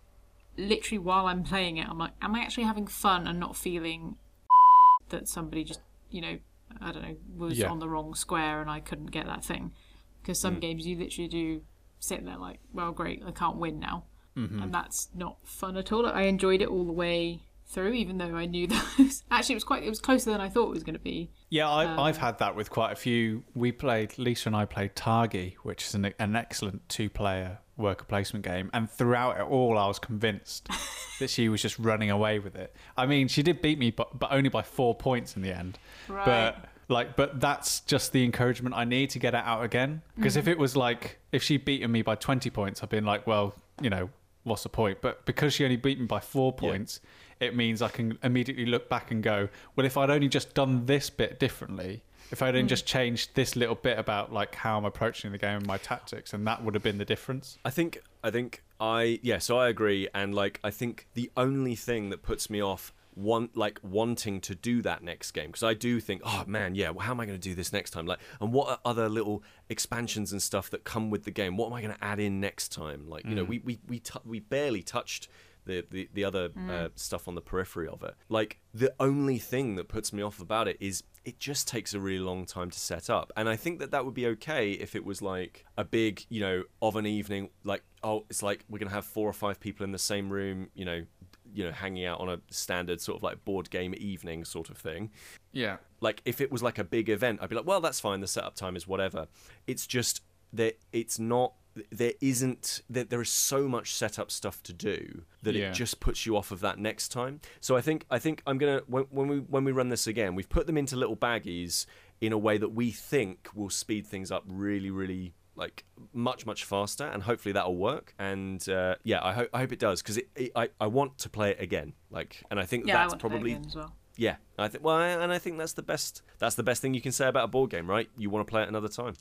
literally 0.57 0.99
while 0.99 1.27
I'm 1.27 1.43
playing 1.43 1.77
it, 1.77 1.87
I'm 1.87 1.97
like, 1.97 2.13
am 2.21 2.35
I 2.35 2.39
actually 2.41 2.63
having 2.65 2.87
fun 2.87 3.27
and 3.27 3.39
not 3.39 3.55
feeling 3.55 4.15
that 5.09 5.27
somebody 5.27 5.63
just 5.63 5.81
you 6.09 6.21
know 6.21 6.37
I 6.79 6.91
don't 6.91 7.03
know 7.03 7.17
was 7.37 7.57
Yeah. 7.59 7.69
on 7.69 7.79
the 7.79 7.89
wrong 7.89 8.15
square 8.15 8.61
and 8.61 8.69
I 8.69 8.79
couldn't 8.79 9.11
get 9.11 9.25
that 9.27 9.43
thing. 9.45 9.73
Because 10.21 10.39
some 10.39 10.59
games 10.59 10.85
you 10.87 10.95
literally 10.97 11.27
do 11.27 11.61
sit 11.99 12.23
there 12.25 12.37
like, 12.37 12.59
well, 12.73 12.91
great, 12.91 13.21
I 13.25 13.31
can't 13.31 13.57
win 13.57 13.79
now 13.79 14.05
Mm-hmm. 14.37 14.63
and 14.63 14.73
that's 14.73 15.09
not 15.13 15.37
fun 15.43 15.75
at 15.75 15.91
all. 15.91 16.05
I 16.05 16.23
enjoyed 16.23 16.61
it 16.61 16.69
all 16.69 16.85
the 16.85 16.93
way 16.93 17.41
through, 17.71 17.93
even 17.93 18.17
though 18.17 18.35
I 18.35 18.45
knew 18.45 18.67
that 18.67 18.85
was, 18.97 19.23
actually 19.31 19.53
it 19.53 19.57
was 19.57 19.63
quite 19.63 19.83
it 19.83 19.89
was 19.89 19.99
closer 19.99 20.31
than 20.31 20.41
I 20.41 20.49
thought 20.49 20.67
it 20.67 20.73
was 20.73 20.83
going 20.83 20.95
to 20.95 20.99
be. 20.99 21.31
yeah 21.49 21.69
I, 21.69 21.85
um, 21.85 21.99
i've 21.99 22.17
had 22.17 22.39
that 22.39 22.55
with 22.55 22.69
quite 22.69 22.91
a 22.91 22.95
few. 22.95 23.43
We 23.55 23.71
played 23.71 24.17
lisa 24.17 24.49
and 24.49 24.55
i 24.55 24.65
played 24.65 24.95
targi 24.95 25.55
which 25.63 25.85
is 25.85 25.95
an, 25.95 26.13
an 26.19 26.35
excellent 26.35 26.87
two-player 26.89 27.59
worker 27.77 28.05
placement 28.05 28.45
game. 28.45 28.69
And 28.73 28.89
throughout 28.89 29.39
it 29.39 29.43
all 29.43 29.77
i 29.77 29.87
was 29.87 29.99
convinced 29.99 30.69
that 31.19 31.29
she 31.29 31.49
was 31.49 31.61
just 31.61 31.79
running 31.79 32.11
away 32.11 32.39
with 32.39 32.55
it. 32.55 32.75
I 32.97 33.05
mean 33.05 33.27
she 33.27 33.41
did 33.41 33.61
beat 33.61 33.79
me 33.79 33.91
but, 33.91 34.19
but 34.19 34.31
only 34.31 34.49
by 34.49 34.61
four 34.61 34.93
points 34.93 35.35
in 35.35 35.41
the 35.41 35.55
end. 35.55 35.79
Right. 36.07 36.25
but 36.25 36.65
like 36.89 37.15
but 37.15 37.39
that's 37.39 37.79
just 37.81 38.11
the 38.11 38.25
encouragement 38.25 38.75
i 38.75 38.83
need 38.83 39.09
to 39.11 39.19
get 39.19 39.33
it 39.33 39.43
out 39.45 39.63
again. 39.63 40.01
Because 40.17 40.33
mm-hmm. 40.33 40.39
if 40.39 40.47
it 40.49 40.57
was 40.57 40.75
like 40.75 41.19
if 41.31 41.41
she'd 41.41 41.63
beaten 41.63 41.91
me 41.91 42.01
by 42.01 42.15
20 42.15 42.49
points 42.49 42.83
i'd 42.83 42.89
been 42.89 43.05
like 43.05 43.25
well 43.25 43.55
you 43.81 43.89
know 43.89 44.09
what's 44.43 44.63
the 44.63 44.69
point? 44.69 44.99
But 45.01 45.25
because 45.25 45.53
she 45.53 45.63
only 45.63 45.77
beat 45.77 45.99
me 45.99 46.05
by 46.05 46.19
four 46.19 46.53
points 46.53 46.99
it 47.39 47.55
means 47.55 47.81
i 47.81 47.89
can 47.89 48.19
immediately 48.21 48.67
look 48.67 48.87
back 48.87 49.09
and 49.09 49.23
go 49.23 49.49
well 49.75 49.83
if 49.83 49.97
i'd 49.97 50.11
only 50.11 50.27
just 50.27 50.53
done 50.53 50.85
this 50.85 51.09
bit 51.09 51.39
differently 51.39 52.03
if 52.29 52.43
i'd 52.43 52.49
only 52.49 52.61
hmm. 52.61 52.67
just 52.67 52.85
changed 52.85 53.31
this 53.33 53.55
little 53.55 53.73
bit 53.73 53.97
about 53.97 54.31
like 54.31 54.53
how 54.53 54.77
i'm 54.77 54.85
approaching 54.85 55.31
the 55.31 55.39
game 55.39 55.61
and 55.61 55.67
my 55.67 55.77
tactics 55.77 56.33
and 56.33 56.45
that 56.47 56.63
would 56.63 56.73
have 56.73 56.83
been 56.83 56.97
the 56.97 57.05
difference. 57.05 57.57
I 57.63 57.69
think 57.69 58.01
I 58.23 58.31
think 58.31 58.63
I 58.79 59.19
yeah, 59.21 59.37
so 59.37 59.57
I 59.57 59.69
agree. 59.69 60.07
And 60.13 60.35
like 60.35 60.59
I 60.63 60.71
think 60.71 61.07
the 61.13 61.31
only 61.37 61.75
thing 61.75 62.09
that 62.09 62.23
puts 62.23 62.49
me 62.49 62.61
off 62.61 62.93
want 63.15 63.55
like 63.57 63.79
wanting 63.83 64.41
to 64.41 64.55
do 64.55 64.81
that 64.81 65.03
next 65.03 65.31
game. 65.31 65.47
Because 65.47 65.63
I 65.63 65.73
do 65.73 65.99
think 65.99 66.21
oh 66.25 66.43
man 66.47 66.75
yeah 66.75 66.89
well, 66.89 67.05
how 67.05 67.11
am 67.11 67.19
I 67.19 67.25
going 67.25 67.39
to 67.39 67.49
do 67.49 67.55
this 67.55 67.73
next 67.73 67.91
time? 67.91 68.05
Like 68.05 68.19
and 68.39 68.51
what 68.53 68.69
are 68.69 68.79
other 68.85 69.09
little 69.09 69.43
expansions 69.69 70.31
and 70.31 70.41
stuff 70.41 70.69
that 70.71 70.83
come 70.83 71.09
with 71.09 71.23
the 71.23 71.31
game? 71.31 71.57
What 71.57 71.67
am 71.67 71.73
I 71.73 71.81
going 71.81 71.93
to 71.93 72.03
add 72.03 72.19
in 72.19 72.39
next 72.39 72.71
time? 72.71 73.07
Like 73.07 73.25
you 73.25 73.35
know 73.35 73.43
we 73.43 73.59
we 73.59 73.79
we, 73.87 73.99
t- 73.99 74.19
we 74.25 74.39
barely 74.39 74.81
touched 74.81 75.27
the 75.65 75.85
the, 75.89 76.09
the 76.13 76.23
other 76.23 76.49
uh, 76.69 76.89
stuff 76.95 77.27
on 77.27 77.35
the 77.35 77.41
periphery 77.41 77.87
of 77.87 78.03
it. 78.03 78.15
Like 78.29 78.59
the 78.73 78.93
only 78.99 79.37
thing 79.37 79.75
that 79.75 79.87
puts 79.87 80.11
me 80.13 80.21
off 80.21 80.39
about 80.39 80.67
it 80.67 80.77
is 80.79 81.03
it 81.23 81.39
just 81.39 81.67
takes 81.67 81.93
a 81.93 81.99
really 81.99 82.19
long 82.19 82.45
time 82.45 82.71
to 82.71 82.79
set 82.79 83.09
up. 83.09 83.31
And 83.37 83.47
i 83.47 83.55
think 83.55 83.79
that 83.79 83.91
that 83.91 84.05
would 84.05 84.13
be 84.13 84.27
okay 84.27 84.71
if 84.71 84.95
it 84.95 85.05
was 85.05 85.21
like 85.21 85.65
a 85.77 85.83
big 85.83 86.25
you 86.29 86.39
know 86.39 86.63
of 86.81 86.95
an 86.95 87.05
evening 87.05 87.49
like 87.63 87.83
oh 88.03 88.25
it's 88.29 88.41
like 88.41 88.65
we're 88.69 88.79
gonna 88.79 88.91
have 88.91 89.05
four 89.05 89.29
or 89.29 89.33
five 89.33 89.59
people 89.59 89.83
in 89.83 89.91
the 89.91 89.99
same 89.99 90.29
room 90.31 90.69
you 90.73 90.85
know 90.85 91.03
you 91.53 91.63
know 91.65 91.71
hanging 91.71 92.05
out 92.05 92.19
on 92.19 92.29
a 92.29 92.39
standard 92.49 93.01
sort 93.01 93.17
of 93.17 93.23
like 93.23 93.43
board 93.45 93.69
game 93.69 93.93
evening 93.97 94.45
sort 94.45 94.69
of 94.69 94.77
thing. 94.77 95.11
Yeah. 95.51 95.77
Like 95.99 96.21
if 96.25 96.41
it 96.41 96.51
was 96.51 96.63
like 96.63 96.77
a 96.79 96.83
big 96.83 97.09
event 97.09 97.39
i'd 97.41 97.49
be 97.49 97.55
like 97.55 97.65
well 97.65 97.81
that's 97.81 97.99
fine 97.99 98.21
the 98.21 98.27
setup 98.27 98.55
time 98.55 98.75
is 98.75 98.87
whatever. 98.87 99.27
It's 99.67 99.85
just 99.87 100.21
that 100.53 100.77
it's 100.91 101.19
not 101.19 101.53
there 101.89 102.11
isn't 102.19 102.81
that 102.89 103.09
there 103.09 103.21
is 103.21 103.29
so 103.29 103.65
much 103.67 103.95
setup 103.95 104.29
stuff 104.29 104.61
to 104.63 104.73
do 104.73 105.23
that 105.43 105.55
Yeah. 105.55 105.69
it 105.69 105.73
just 105.73 106.01
puts 106.01 106.25
you 106.25 106.35
off 106.35 106.51
of 106.51 106.59
that 106.59 106.77
next 106.77 107.09
time. 107.09 107.39
So 107.61 107.77
i 107.77 107.81
think 107.81 108.05
i 108.09 108.19
think 108.19 108.41
i'm 108.45 108.57
gonna 108.57 108.81
when, 108.87 109.03
when 109.09 109.27
we 109.29 109.37
when 109.39 109.63
we 109.63 109.71
run 109.71 109.87
this 109.89 110.05
again 110.07 110.35
we've 110.35 110.49
put 110.49 110.67
them 110.67 110.77
into 110.77 110.97
little 110.97 111.15
baggies 111.15 111.85
in 112.19 112.33
a 112.33 112.37
way 112.37 112.57
that 112.57 112.69
we 112.69 112.91
think 112.91 113.47
will 113.55 113.69
speed 113.69 114.05
things 114.05 114.31
up 114.31 114.43
really 114.47 114.91
really 114.91 115.33
like 115.55 115.83
much 116.13 116.45
much 116.45 116.63
faster 116.63 117.03
and 117.03 117.23
hopefully 117.23 117.51
that'll 117.51 117.75
work 117.75 118.13
and 118.17 118.67
uh, 118.69 118.95
yeah 119.03 119.19
i 119.23 119.33
hope 119.33 119.49
i 119.53 119.59
hope 119.59 119.71
it 119.73 119.79
does 119.79 120.01
because 120.01 120.17
it, 120.17 120.29
it, 120.35 120.51
i 120.55 120.69
i 120.79 120.87
want 120.87 121.17
to 121.17 121.29
play 121.29 121.51
it 121.51 121.59
again 121.59 121.93
like 122.09 122.41
and 122.49 122.59
i 122.59 122.65
think 122.65 122.87
Yeah, 122.87 122.97
that's 122.97 123.11
want 123.13 123.19
to 123.21 123.27
play 123.27 123.29
probably 123.29 123.67
as 123.67 123.75
well. 123.75 123.95
yeah, 124.17 124.35
I 124.57 124.67
think 124.69 124.83
well, 124.83 124.97
and 124.99 125.31
I 125.31 125.39
think 125.39 125.57
that's 125.57 125.73
the 125.73 125.81
best. 125.83 126.21
That's 126.39 126.55
the 126.55 126.63
best 126.63 126.81
thing 126.81 126.93
you 126.93 127.01
can 127.01 127.11
say 127.11 127.27
about 127.27 127.45
a 127.45 127.47
board 127.47 127.69
game, 127.71 127.89
right? 127.89 128.09
You 128.17 128.29
want 128.29 128.45
to 128.45 128.51
play 128.51 128.61
it 128.63 128.67
another 128.69 128.89
time. 128.89 129.13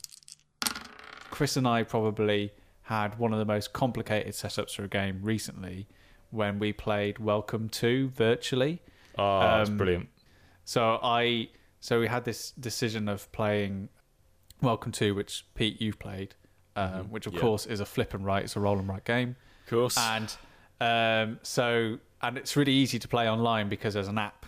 Chris 1.29 1.57
and 1.57 1.67
I 1.67 1.83
probably 1.83 2.51
had 2.83 3.17
one 3.17 3.31
of 3.33 3.39
the 3.39 3.45
most 3.45 3.73
complicated 3.73 4.33
setups 4.33 4.75
for 4.75 4.83
a 4.83 4.87
game 4.87 5.19
recently 5.23 5.87
when 6.29 6.59
we 6.59 6.73
played 6.73 7.19
Welcome 7.19 7.69
to 7.69 8.09
virtually. 8.09 8.81
Oh, 9.17 9.39
that's 9.39 9.69
Um, 9.69 9.77
brilliant. 9.77 10.09
So 10.65 10.99
I 11.01 11.49
so 11.79 11.99
we 11.99 12.07
had 12.07 12.25
this 12.25 12.51
decision 12.51 13.07
of 13.09 13.31
playing 13.31 13.89
Welcome 14.61 14.91
to, 14.93 15.13
which 15.15 15.45
Pete 15.55 15.81
you've 15.81 15.97
played, 15.97 16.35
um, 16.75 17.09
which 17.09 17.25
of 17.25 17.33
Yeah. 17.33 17.39
course 17.39 17.65
is 17.65 17.79
a 17.79 17.85
flip 17.85 18.13
and 18.13 18.23
write. 18.25 18.43
It's 18.43 18.55
a 18.55 18.59
roll 18.59 18.77
and 18.77 18.87
write 18.87 19.05
game, 19.05 19.35
Of 19.63 19.69
course. 19.69 19.97
and 19.97 20.35
um, 20.79 21.39
so 21.43 21.97
and 22.21 22.37
it's 22.37 22.55
really 22.55 22.73
easy 22.73 22.99
to 22.99 23.07
play 23.07 23.27
online 23.27 23.69
because 23.69 23.95
there's 23.95 24.07
an 24.07 24.19
app 24.19 24.45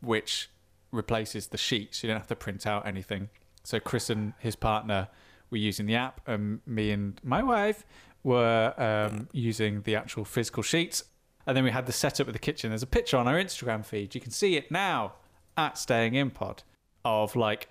which 0.00 0.48
replaces 0.92 1.48
the 1.48 1.58
sheets. 1.58 2.02
You 2.02 2.08
don't 2.08 2.18
have 2.18 2.28
to 2.28 2.36
print 2.36 2.66
out 2.66 2.86
anything. 2.86 3.30
So 3.64 3.80
Chris 3.80 4.10
and 4.10 4.34
his 4.38 4.54
partner 4.54 5.08
were 5.50 5.56
using 5.58 5.86
the 5.86 5.96
app, 5.96 6.20
and 6.28 6.60
me 6.66 6.92
and 6.92 7.20
my 7.24 7.42
wife 7.42 7.84
were 8.22 8.72
um, 8.78 9.28
using 9.32 9.82
the 9.82 9.96
actual 9.96 10.24
physical 10.24 10.62
sheets. 10.62 11.02
And 11.46 11.56
then 11.56 11.64
we 11.64 11.72
had 11.72 11.86
the 11.86 11.92
setup 11.92 12.28
of 12.28 12.32
the 12.32 12.38
kitchen. 12.38 12.70
There's 12.70 12.84
a 12.84 12.86
picture 12.86 13.16
on 13.16 13.26
our 13.26 13.34
Instagram 13.34 13.84
feed. 13.84 14.14
You 14.14 14.20
can 14.20 14.30
see 14.30 14.56
it 14.56 14.70
now 14.70 15.14
at 15.56 15.76
Staying 15.76 16.14
In 16.14 16.30
Pod 16.30 16.62
of 17.04 17.34
like 17.34 17.68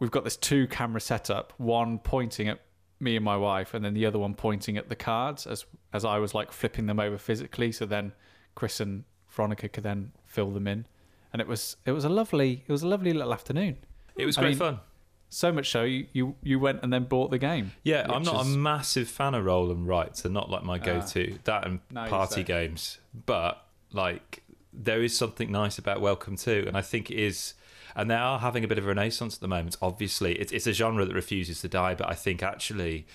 we've 0.00 0.10
got 0.10 0.24
this 0.24 0.36
two 0.36 0.66
camera 0.66 1.00
setup, 1.00 1.52
one 1.58 2.00
pointing 2.00 2.48
at 2.48 2.60
me 2.98 3.14
and 3.14 3.24
my 3.24 3.36
wife, 3.36 3.72
and 3.72 3.84
then 3.84 3.94
the 3.94 4.04
other 4.04 4.18
one 4.18 4.34
pointing 4.34 4.76
at 4.76 4.88
the 4.88 4.96
cards 4.96 5.46
as 5.46 5.64
as 5.92 6.04
I 6.04 6.18
was 6.18 6.34
like 6.34 6.50
flipping 6.50 6.86
them 6.86 6.98
over 6.98 7.16
physically. 7.18 7.70
So 7.70 7.86
then 7.86 8.12
Chris 8.56 8.80
and 8.80 9.04
Veronica 9.28 9.68
could 9.68 9.84
then 9.84 10.12
fill 10.26 10.50
them 10.50 10.66
in, 10.66 10.86
and 11.32 11.40
it 11.40 11.46
was 11.46 11.76
it 11.86 11.92
was 11.92 12.04
a 12.04 12.08
lovely 12.08 12.64
it 12.66 12.72
was 12.72 12.82
a 12.82 12.88
lovely 12.88 13.12
little 13.12 13.32
afternoon. 13.32 13.76
It 14.16 14.26
was 14.26 14.36
I 14.36 14.42
great 14.42 14.48
mean, 14.50 14.58
fun. 14.58 14.80
So 15.32 15.52
much 15.52 15.70
so 15.70 15.84
you 15.84 16.06
you, 16.12 16.34
you 16.42 16.58
went 16.58 16.80
and 16.82 16.92
then 16.92 17.04
bought 17.04 17.30
the 17.30 17.38
game. 17.38 17.72
Yeah, 17.84 18.06
I'm 18.08 18.22
not 18.22 18.46
is- 18.46 18.54
a 18.54 18.58
massive 18.58 19.08
fan 19.08 19.34
of 19.34 19.44
roll 19.44 19.70
and 19.70 19.86
write, 19.86 20.16
so 20.16 20.28
not 20.28 20.50
like 20.50 20.64
my 20.64 20.74
ah. 20.74 20.78
go-to. 20.78 21.38
that 21.44 21.66
and 21.66 21.80
you 21.90 21.96
party 22.06 22.42
games, 22.42 22.98
but 23.26 23.64
like 23.92 24.42
there 24.72 25.02
is 25.02 25.16
something 25.16 25.50
nice 25.50 25.78
about 25.78 26.00
Welcome 26.00 26.36
to, 26.38 26.66
and 26.66 26.76
I 26.76 26.82
think 26.82 27.10
it 27.10 27.18
is. 27.18 27.54
And 27.94 28.10
they 28.10 28.14
are 28.14 28.38
having 28.38 28.64
a 28.64 28.68
bit 28.68 28.78
of 28.78 28.84
a 28.84 28.88
renaissance 28.88 29.34
at 29.34 29.40
the 29.40 29.48
moment. 29.48 29.76
Obviously, 29.82 30.34
it's, 30.34 30.52
it's 30.52 30.66
a 30.66 30.72
genre 30.72 31.04
that 31.04 31.14
refuses 31.14 31.60
to 31.62 31.68
die, 31.68 31.94
but 31.94 32.08
I 32.08 32.14
think 32.14 32.42
actually 32.42 33.06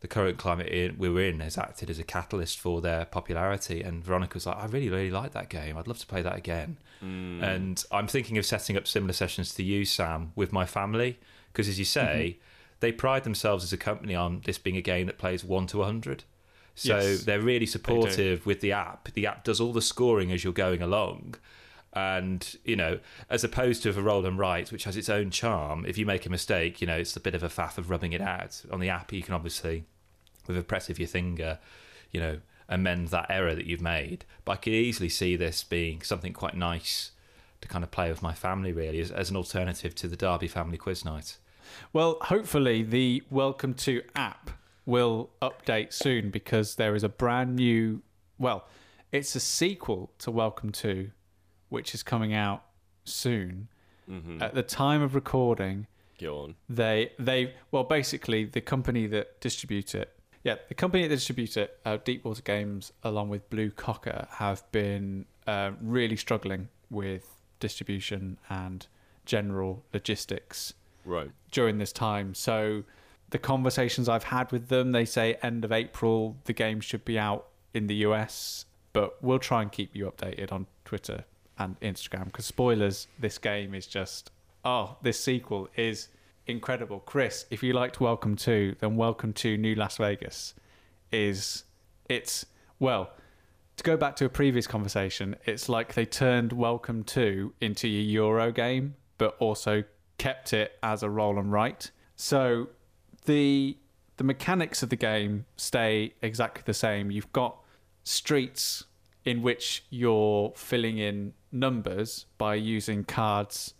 the 0.00 0.08
current 0.08 0.36
climate 0.36 0.68
in, 0.68 0.98
we're 0.98 1.18
in 1.18 1.40
has 1.40 1.56
acted 1.56 1.88
as 1.88 1.98
a 1.98 2.04
catalyst 2.04 2.60
for 2.60 2.82
their 2.82 3.06
popularity. 3.06 3.82
And 3.82 4.04
Veronica's 4.04 4.44
like, 4.44 4.58
I 4.58 4.66
really, 4.66 4.90
really 4.90 5.10
like 5.10 5.32
that 5.32 5.48
game. 5.48 5.78
I'd 5.78 5.88
love 5.88 5.98
to 5.98 6.06
play 6.06 6.20
that 6.20 6.36
again. 6.36 6.76
Hmm. 7.00 7.42
And 7.42 7.82
I'm 7.90 8.06
thinking 8.06 8.36
of 8.36 8.44
setting 8.44 8.76
up 8.76 8.86
similar 8.86 9.14
sessions 9.14 9.54
to 9.54 9.62
you, 9.62 9.86
Sam, 9.86 10.32
with 10.36 10.52
my 10.52 10.66
family, 10.66 11.18
because 11.52 11.68
as 11.68 11.78
you 11.78 11.86
say, 11.86 12.36
mm-hmm. 12.36 12.76
they 12.80 12.92
pride 12.92 13.24
themselves 13.24 13.64
as 13.64 13.72
a 13.72 13.78
company 13.78 14.14
on 14.14 14.42
this 14.44 14.58
being 14.58 14.76
a 14.76 14.82
game 14.82 15.06
that 15.06 15.16
plays 15.16 15.42
one 15.42 15.66
to 15.68 15.78
100. 15.78 16.24
So 16.74 16.98
Yes, 16.98 17.24
they're 17.24 17.40
really 17.40 17.66
supportive 17.66 18.44
with 18.44 18.60
the 18.60 18.72
app. 18.72 19.12
The 19.14 19.26
app 19.26 19.44
does 19.44 19.60
all 19.60 19.72
the 19.72 19.80
scoring 19.80 20.32
as 20.32 20.44
you're 20.44 20.52
going 20.52 20.82
along. 20.82 21.36
And, 21.94 22.56
you 22.64 22.74
know, 22.74 22.98
as 23.30 23.44
opposed 23.44 23.84
to 23.84 23.90
a 23.90 24.02
roll 24.02 24.26
and 24.26 24.36
write, 24.36 24.72
which 24.72 24.84
has 24.84 24.96
its 24.96 25.08
own 25.08 25.30
charm, 25.30 25.86
if 25.86 25.96
you 25.96 26.04
make 26.04 26.26
a 26.26 26.30
mistake, 26.30 26.80
you 26.80 26.88
know, 26.88 26.96
it's 26.96 27.16
a 27.16 27.20
bit 27.20 27.36
of 27.36 27.44
a 27.44 27.48
faff 27.48 27.78
of 27.78 27.88
rubbing 27.88 28.12
it 28.12 28.20
out. 28.20 28.62
On 28.72 28.80
the 28.80 28.88
app, 28.88 29.12
you 29.12 29.22
can 29.22 29.32
obviously, 29.32 29.84
with 30.48 30.58
a 30.58 30.62
press 30.62 30.90
of 30.90 30.98
your 30.98 31.06
finger, 31.06 31.60
you 32.10 32.20
know, 32.20 32.40
amend 32.68 33.08
that 33.08 33.26
error 33.30 33.54
that 33.54 33.66
you've 33.66 33.80
made. 33.80 34.24
But 34.44 34.52
I 34.52 34.56
could 34.56 34.72
easily 34.72 35.08
see 35.08 35.36
this 35.36 35.62
being 35.62 36.02
something 36.02 36.32
quite 36.32 36.56
nice 36.56 37.12
to 37.60 37.68
kind 37.68 37.84
of 37.84 37.90
play 37.90 38.10
with 38.10 38.22
my 38.22 38.34
family, 38.34 38.72
really, 38.72 39.00
as, 39.00 39.12
as 39.12 39.30
an 39.30 39.36
alternative 39.36 39.94
to 39.94 40.08
the 40.08 40.16
Derby 40.16 40.48
family 40.48 40.76
quiz 40.76 41.04
night. 41.04 41.38
Well, 41.92 42.18
hopefully 42.22 42.82
the 42.82 43.22
Welcome 43.30 43.74
to 43.74 44.02
app 44.16 44.50
will 44.84 45.30
update 45.40 45.92
soon 45.92 46.30
because 46.30 46.74
there 46.74 46.94
is 46.94 47.04
a 47.04 47.08
brand 47.08 47.56
new. 47.56 48.02
Well, 48.38 48.66
it's 49.12 49.34
a 49.36 49.40
sequel 49.40 50.10
to 50.18 50.30
Welcome 50.30 50.72
to, 50.72 51.10
which 51.68 51.94
is 51.94 52.02
coming 52.02 52.32
out 52.34 52.62
soon. 53.04 53.68
At 54.40 54.54
the 54.54 54.62
time 54.62 55.00
of 55.00 55.14
recording, 55.14 55.86
Go 56.20 56.38
on. 56.42 56.54
they 56.68 57.12
they 57.18 57.54
well 57.70 57.84
basically 57.84 58.44
the 58.44 58.60
company 58.60 59.06
that 59.08 59.40
distribute 59.40 59.94
it 59.94 60.12
yeah 60.44 60.56
the 60.68 60.74
company 60.74 61.02
that 61.08 61.14
distribute 61.14 61.56
it 61.56 61.78
uh, 61.86 61.96
deepwater 62.04 62.42
games 62.42 62.92
along 63.02 63.30
with 63.30 63.48
blue 63.50 63.70
cocker 63.70 64.28
have 64.32 64.62
been 64.72 65.24
uh, 65.46 65.70
really 65.80 66.16
struggling 66.16 66.68
with 66.90 67.40
distribution 67.60 68.38
and 68.50 68.86
general 69.24 69.82
logistics 69.92 70.74
Right. 71.04 71.30
during 71.50 71.78
this 71.78 71.92
time 71.92 72.34
so 72.34 72.84
the 73.30 73.38
conversations 73.38 74.08
i've 74.08 74.24
had 74.24 74.52
with 74.52 74.68
them 74.68 74.92
they 74.92 75.04
say 75.06 75.34
end 75.42 75.64
of 75.64 75.72
april 75.72 76.36
the 76.44 76.52
game 76.52 76.80
should 76.80 77.04
be 77.04 77.18
out 77.18 77.46
in 77.72 77.86
the 77.88 77.96
us 77.96 78.66
but 78.92 79.20
we'll 79.22 79.38
try 79.40 79.62
and 79.62 79.72
keep 79.72 79.96
you 79.96 80.04
updated 80.10 80.52
on 80.52 80.66
twitter 80.84 81.24
and 81.58 81.78
instagram 81.80 82.26
because 82.26 82.46
spoilers 82.46 83.06
this 83.18 83.38
game 83.38 83.74
is 83.74 83.86
just 83.86 84.30
oh 84.64 84.96
this 85.02 85.18
sequel 85.20 85.68
is 85.76 86.08
incredible. 86.46 87.00
Chris 87.00 87.46
if 87.50 87.62
you 87.62 87.72
liked 87.72 88.00
welcome 88.00 88.36
to 88.36 88.76
then 88.80 88.96
welcome 88.96 89.32
to 89.32 89.56
new 89.56 89.74
las 89.74 89.96
vegas 89.96 90.54
is 91.10 91.64
it's 92.08 92.44
well 92.78 93.10
to 93.76 93.82
go 93.82 93.96
back 93.96 94.14
to 94.14 94.26
a 94.26 94.28
previous 94.28 94.66
conversation 94.66 95.36
it's 95.46 95.68
like 95.68 95.94
they 95.94 96.04
turned 96.04 96.52
welcome 96.52 97.02
to 97.02 97.54
into 97.60 97.86
a 97.86 97.90
euro 97.90 98.52
game 98.52 98.94
but 99.16 99.36
also 99.38 99.84
kept 100.18 100.52
it 100.52 100.78
as 100.82 101.02
a 101.02 101.10
roll 101.10 101.38
and 101.38 101.52
write. 101.52 101.90
So 102.16 102.68
the 103.26 103.76
the 104.16 104.24
mechanics 104.24 104.82
of 104.82 104.90
the 104.90 104.96
game 104.96 105.44
stay 105.56 106.14
exactly 106.22 106.62
the 106.64 106.74
same. 106.74 107.10
You've 107.10 107.32
got 107.32 107.58
streets 108.04 108.84
in 109.24 109.42
which 109.42 109.84
you're 109.90 110.52
filling 110.54 110.98
in 110.98 111.32
numbers 111.54 112.26
by 112.38 112.54
using 112.54 113.04
cards 113.04 113.74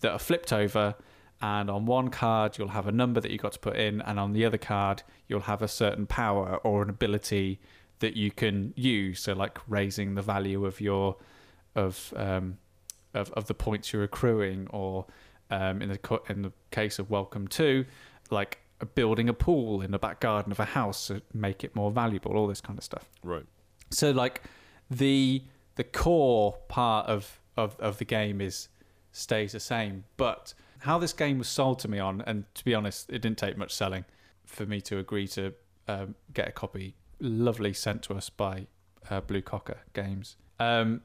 that 0.00 0.12
are 0.12 0.18
flipped 0.18 0.52
over 0.52 0.94
and 1.40 1.68
on 1.70 1.86
one 1.86 2.08
card 2.08 2.56
you'll 2.58 2.68
have 2.68 2.86
a 2.86 2.92
number 2.92 3.20
that 3.20 3.30
you've 3.30 3.40
got 3.42 3.52
to 3.52 3.58
put 3.58 3.76
in 3.76 4.00
and 4.02 4.20
on 4.20 4.32
the 4.32 4.44
other 4.44 4.58
card 4.58 5.02
you'll 5.26 5.40
have 5.40 5.62
a 5.62 5.68
certain 5.68 6.06
power 6.06 6.56
or 6.62 6.82
an 6.82 6.90
ability 6.90 7.58
that 8.00 8.14
you 8.16 8.30
can 8.30 8.72
use 8.76 9.20
so 9.20 9.32
like 9.32 9.58
raising 9.68 10.14
the 10.14 10.22
value 10.22 10.64
of 10.66 10.80
your 10.80 11.16
of 11.74 12.12
um 12.16 12.58
of, 13.14 13.30
of 13.32 13.46
the 13.46 13.54
points 13.54 13.92
you're 13.92 14.04
accruing 14.04 14.66
or 14.70 15.06
um 15.50 15.80
in 15.82 15.88
the 15.88 15.98
co- 15.98 16.22
in 16.28 16.42
the 16.42 16.52
case 16.70 16.98
of 16.98 17.10
welcome 17.10 17.48
to 17.48 17.84
like 18.30 18.58
building 18.94 19.28
a 19.28 19.32
pool 19.34 19.80
in 19.80 19.90
the 19.92 19.98
back 19.98 20.20
garden 20.20 20.52
of 20.52 20.60
a 20.60 20.64
house 20.66 21.06
to 21.06 21.22
make 21.32 21.64
it 21.64 21.74
more 21.74 21.90
valuable 21.90 22.36
all 22.36 22.46
this 22.46 22.60
kind 22.60 22.78
of 22.78 22.84
stuff 22.84 23.08
Right. 23.22 23.46
so 23.90 24.10
like 24.10 24.42
the 24.90 25.42
the 25.76 25.84
core 25.84 26.56
part 26.68 27.06
of, 27.06 27.40
of 27.56 27.76
of 27.80 27.98
the 27.98 28.04
game 28.04 28.40
is 28.40 28.68
stays 29.12 29.52
the 29.52 29.60
same 29.60 30.04
but 30.16 30.54
how 30.80 30.98
this 30.98 31.12
game 31.12 31.38
was 31.38 31.48
sold 31.48 31.78
to 31.78 31.88
me 31.88 31.98
on 31.98 32.20
and 32.26 32.44
to 32.54 32.64
be 32.64 32.74
honest 32.74 33.08
it 33.10 33.20
didn't 33.22 33.38
take 33.38 33.56
much 33.56 33.72
selling 33.72 34.04
for 34.44 34.66
me 34.66 34.80
to 34.80 34.98
agree 34.98 35.26
to 35.28 35.52
um, 35.88 36.14
get 36.32 36.48
a 36.48 36.52
copy 36.52 36.94
lovely 37.20 37.72
sent 37.72 38.02
to 38.02 38.14
us 38.14 38.28
by 38.28 38.66
uh, 39.10 39.20
blue 39.20 39.40
cocker 39.42 39.78
games 39.92 40.36
um, 40.58 41.00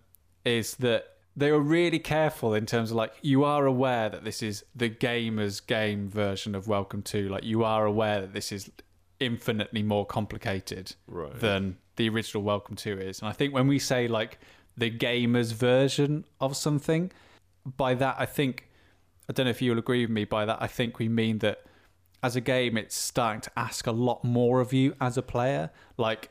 is 0.45 0.75
that 0.77 1.17
they 1.35 1.51
were 1.51 1.61
really 1.61 1.99
careful 1.99 2.53
in 2.53 2.65
terms 2.65 2.91
of 2.91 2.97
like 2.97 3.13
you 3.21 3.43
are 3.43 3.65
aware 3.65 4.09
that 4.09 4.23
this 4.23 4.41
is 4.41 4.63
the 4.75 4.89
gamer's 4.89 5.59
game 5.59 6.09
version 6.09 6.55
of 6.55 6.67
welcome 6.67 7.01
to 7.03 7.29
like 7.29 7.43
you 7.43 7.63
are 7.63 7.85
aware 7.85 8.21
that 8.21 8.33
this 8.33 8.51
is 8.51 8.71
infinitely 9.19 9.83
more 9.83 10.05
complicated 10.05 10.95
Right. 11.07 11.37
than 11.39 11.77
the 11.97 12.09
original 12.09 12.43
welcome 12.43 12.75
to 12.77 12.97
is 12.99 13.19
and 13.19 13.27
i 13.29 13.33
think 13.33 13.53
when 13.53 13.67
we 13.67 13.77
say 13.79 14.07
like 14.07 14.39
the 14.79 14.89
gamer's 14.89 15.51
version 15.51 16.25
of 16.39 16.55
something 16.55 17.11
by 17.77 17.93
that 17.93 18.15
i 18.17 18.25
think 18.25 18.67
i 19.29 19.33
don't 19.33 19.45
know 19.45 19.49
if 19.49 19.61
you'll 19.61 19.77
agree 19.79 20.01
with 20.01 20.09
me 20.09 20.23
by 20.25 20.45
that 20.45 20.57
i 20.61 20.67
think 20.67 20.97
we 20.99 21.07
mean 21.07 21.39
that 21.39 21.63
as 22.23 22.35
a 22.35 22.41
game 22.41 22.77
it's 22.77 22.95
starting 22.95 23.41
to 23.41 23.51
ask 23.57 23.85
a 23.87 23.91
lot 23.91 24.23
more 24.23 24.59
of 24.59 24.73
you 24.73 24.95
as 24.99 25.17
a 25.17 25.21
player 25.21 25.69
like 25.97 26.29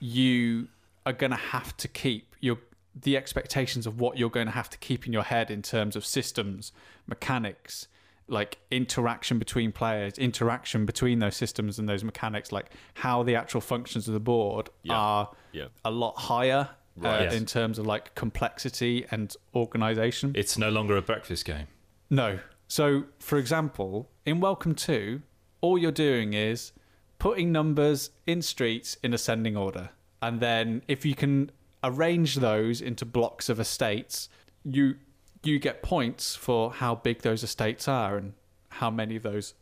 you 0.00 0.68
are 1.06 1.12
going 1.12 1.30
to 1.30 1.36
have 1.36 1.76
to 1.76 1.88
keep 1.88 2.34
your 2.40 2.58
the 3.00 3.16
expectations 3.16 3.86
of 3.86 4.00
what 4.00 4.18
you're 4.18 4.30
going 4.30 4.46
to 4.46 4.52
have 4.52 4.68
to 4.70 4.78
keep 4.78 5.06
in 5.06 5.12
your 5.12 5.22
head 5.22 5.50
in 5.50 5.62
terms 5.62 5.94
of 5.96 6.04
systems 6.04 6.72
mechanics 7.06 7.88
like 8.30 8.58
interaction 8.70 9.38
between 9.38 9.72
players 9.72 10.18
interaction 10.18 10.84
between 10.84 11.18
those 11.18 11.34
systems 11.36 11.78
and 11.78 11.88
those 11.88 12.04
mechanics 12.04 12.52
like 12.52 12.70
how 12.94 13.22
the 13.22 13.34
actual 13.34 13.60
functions 13.60 14.06
of 14.08 14.14
the 14.14 14.20
board 14.20 14.68
Yeah. 14.82 14.94
are 14.96 15.30
Yeah. 15.52 15.66
a 15.84 15.90
lot 15.90 16.14
higher 16.16 16.68
Right. 17.00 17.20
uh, 17.20 17.22
Yes. 17.24 17.34
in 17.34 17.46
terms 17.46 17.78
of 17.78 17.86
like 17.86 18.14
complexity 18.14 19.06
and 19.10 19.34
organization 19.54 20.32
It's 20.34 20.56
no 20.58 20.70
longer 20.70 20.96
a 20.96 21.02
breakfast 21.02 21.44
game. 21.44 21.66
no. 22.10 22.38
So, 22.70 23.04
for 23.18 23.38
example, 23.38 24.10
in 24.26 24.40
Welcome 24.40 24.74
to, 24.74 25.22
all 25.62 25.78
you're 25.78 25.90
doing 25.90 26.34
is 26.34 26.72
putting 27.18 27.50
numbers 27.50 28.10
in 28.26 28.42
streets 28.42 28.98
in 29.02 29.14
ascending 29.14 29.56
order. 29.56 29.88
And 30.20 30.38
then 30.40 30.82
if 30.86 31.06
you 31.06 31.14
can 31.14 31.50
arrange 31.82 32.34
those 32.36 32.82
into 32.82 33.06
blocks 33.06 33.48
of 33.48 33.58
estates, 33.58 34.28
you 34.64 34.96
you 35.44 35.58
get 35.58 35.82
points 35.82 36.34
for 36.36 36.72
how 36.72 36.96
big 36.96 37.22
those 37.22 37.42
estates 37.42 37.88
are 37.88 38.16
and 38.18 38.34
how 38.70 38.90
many 38.90 39.16
of 39.16 39.22
those 39.22 39.54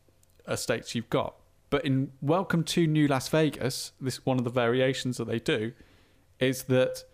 estates 0.49 0.95
you've 0.97 1.11
got. 1.11 1.35
But 1.71 1.85
in 1.85 2.11
Welcome 2.21 2.65
to 2.65 2.87
New 2.89 3.07
Las 3.07 3.29
Vegas, 3.29 3.93
this 4.01 4.25
one 4.27 4.39
of 4.39 4.45
the 4.45 4.51
variations 4.51 5.17
that 5.19 5.27
they 5.29 5.39
do 5.39 5.73
is 6.41 6.65
that 6.65 7.05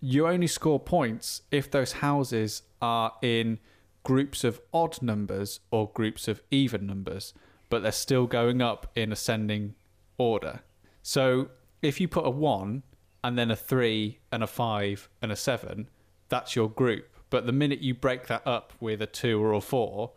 you 0.00 0.26
only 0.26 0.46
score 0.46 0.80
points 0.80 1.42
if 1.50 1.70
those 1.70 1.92
houses 1.92 2.62
are 2.80 3.12
in 3.22 3.58
groups 4.02 4.44
of 4.44 4.60
odd 4.72 5.02
numbers 5.02 5.60
or 5.70 5.90
groups 5.92 6.28
of 6.28 6.42
even 6.50 6.86
numbers, 6.86 7.34
but 7.68 7.82
they're 7.82 7.92
still 7.92 8.26
going 8.26 8.62
up 8.62 8.90
in 8.94 9.10
ascending 9.10 9.74
order. 10.18 10.60
So 11.02 11.48
if 11.82 12.00
you 12.00 12.08
put 12.08 12.26
a 12.26 12.30
one 12.30 12.82
and 13.24 13.36
then 13.36 13.50
a 13.50 13.56
three 13.56 14.20
and 14.30 14.42
a 14.42 14.46
five 14.46 15.08
and 15.20 15.32
a 15.32 15.36
seven, 15.36 15.88
that's 16.28 16.54
your 16.54 16.68
group. 16.68 17.08
But 17.30 17.46
the 17.46 17.52
minute 17.52 17.80
you 17.80 17.94
break 17.94 18.28
that 18.28 18.46
up 18.46 18.72
with 18.80 19.02
a 19.02 19.06
two 19.06 19.42
or 19.42 19.52
a 19.52 19.60
four, 19.60 20.12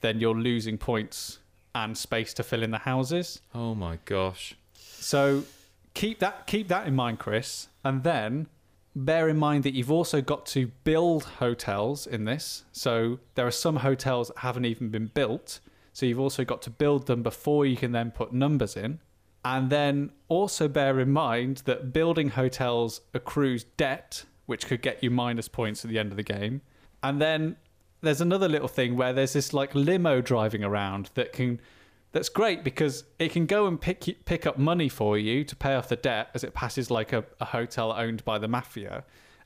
then 0.00 0.20
you're 0.20 0.34
losing 0.34 0.78
points 0.78 1.38
and 1.74 1.96
space 1.96 2.34
to 2.34 2.42
fill 2.42 2.62
in 2.62 2.70
the 2.70 2.78
houses. 2.78 3.40
Oh 3.54 3.74
my 3.74 3.98
gosh. 4.04 4.54
So 4.74 5.44
keep 5.94 6.20
that 6.20 6.46
keep 6.46 6.68
that 6.68 6.86
in 6.86 6.94
mind, 6.94 7.18
Chris, 7.18 7.68
and 7.84 8.04
then 8.04 8.46
bear 8.94 9.28
in 9.28 9.38
mind 9.38 9.64
that 9.64 9.74
you've 9.74 9.90
also 9.90 10.20
got 10.20 10.46
to 10.46 10.70
build 10.84 11.24
hotels 11.24 12.06
in 12.06 12.24
this. 12.24 12.64
So 12.72 13.18
there 13.34 13.46
are 13.46 13.52
some 13.52 13.76
hotels 13.76 14.28
that 14.28 14.38
haven't 14.38 14.64
even 14.66 14.90
been 14.90 15.06
built, 15.06 15.60
so 15.92 16.06
you've 16.06 16.20
also 16.20 16.44
got 16.44 16.62
to 16.62 16.70
build 16.70 17.06
them 17.06 17.22
before 17.22 17.66
you 17.66 17.76
can 17.76 17.92
then 17.92 18.10
put 18.10 18.32
numbers 18.32 18.76
in. 18.76 19.00
And 19.44 19.70
then 19.70 20.12
also 20.28 20.68
bear 20.68 21.00
in 21.00 21.10
mind 21.10 21.62
that 21.64 21.92
building 21.92 22.30
hotels 22.30 23.00
accrues 23.12 23.64
debt, 23.76 24.24
which 24.46 24.66
could 24.66 24.82
get 24.82 25.02
you 25.02 25.10
minus 25.10 25.48
points 25.48 25.84
at 25.84 25.90
the 25.90 25.98
end 25.98 26.12
of 26.12 26.16
the 26.16 26.22
game. 26.22 26.60
And 27.02 27.20
then 27.20 27.56
there's 28.02 28.20
another 28.20 28.48
little 28.48 28.68
thing 28.68 28.96
where 28.96 29.12
there's 29.12 29.32
this 29.32 29.52
like 29.52 29.74
limo 29.74 30.20
driving 30.20 30.62
around 30.62 31.10
that 31.14 31.32
can 31.32 31.60
that's 32.12 32.28
great 32.28 32.62
because 32.62 33.04
it 33.18 33.32
can 33.32 33.46
go 33.46 33.66
and 33.66 33.80
pick 33.80 34.24
pick 34.24 34.46
up 34.46 34.58
money 34.58 34.88
for 34.88 35.18
you 35.18 35.44
to 35.44 35.56
pay 35.56 35.74
off 35.74 35.88
the 35.88 35.96
debt 35.96 36.28
as 36.34 36.44
it 36.44 36.54
passes 36.54 36.90
like 36.90 37.12
a, 37.12 37.24
a 37.40 37.44
hotel 37.46 37.92
owned 37.92 38.24
by 38.24 38.38
the 38.38 38.48
mafia 38.48 39.04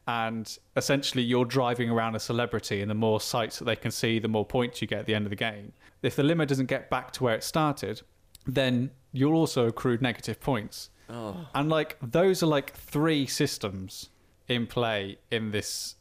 and 0.09 0.59
essentially 0.77 1.23
you're 1.23 1.45
driving 1.45 1.91
around 1.91 2.15
a 2.15 2.21
celebrity 2.21 2.81
and 2.81 2.91
the 2.91 2.95
more 2.95 3.21
sights 3.21 3.59
that 3.59 3.65
they 3.65 3.75
can 3.77 3.91
see 3.91 4.19
the 4.19 4.29
more 4.29 4.45
points 4.45 4.81
you 4.81 4.87
get 4.87 5.01
at 5.01 5.07
the 5.07 5.15
end 5.15 5.27
of 5.27 5.31
the 5.31 5.37
game 5.37 5.73
if 6.03 6.15
the 6.17 6.23
limo 6.23 6.45
doesn't 6.45 6.67
get 6.67 6.89
back 6.91 7.11
to 7.13 7.25
where 7.25 7.35
it 7.35 7.43
started 7.43 8.03
then 8.47 8.91
you'll 9.13 9.35
also 9.35 9.67
accrue 9.67 9.99
negative 10.01 10.41
points 10.41 10.91
Oh. 11.09 11.47
and 11.55 11.69
like 11.69 11.97
those 12.03 12.43
are 12.43 12.47
like 12.47 12.73
three 12.75 13.27
systems 13.27 14.09
in 14.49 14.67
play 14.67 15.19
in 15.31 15.53
this 15.53 15.95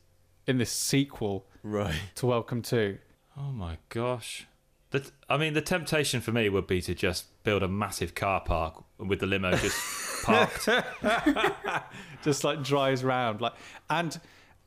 in 0.48 0.58
this 0.58 0.72
sequel 0.72 1.46
Right. 1.62 1.96
to 2.16 2.26
welcome 2.28 2.62
to 2.64 2.98
Oh 3.38 3.52
my 3.52 3.78
gosh. 3.90 4.48
The, 4.96 5.12
I 5.30 5.38
mean, 5.38 5.54
the 5.54 5.62
temptation 5.62 6.22
for 6.22 6.32
me 6.32 6.48
would 6.48 6.68
be 6.68 6.82
to 6.82 6.94
just 6.96 7.26
build 7.44 7.64
a 7.64 7.68
massive 7.68 8.16
car 8.16 8.40
park 8.42 8.84
with 8.98 9.20
the 9.20 9.26
limo 9.26 9.56
just 9.58 9.78
parked. 10.24 10.70
just 12.24 12.44
like 12.44 12.64
drives 12.64 13.04
around 13.04 13.42
like 13.42 13.54
and 13.90 14.20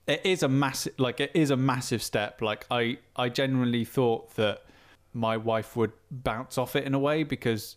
it 0.07 0.21
is 0.25 0.43
a 0.43 0.49
massive 0.49 0.93
like 0.99 1.19
it 1.21 1.31
is 1.35 1.51
a 1.51 1.57
massive 1.57 2.03
step 2.03 2.41
like 2.41 2.65
i 2.71 2.97
i 3.17 3.29
genuinely 3.29 3.85
thought 3.85 4.35
that 4.37 4.63
my 5.13 5.37
wife 5.37 5.75
would 5.77 5.93
bounce 6.11 6.57
off 6.59 6.77
it 6.77 6.85
in 6.85 6.95
a 6.95 6.99
way 6.99 7.25
because 7.25 7.77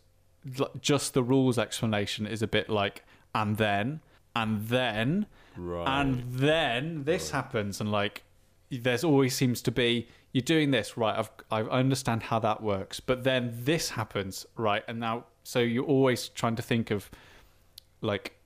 just 0.81 1.13
the 1.13 1.23
rules 1.23 1.57
explanation 1.57 2.27
is 2.27 2.41
a 2.41 2.47
bit 2.47 2.69
like 2.69 3.03
and 3.33 3.57
then 3.57 4.01
and 4.35 4.67
then 4.67 5.25
Right. 5.57 5.87
and 6.01 6.23
then 6.31 7.03
this 7.03 7.31
happens 7.31 7.81
and 7.81 7.91
like 7.91 8.23
there's 8.69 9.03
always 9.03 9.35
seems 9.35 9.61
to 9.63 9.71
be 9.71 10.07
you're 10.31 10.41
doing 10.41 10.71
this 10.71 10.97
right 10.97 11.17
I've, 11.17 11.31
i 11.51 11.61
understand 11.61 12.23
how 12.23 12.39
that 12.39 12.61
works. 12.61 12.99
But 12.99 13.23
then 13.23 13.51
this 13.53 13.89
happens 13.89 14.45
right 14.55 14.83
and 14.87 14.99
now 14.99 15.25
so 15.43 15.59
you're 15.59 15.85
always 15.85 16.29
trying 16.29 16.55
to 16.55 16.61
think 16.61 16.91
of 16.91 17.09
like 18.01 18.37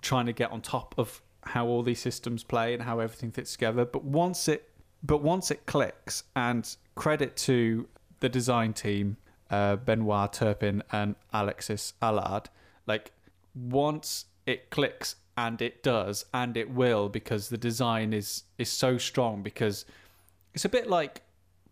trying 0.00 0.26
to 0.26 0.32
get 0.32 0.50
on 0.50 0.60
top 0.60 0.94
of 0.96 1.20
how 1.44 1.66
all 1.66 1.82
these 1.82 2.00
systems 2.00 2.44
play 2.44 2.72
and 2.72 2.82
how 2.82 3.00
everything 3.00 3.30
fits 3.30 3.52
together. 3.52 3.84
But 3.84 4.04
once 4.04 4.48
it 4.48 4.68
but 5.02 5.22
once 5.22 5.50
it 5.50 5.66
clicks 5.66 6.24
and 6.36 6.76
credit 6.94 7.36
to 7.36 7.88
the 8.20 8.28
design 8.28 8.72
team 8.72 9.16
uh, 9.50 9.76
benoit 9.76 10.32
turpin 10.32 10.82
and 10.92 11.14
alexis 11.32 11.92
allard 12.00 12.48
like 12.86 13.10
once 13.54 14.26
it 14.46 14.70
clicks 14.70 15.16
and 15.36 15.60
it 15.60 15.82
does 15.82 16.24
and 16.32 16.56
it 16.56 16.70
will 16.70 17.08
because 17.08 17.48
the 17.48 17.58
design 17.58 18.12
is 18.12 18.44
is 18.58 18.70
so 18.70 18.96
strong 18.96 19.42
because 19.42 19.84
it's 20.54 20.64
a 20.64 20.68
bit 20.68 20.88
like 20.88 21.22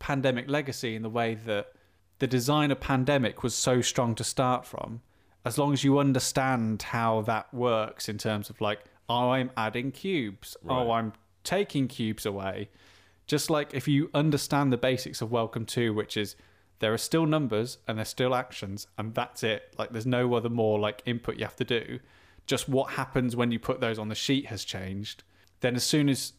pandemic 0.01 0.51
legacy 0.51 0.97
in 0.97 1.03
the 1.03 1.09
way 1.09 1.35
that 1.35 1.73
the 2.19 2.27
design 2.27 2.73
of 2.73 2.81
pandemic 2.81 3.45
was 3.45 3.55
so 3.55 3.81
strong 3.81 4.17
to 4.17 4.25
start 4.25 4.67
from 4.67 5.01
as 5.45 5.57
long 5.57 5.73
as 5.73 5.85
you 5.85 5.99
understand 5.99 6.83
how 6.83 7.23
that 7.23 7.53
works 7.55 8.09
in 8.09 8.19
terms 8.19 8.51
of 8.51 8.61
like 8.61 8.81
oh 9.09 9.31
i'm 9.31 9.51
adding 9.57 9.93
cubes 9.93 10.57
oh 10.69 10.91
i'm 10.91 11.13
taking 11.45 11.89
cubes 11.89 12.27
away. 12.27 12.69
Just 13.27 13.51
like 13.51 13.75
if 13.75 13.87
you 13.87 14.11
understand 14.13 14.73
the 14.73 14.77
basics 14.77 15.23
of 15.23 15.31
welcome 15.31 15.65
to 15.67 15.95
which 15.95 16.17
is 16.17 16.37
there 16.81 16.93
are 16.93 16.99
still 16.99 17.27
numbers 17.27 17.79
and 17.87 17.99
there's 17.99 18.09
still 18.09 18.35
actions 18.35 18.87
and 18.99 19.15
that's 19.15 19.43
it. 19.43 19.75
Like 19.79 19.91
there's 19.91 20.07
no 20.07 20.35
other 20.35 20.49
more 20.49 20.79
like 20.79 21.03
input 21.07 21.37
you 21.37 21.45
have 21.45 21.57
to 21.57 21.65
do. 21.65 22.01
Just 22.47 22.69
what 22.69 22.93
happens 22.93 23.37
when 23.37 23.53
you 23.53 23.59
put 23.59 23.81
those 23.81 23.99
on 23.99 24.09
the 24.09 24.15
sheet 24.15 24.47
has 24.47 24.65
changed. 24.65 25.23
Then 25.61 25.77
as 25.77 25.85
soon 25.85 26.09
as 26.09 26.33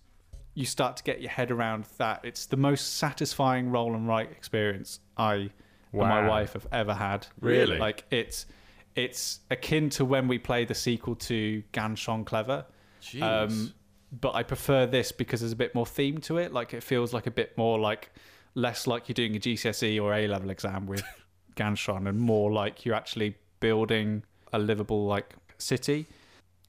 you 0.53 0.65
start 0.65 0.97
to 0.97 1.03
get 1.03 1.21
your 1.21 1.31
head 1.31 1.51
around 1.51 1.85
that 1.97 2.19
it's 2.23 2.45
the 2.45 2.57
most 2.57 2.97
satisfying 2.97 3.69
roll 3.71 3.93
and 3.95 4.07
write 4.07 4.31
experience 4.31 4.99
i 5.17 5.33
and 5.33 5.49
my 5.93 6.27
wife 6.27 6.53
have 6.53 6.67
ever 6.71 6.93
had 6.93 7.27
Really? 7.39 7.77
like 7.77 8.05
it's 8.11 8.45
it's 8.95 9.39
akin 9.49 9.89
to 9.91 10.03
when 10.05 10.27
we 10.27 10.37
play 10.37 10.65
the 10.65 10.75
sequel 10.75 11.15
to 11.15 11.63
Ganz 11.71 11.99
Schön 11.99 12.25
clever 12.25 12.65
Jeez. 13.01 13.21
um, 13.21 13.73
but 14.11 14.35
I 14.35 14.43
prefer 14.43 14.85
this 14.85 15.11
because 15.13 15.39
there's 15.39 15.53
a 15.53 15.55
bit 15.57 15.73
more 15.73 15.85
theme 15.85 16.17
to 16.21 16.37
it. 16.37 16.51
Like 16.51 16.73
it 16.73 16.83
feels 16.83 17.13
like 17.13 17.25
a 17.27 17.31
bit 17.31 17.57
more 17.57 17.79
like 17.79 18.11
less 18.55 18.87
like 18.87 19.07
you're 19.07 19.13
doing 19.13 19.37
a 19.37 19.39
GCSE 19.39 20.01
or 20.01 20.13
A 20.13 20.27
level 20.27 20.49
exam 20.49 20.85
with 20.85 21.01
Ganz 21.55 21.79
Schön, 21.79 22.07
and 22.09 22.19
more 22.19 22.51
like 22.51 22.85
you're 22.85 22.95
actually 22.95 23.37
building 23.61 24.23
a 24.51 24.59
livable 24.59 25.05
like 25.07 25.33
city. 25.57 26.07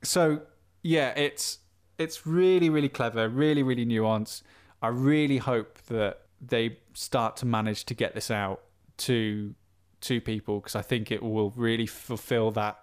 So 0.05 0.43
yeah, 0.85 1.09
it's 1.18 1.59
it's 1.99 2.26
really 2.26 2.70
really 2.70 2.88
clever, 2.88 3.28
really 3.28 3.62
really 3.62 3.86
nuanced. 3.86 4.43
I 4.80 4.88
really 4.88 5.38
hope 5.38 5.78
that 5.88 6.22
they 6.40 6.78
start 6.95 7.36
to 7.38 7.47
manage 7.47 7.84
to 7.84 7.95
get 7.95 8.14
this 8.14 8.30
out 8.30 8.62
to 8.99 9.55
to 10.03 10.20
people 10.20 10.61
because 10.61 10.74
I 10.74 10.82
think 10.82 11.12
it 11.12 11.22
will 11.22 11.51
really 11.51 11.86
fulfill 11.86 12.51
that. 12.53 12.78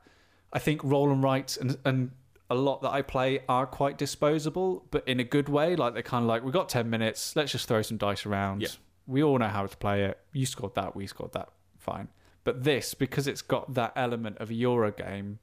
I 0.54 0.60
think 0.60 0.84
roll 0.84 1.12
and 1.12 1.22
writes 1.22 1.58
and 1.58 1.78
and 1.86 2.12
a 2.50 2.56
lot 2.56 2.82
that 2.82 2.90
I 2.90 3.02
play 3.04 3.42
are 3.48 3.68
quite 3.68 3.98
disposable, 3.98 4.88
but 4.90 5.08
in 5.08 5.20
a 5.20 5.24
good 5.24 5.50
way. 5.50 5.76
Like 5.76 5.94
they're 5.94 6.02
kind 6.02 6.24
of 6.24 6.28
like, 6.28 6.44
we 6.44 6.52
got 6.52 6.68
ten 6.68 6.90
minutes, 6.90 7.36
let's 7.36 7.52
just 7.52 7.68
throw 7.68 7.82
some 7.82 7.98
dice 7.98 8.26
around. 8.26 8.62
Yeah. 8.62 8.70
We 9.06 9.22
all 9.24 9.38
know 9.38 9.48
how 9.48 9.66
to 9.66 9.78
play 9.78 10.06
it. 10.06 10.20
You 10.34 10.46
scored 10.46 10.76
that, 10.76 10.96
we 10.96 11.06
scored 11.08 11.34
that, 11.34 11.50
fine. 11.78 12.08
But 12.44 12.64
this, 12.64 12.94
because 12.94 13.28
it's 13.28 13.42
got 13.42 13.74
that 13.76 13.94
element 13.96 14.38
of 14.40 14.50
a 14.50 14.54
Euro 14.56 14.92
game, 14.92 15.40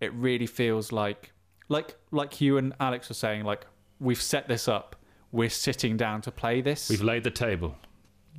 it 0.00 0.12
really 0.12 0.46
feels 0.46 0.92
like, 0.92 1.32
like, 1.70 1.96
like 2.10 2.40
you 2.42 2.58
and 2.58 2.74
Alex 2.78 3.08
were 3.08 3.14
saying, 3.14 3.44
like 3.44 3.66
we've 3.98 4.20
set 4.20 4.46
this 4.48 4.68
up. 4.68 4.96
We're 5.32 5.48
sitting 5.48 5.96
down 5.96 6.20
to 6.22 6.30
play 6.32 6.60
this 6.60 6.90
We've 6.90 7.02
laid 7.02 7.24
the 7.24 7.30
table. 7.30 7.76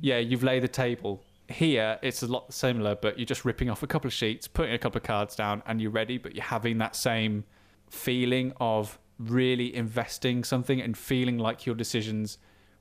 yeah, 0.00 0.18
you've 0.18 0.42
laid 0.44 0.62
the 0.62 0.68
table. 0.68 1.24
Here, 1.48 1.98
it's 2.02 2.22
a 2.22 2.26
lot 2.26 2.52
similar, 2.52 2.94
but 2.94 3.18
you're 3.18 3.26
just 3.26 3.44
ripping 3.44 3.68
off 3.70 3.82
a 3.82 3.86
couple 3.86 4.06
of 4.08 4.12
sheets, 4.12 4.46
putting 4.46 4.74
a 4.74 4.78
couple 4.78 4.98
of 4.98 5.02
cards 5.02 5.34
down, 5.34 5.62
and 5.66 5.80
you're 5.80 5.90
ready. 5.90 6.18
But 6.18 6.34
you're 6.34 6.44
having 6.44 6.78
that 6.78 6.94
same 6.94 7.44
feeling 7.90 8.52
of 8.60 8.98
really 9.18 9.74
investing 9.74 10.44
something 10.44 10.80
and 10.80 10.96
feeling 10.96 11.38
like 11.38 11.64
your 11.66 11.74
decisions 11.74 12.38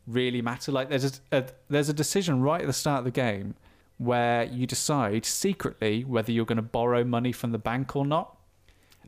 really 0.07 0.41
matter. 0.41 0.71
Like 0.71 0.89
there's 0.89 1.05
a, 1.31 1.37
a 1.37 1.45
there's 1.69 1.89
a 1.89 1.93
decision 1.93 2.41
right 2.41 2.61
at 2.61 2.67
the 2.67 2.73
start 2.73 2.99
of 2.99 3.05
the 3.05 3.11
game 3.11 3.55
where 3.97 4.43
you 4.45 4.65
decide 4.65 5.25
secretly 5.25 6.03
whether 6.03 6.31
you're 6.31 6.45
going 6.45 6.55
to 6.57 6.61
borrow 6.61 7.03
money 7.03 7.31
from 7.31 7.51
the 7.51 7.59
bank 7.59 7.95
or 7.95 8.05
not. 8.05 8.37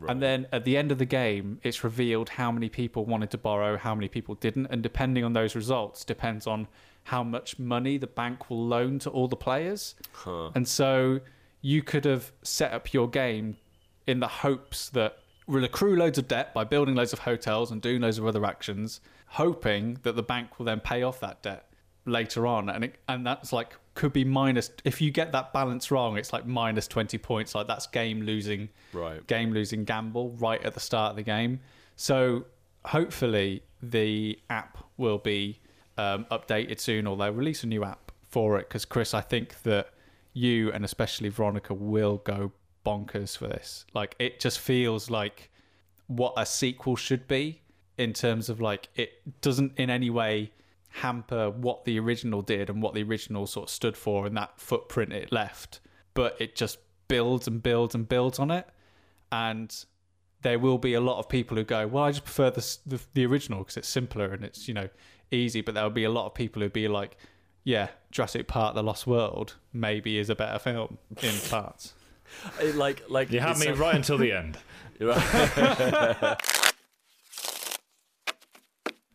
And 0.08 0.22
then 0.22 0.48
at 0.52 0.66
the 0.66 0.76
end 0.76 0.92
of 0.92 0.98
the 0.98 1.06
game, 1.06 1.60
it's 1.64 1.84
revealed 1.84 2.30
how 2.30 2.52
many 2.52 2.70
people 2.70 3.06
wanted 3.06 3.32
to 3.32 3.38
borrow, 3.38 3.78
how 3.78 3.96
many 3.96 4.08
people 4.08 4.36
didn't, 4.36 4.68
and 4.68 4.82
depending 4.82 5.24
on 5.24 5.34
those 5.34 5.56
results, 5.56 6.04
depends 6.04 6.48
on 6.48 6.68
how 7.04 7.24
much 7.24 7.60
money 7.60 7.98
the 7.98 8.08
bank 8.08 8.50
will 8.50 8.66
loan 8.66 9.00
to 9.00 9.10
all 9.10 9.28
the 9.28 9.36
players. 9.36 9.96
Huh. 10.14 10.52
And 10.56 10.68
so 10.68 11.20
you 11.62 11.84
could 11.84 12.06
have 12.06 12.32
set 12.42 12.74
up 12.74 12.94
your 12.94 13.10
game 13.10 13.58
in 14.08 14.20
the 14.20 14.28
hopes 14.28 14.90
that 14.90 15.20
we'll 15.48 15.64
accrue 15.64 15.96
loads 15.96 16.18
of 16.18 16.28
debt 16.28 16.54
by 16.54 16.64
building 16.64 16.96
loads 16.96 17.14
of 17.14 17.20
hotels 17.20 17.72
and 17.72 17.82
doing 17.82 18.02
loads 18.02 18.18
of 18.18 18.26
other 18.26 18.46
actions, 18.46 19.00
hoping 19.28 20.00
that 20.04 20.16
the 20.16 20.24
bank 20.24 20.58
will 20.58 20.66
then 20.66 20.80
pay 20.80 21.04
off 21.04 21.20
that 21.20 21.42
debt 21.42 21.73
later 22.06 22.46
on. 22.48 22.70
And 22.70 22.84
it, 22.86 22.96
and 23.08 23.26
that's 23.26 23.54
like 23.54 23.76
could 23.96 24.12
be 24.14 24.26
minus 24.26 24.72
if 24.84 25.02
you 25.02 25.12
get 25.12 25.32
that 25.34 25.54
balance 25.54 25.92
wrong, 25.92 26.18
it's 26.18 26.34
like 26.34 26.46
minus 26.46 26.88
twenty 26.88 27.18
points. 27.18 27.54
Like 27.56 27.68
that's 27.68 27.88
game 27.88 28.22
losing 28.22 28.70
Right. 28.92 29.26
game 29.28 29.54
losing 29.54 29.84
gamble 29.86 30.32
right 30.32 30.64
at 30.64 30.74
the 30.74 30.80
start 30.80 31.12
of 31.12 31.16
the 31.16 31.24
game. 31.24 31.60
So 31.96 32.46
hopefully 32.86 33.64
the 33.82 34.40
app 34.50 34.78
will 34.98 35.18
be 35.20 35.60
um, 35.98 36.26
updated 36.32 36.80
soon, 36.80 37.06
or 37.08 37.16
they'll 37.18 37.32
release 37.32 37.64
a 37.64 37.68
new 37.68 37.84
app 37.84 38.12
for 38.30 38.58
it. 38.60 38.68
Because 38.68 38.86
Chris, 38.86 39.14
I 39.14 39.22
think 39.22 39.62
that 39.64 39.90
you 40.34 40.72
and 40.72 40.84
especially 40.84 41.30
Veronica 41.30 41.74
will 41.74 42.18
go 42.18 42.52
bonkers 42.86 43.38
for 43.38 43.48
this. 43.48 43.86
Like 43.94 44.16
it 44.20 44.40
just 44.40 44.60
feels 44.60 45.10
like 45.10 45.50
what 46.08 46.34
a 46.36 46.46
sequel 46.46 46.96
should 46.96 47.28
be 47.28 47.62
in 47.98 48.12
terms 48.12 48.50
of 48.50 48.60
like 48.60 48.90
it 48.96 49.22
doesn't 49.42 49.74
in 49.78 49.90
any 49.92 50.10
way 50.10 50.52
hamper 50.98 51.50
what 51.50 51.86
the 51.86 52.00
original 52.00 52.42
did 52.42 52.70
and 52.70 52.82
what 52.82 52.94
the 52.94 53.04
original 53.04 53.48
sort 53.48 53.66
of 53.66 53.70
stood 53.70 53.98
for 53.98 54.26
and 54.26 54.38
that 54.38 54.52
footprint 54.60 55.12
it 55.12 55.32
left 55.32 55.80
but 56.14 56.36
it 56.40 56.56
just 56.56 56.78
builds 57.08 57.48
and 57.48 57.64
builds 57.64 57.96
and 57.96 58.08
builds 58.08 58.38
on 58.40 58.52
it 58.52 58.68
and 59.32 59.86
there 60.42 60.60
will 60.60 60.78
be 60.78 60.94
a 60.94 61.02
lot 61.02 61.18
of 61.18 61.28
people 61.28 61.58
who 61.58 61.64
go 61.64 61.88
well 61.88 62.04
i 62.04 62.12
just 62.12 62.24
prefer 62.24 62.52
this, 62.52 62.78
the, 62.86 63.00
the 63.16 63.26
original 63.26 63.60
because 63.60 63.78
it's 63.78 63.88
simpler 63.88 64.32
and 64.34 64.44
it's 64.44 64.68
you 64.68 64.74
know 64.74 64.88
easy 65.32 65.62
but 65.62 65.74
there 65.74 65.84
will 65.84 65.90
be 65.90 66.04
a 66.04 66.12
lot 66.12 66.28
of 66.28 66.34
people 66.34 66.62
who 66.62 66.70
be 66.70 66.88
like 66.88 67.18
yeah, 67.64 67.90
Jurassic 68.12 68.48
Park: 68.48 68.76
The 68.76 68.84
Lost 68.84 69.08
World 69.08 69.56
maybe 69.72 70.18
is 70.18 70.30
a 70.30 70.36
better 70.36 70.60
film 70.60 70.98
in 71.22 71.34
parts. 71.50 71.94
Like 72.74 73.04
like 73.10 73.30
You 73.32 73.42
had 73.42 73.60
me 73.60 73.68
a- 73.68 73.76
right 73.76 73.94
until 73.94 74.18
the 74.18 74.32
end. 74.32 74.58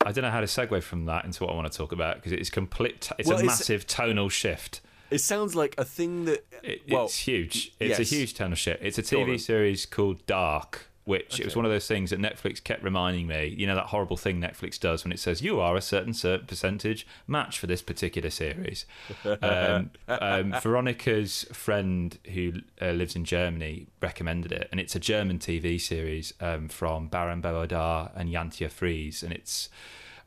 I 0.09 0.13
don't 0.13 0.23
know 0.23 0.31
how 0.31 0.41
to 0.41 0.47
segue 0.47 0.83
from 0.83 1.05
that 1.05 1.25
into 1.27 1.45
what 1.45 1.53
I 1.53 1.55
want 1.57 1.71
to 1.71 1.77
talk 1.77 1.93
about 1.93 2.17
because 2.17 2.33
it's 2.33 2.49
complete. 2.49 3.11
It's 3.19 3.29
Well, 3.29 3.37
a 3.37 3.41
it's- 3.43 3.59
massive 3.61 3.87
tonal 3.87 4.31
shift. 4.31 4.81
It 5.11 5.19
sounds 5.21 5.55
like 5.55 5.75
a 5.79 5.85
thing 5.85 6.25
that 6.27 6.45
It, 6.63 6.83
well 6.91 7.05
it's 7.07 7.19
huge. 7.19 7.73
It's 7.79 7.99
yes. 7.99 8.01
a 8.01 8.03
huge 8.03 8.35
tonal 8.35 8.57
shift. 8.57 8.83
It's 8.83 8.99
a 8.99 9.03
Go 9.03 9.21
on 9.23 9.27
then. 9.29 9.37
TV 9.37 9.41
series 9.41 9.87
called 9.87 10.25
Dark, 10.27 10.88
which 11.09 11.41
it 11.41 11.47
was 11.47 11.57
one 11.57 11.65
of 11.65 11.71
those 11.71 11.87
things 11.87 12.11
that 12.11 12.21
Netflix 12.21 12.63
kept 12.63 12.83
reminding 12.85 13.27
me. 13.27 13.55
You 13.57 13.67
know 13.67 13.75
that 13.75 13.87
horrible 13.87 14.19
thing 14.19 14.43
Netflix 14.43 14.79
does 14.79 15.05
when 15.05 15.13
it 15.13 15.19
says 15.19 15.41
you 15.41 15.59
are 15.59 15.75
a 15.75 15.81
certain 15.81 16.13
certain 16.13 16.47
percentage 16.47 17.07
match 17.27 17.59
for 17.59 17.67
this 17.67 17.81
particular 17.81 18.29
series. 18.29 18.85
Um, 19.25 19.91
um, 20.09 20.53
Veronica's 20.61 21.45
friend 21.45 22.19
who 22.35 22.61
uh, 22.83 22.91
lives 22.91 23.17
in 23.17 23.25
Germany 23.25 23.87
recommended 24.03 24.53
it, 24.53 24.69
and 24.71 24.79
it's 24.79 24.95
a 24.95 25.01
German 25.01 25.39
TV 25.39 25.81
series 25.81 26.35
um, 26.43 26.69
from 26.69 27.09
Baran 27.09 27.41
bo 27.41 27.67
Odar 27.67 28.11
and 28.15 28.29
Jantje 28.29 28.71
Friese, 28.71 29.23
and 29.23 29.33
it's 29.33 29.71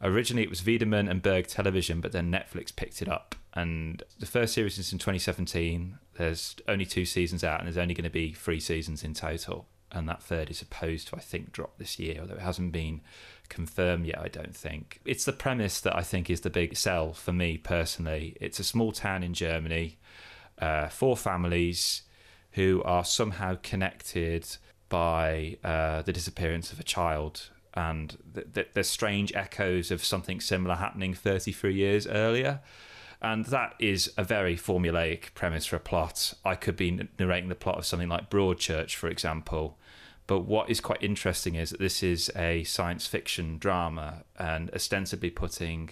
originally 0.01 0.41
it 0.41 0.49
was 0.49 0.65
Wiedemann 0.65 1.07
and 1.07 1.21
Berg 1.21 1.45
Television, 1.45 2.01
but 2.01 2.11
then 2.11 2.31
Netflix 2.31 2.75
picked 2.75 3.03
it 3.03 3.07
up. 3.07 3.35
And 3.53 4.01
the 4.17 4.25
first 4.25 4.55
series 4.55 4.79
is 4.79 4.91
in 4.91 4.97
2017. 4.97 5.99
There's 6.17 6.55
only 6.67 6.87
two 6.87 7.05
seasons 7.05 7.43
out, 7.43 7.59
and 7.59 7.67
there's 7.67 7.77
only 7.77 7.93
going 7.93 8.03
to 8.03 8.09
be 8.09 8.33
three 8.33 8.59
seasons 8.59 9.03
in 9.03 9.13
total. 9.13 9.67
And 9.91 10.07
that 10.07 10.23
third 10.23 10.49
is 10.49 10.57
supposed 10.57 11.07
to, 11.09 11.17
I 11.17 11.19
think, 11.19 11.51
drop 11.51 11.77
this 11.77 11.99
year, 11.99 12.19
although 12.21 12.35
it 12.35 12.41
hasn't 12.41 12.71
been 12.71 13.01
confirmed 13.49 14.05
yet, 14.05 14.19
I 14.19 14.29
don't 14.29 14.55
think. 14.55 15.01
It's 15.05 15.25
the 15.25 15.33
premise 15.33 15.81
that 15.81 15.95
I 15.95 16.01
think 16.01 16.29
is 16.29 16.41
the 16.41 16.49
big 16.49 16.77
sell 16.77 17.13
for 17.13 17.33
me 17.33 17.57
personally. 17.57 18.37
It's 18.39 18.59
a 18.59 18.63
small 18.63 18.91
town 18.93 19.23
in 19.23 19.33
Germany, 19.33 19.97
uh, 20.59 20.87
four 20.87 21.17
families 21.17 22.03
who 22.51 22.81
are 22.83 23.03
somehow 23.03 23.57
connected 23.61 24.57
by 24.89 25.57
uh, 25.63 26.01
the 26.01 26.13
disappearance 26.13 26.71
of 26.71 26.79
a 26.79 26.83
child. 26.83 27.49
And 27.73 28.17
th- 28.33 28.47
th- 28.53 28.67
there's 28.73 28.89
strange 28.89 29.33
echoes 29.33 29.91
of 29.91 30.03
something 30.03 30.39
similar 30.41 30.75
happening 30.75 31.13
33 31.13 31.73
years 31.73 32.07
earlier. 32.07 32.61
And 33.21 33.45
that 33.45 33.75
is 33.79 34.11
a 34.17 34.23
very 34.23 34.57
formulaic 34.57 35.33
premise 35.35 35.65
for 35.65 35.75
a 35.75 35.79
plot. 35.79 36.33
I 36.43 36.55
could 36.55 36.75
be 36.75 37.07
narrating 37.19 37.49
the 37.49 37.55
plot 37.55 37.77
of 37.77 37.85
something 37.85 38.09
like 38.09 38.29
Broadchurch, 38.29 38.95
for 38.95 39.07
example. 39.07 39.77
But 40.31 40.45
what 40.45 40.69
is 40.69 40.79
quite 40.79 41.03
interesting 41.03 41.55
is 41.55 41.71
that 41.71 41.81
this 41.81 42.01
is 42.01 42.31
a 42.37 42.63
science 42.63 43.05
fiction 43.05 43.57
drama 43.57 44.23
and 44.39 44.73
ostensibly 44.73 45.29
putting 45.29 45.89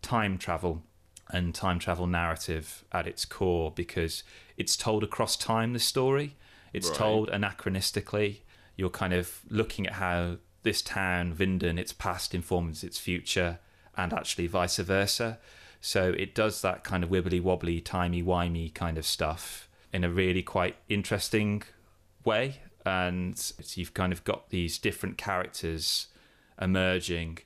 time 0.00 0.38
travel 0.38 0.84
and 1.28 1.52
time 1.52 1.80
travel 1.80 2.06
narrative 2.06 2.84
at 2.92 3.08
its 3.08 3.24
core 3.24 3.72
because 3.72 4.22
it's 4.56 4.76
told 4.76 5.02
across 5.02 5.36
time, 5.36 5.72
the 5.72 5.80
story. 5.80 6.36
It's 6.72 6.86
Right. 6.90 6.98
told 6.98 7.30
anachronistically. 7.30 8.42
You're 8.76 8.90
kind 8.90 9.12
of 9.12 9.40
looking 9.48 9.88
at 9.88 9.94
how 9.94 10.36
this 10.62 10.82
town, 10.82 11.34
Winden, 11.34 11.76
its 11.76 11.92
past 11.92 12.32
informs 12.32 12.84
its 12.84 13.00
future, 13.00 13.58
and 13.96 14.12
actually 14.12 14.46
vice 14.46 14.76
versa. 14.76 15.40
So 15.80 16.14
it 16.16 16.32
does 16.32 16.62
that 16.62 16.84
kind 16.84 17.02
of 17.02 17.10
wibbly 17.10 17.42
wobbly, 17.42 17.80
timey 17.80 18.22
wimey 18.22 18.72
kind 18.72 18.98
of 18.98 19.04
stuff 19.04 19.68
in 19.92 20.04
a 20.04 20.10
really 20.10 20.44
quite 20.44 20.76
interesting 20.88 21.64
way. 22.24 22.60
And 22.86 23.52
you've 23.74 23.94
kind 23.94 24.12
of 24.12 24.24
got 24.24 24.50
these 24.50 24.78
different 24.78 25.18
characters 25.18 26.08
emerging. 26.60 27.38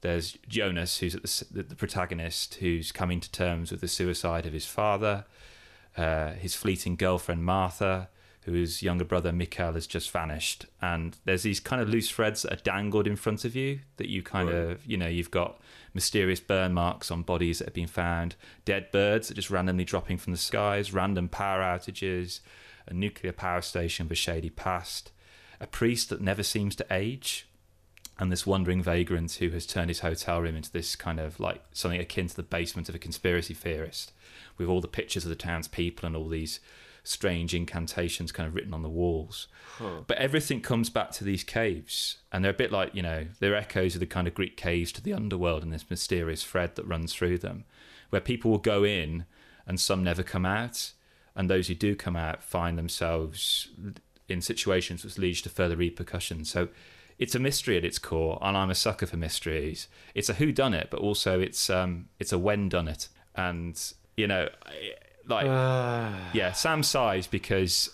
There's 0.00 0.36
Jonas, 0.48 0.98
who's 0.98 1.14
at 1.14 1.22
the, 1.22 1.44
the, 1.50 1.62
the 1.62 1.76
protagonist, 1.76 2.54
who's 2.56 2.90
coming 2.92 3.20
to 3.20 3.30
terms 3.30 3.70
with 3.70 3.80
the 3.80 3.88
suicide 3.88 4.46
of 4.46 4.52
his 4.52 4.66
father. 4.66 5.24
Uh, 5.96 6.32
his 6.34 6.54
fleeting 6.54 6.94
girlfriend 6.94 7.44
Martha, 7.44 8.08
whose 8.44 8.80
younger 8.80 9.04
brother 9.04 9.32
Mikhail 9.32 9.72
has 9.72 9.88
just 9.88 10.10
vanished, 10.12 10.66
and 10.80 11.16
there's 11.24 11.42
these 11.42 11.58
kind 11.58 11.82
of 11.82 11.88
loose 11.88 12.08
threads 12.08 12.42
that 12.42 12.52
are 12.52 12.62
dangled 12.62 13.08
in 13.08 13.16
front 13.16 13.44
of 13.44 13.56
you 13.56 13.80
that 13.96 14.08
you 14.08 14.22
kind 14.22 14.48
Right. 14.48 14.56
of, 14.56 14.86
you 14.86 14.96
know, 14.96 15.08
you've 15.08 15.32
got 15.32 15.60
mysterious 15.92 16.38
burn 16.38 16.72
marks 16.72 17.10
on 17.10 17.22
bodies 17.22 17.58
that 17.58 17.66
have 17.66 17.74
been 17.74 17.88
found, 17.88 18.36
dead 18.64 18.92
birds 18.92 19.28
that 19.28 19.34
are 19.34 19.40
just 19.40 19.50
randomly 19.50 19.84
dropping 19.84 20.16
from 20.16 20.32
the 20.32 20.38
skies, 20.38 20.92
random 20.94 21.28
power 21.28 21.60
outages, 21.60 22.38
a 22.90 22.94
nuclear 22.94 23.32
power 23.32 23.62
station 23.62 24.06
with 24.06 24.12
a 24.12 24.16
shady 24.16 24.50
past, 24.50 25.12
a 25.60 25.66
priest 25.66 26.10
that 26.10 26.20
never 26.20 26.42
seems 26.42 26.74
to 26.76 26.86
age, 26.90 27.46
and 28.18 28.30
this 28.30 28.46
wandering 28.46 28.82
vagrant 28.82 29.32
who 29.34 29.48
has 29.50 29.64
turned 29.66 29.88
his 29.88 30.00
hotel 30.00 30.42
room 30.42 30.56
into 30.56 30.70
this 30.70 30.94
kind 30.94 31.18
of 31.18 31.40
like 31.40 31.62
something 31.72 32.00
akin 32.00 32.26
to 32.28 32.36
the 32.36 32.42
basement 32.42 32.88
of 32.88 32.94
a 32.94 32.98
conspiracy 32.98 33.54
theorist, 33.54 34.12
with 34.58 34.68
all 34.68 34.80
the 34.80 34.88
pictures 34.88 35.24
of 35.24 35.30
the 35.30 35.36
townspeople 35.36 36.06
and 36.06 36.14
all 36.14 36.28
these 36.28 36.60
strange 37.02 37.54
incantations 37.54 38.30
kind 38.30 38.46
of 38.46 38.54
written 38.54 38.74
on 38.74 38.82
the 38.82 38.88
walls. 38.88 39.48
But 40.06 40.18
everything 40.18 40.60
comes 40.60 40.90
back 40.90 41.12
to 41.12 41.24
these 41.24 41.42
caves, 41.42 42.18
and 42.30 42.44
they're 42.44 42.50
a 42.50 42.54
bit 42.54 42.70
like 42.72 42.94
you 42.94 43.02
know 43.02 43.26
they're 43.38 43.54
echoes 43.54 43.94
of 43.94 44.00
the 44.00 44.06
kind 44.06 44.28
of 44.28 44.34
Greek 44.34 44.56
caves 44.56 44.92
to 44.92 45.02
the 45.02 45.14
underworld 45.14 45.62
and 45.62 45.72
this 45.72 45.88
mysterious 45.88 46.44
thread 46.44 46.74
that 46.76 46.86
runs 46.86 47.14
through 47.14 47.38
them, 47.38 47.64
where 48.10 48.20
people 48.20 48.50
will 48.50 48.58
go 48.58 48.84
in 48.84 49.24
and 49.66 49.80
some 49.80 50.04
never 50.04 50.22
come 50.22 50.44
out, 50.44 50.92
and 51.36 51.48
those 51.48 51.68
who 51.68 51.74
do 51.74 51.94
come 51.96 52.16
out 52.16 52.42
find 52.42 52.76
themselves 52.78 53.68
in 54.28 54.40
situations 54.40 55.04
which 55.04 55.18
leads 55.18 55.42
to 55.42 55.48
further 55.48 55.76
repercussions. 55.76 56.50
So 56.50 56.68
it's 57.18 57.34
a 57.34 57.38
mystery 57.38 57.76
at 57.76 57.84
its 57.84 57.98
core, 57.98 58.38
and 58.40 58.56
I'm 58.56 58.70
a 58.70 58.74
sucker 58.74 59.06
for 59.06 59.16
mysteries. 59.16 59.88
It's 60.14 60.28
a 60.28 60.34
who 60.34 60.52
done 60.52 60.72
it, 60.74 60.88
but 60.90 61.00
also 61.00 61.40
it's 61.40 61.68
um 61.70 62.08
it's 62.18 62.32
a 62.32 62.38
when 62.38 62.68
done 62.68 62.88
it, 62.88 63.08
and 63.34 63.80
you 64.16 64.26
know, 64.26 64.48
I- 64.64 64.92
like 65.28 65.44
yeah, 66.34 66.52
Sam 66.52 66.82
sighs 66.82 67.26
because 67.26 67.90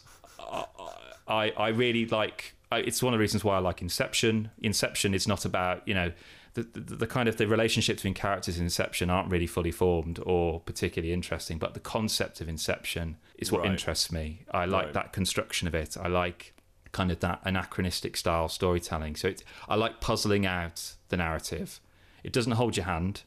I 1.28 1.52
I 1.56 1.68
really 1.68 2.06
like. 2.06 2.54
I, 2.70 2.78
it's 2.78 3.00
one 3.02 3.14
of 3.14 3.18
the 3.18 3.20
reasons 3.22 3.44
why 3.44 3.56
I 3.56 3.58
like 3.60 3.80
Inception. 3.82 4.50
Inception 4.62 5.14
is 5.14 5.26
not 5.28 5.44
about 5.44 5.86
you 5.86 5.94
know. 5.94 6.12
The, 6.56 6.62
the, 6.80 6.94
the 6.96 7.06
kind 7.06 7.28
of 7.28 7.36
the 7.36 7.46
relationship 7.46 7.96
between 7.96 8.14
characters 8.14 8.56
in 8.56 8.64
Inception 8.64 9.10
aren't 9.10 9.30
really 9.30 9.46
fully 9.46 9.70
formed 9.70 10.18
or 10.24 10.60
particularly 10.60 11.12
interesting, 11.12 11.58
but 11.58 11.74
the 11.74 11.80
concept 11.80 12.40
of 12.40 12.48
Inception 12.48 13.16
is 13.36 13.52
what 13.52 13.60
Right. 13.62 13.70
interests 13.72 14.10
me. 14.10 14.40
I 14.50 14.64
like 14.64 14.86
Right. 14.86 14.94
that 14.94 15.12
construction 15.12 15.68
of 15.68 15.74
it. 15.74 15.96
I 15.96 16.08
like 16.08 16.54
kind 16.92 17.10
of 17.12 17.20
that 17.20 17.40
anachronistic 17.44 18.16
style 18.16 18.48
storytelling. 18.48 19.16
So 19.16 19.28
it, 19.28 19.44
I 19.68 19.74
like 19.74 20.00
puzzling 20.00 20.46
out 20.46 20.94
the 21.08 21.18
narrative. 21.18 21.78
It 22.24 22.32
doesn't 22.32 22.52
hold 22.52 22.76
your 22.76 22.86
hand. 22.86 23.22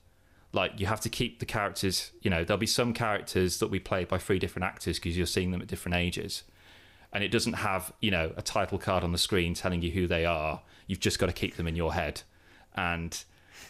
Like 0.52 0.80
you 0.80 0.88
have 0.88 1.02
to 1.02 1.10
keep 1.10 1.38
the 1.40 1.46
characters. 1.46 2.12
You 2.24 2.32
know, 2.32 2.44
there'll 2.44 2.58
be 2.58 2.66
some 2.66 2.94
characters 2.94 3.60
that 3.60 3.68
we 3.68 3.78
play 3.80 4.06
by 4.06 4.18
three 4.18 4.40
different 4.40 4.66
actors 4.66 4.98
because 4.98 5.16
you're 5.16 5.28
seeing 5.28 5.52
them 5.52 5.62
at 5.62 5.68
different 5.68 5.96
ages, 5.96 6.42
and 7.14 7.24
it 7.24 7.30
doesn't 7.30 7.54
have 7.54 7.94
you 8.02 8.10
know 8.10 8.34
a 8.36 8.42
title 8.42 8.80
card 8.80 9.04
on 9.04 9.12
the 9.12 9.20
screen 9.20 9.54
telling 9.54 9.84
you 9.84 9.92
who 9.92 10.08
they 10.08 10.26
are. 10.26 10.64
You've 10.88 11.00
just 11.00 11.20
got 11.20 11.28
to 11.28 11.34
keep 11.34 11.56
them 11.58 11.68
in 11.68 11.76
your 11.76 11.94
head, 11.94 12.24
and 12.80 13.24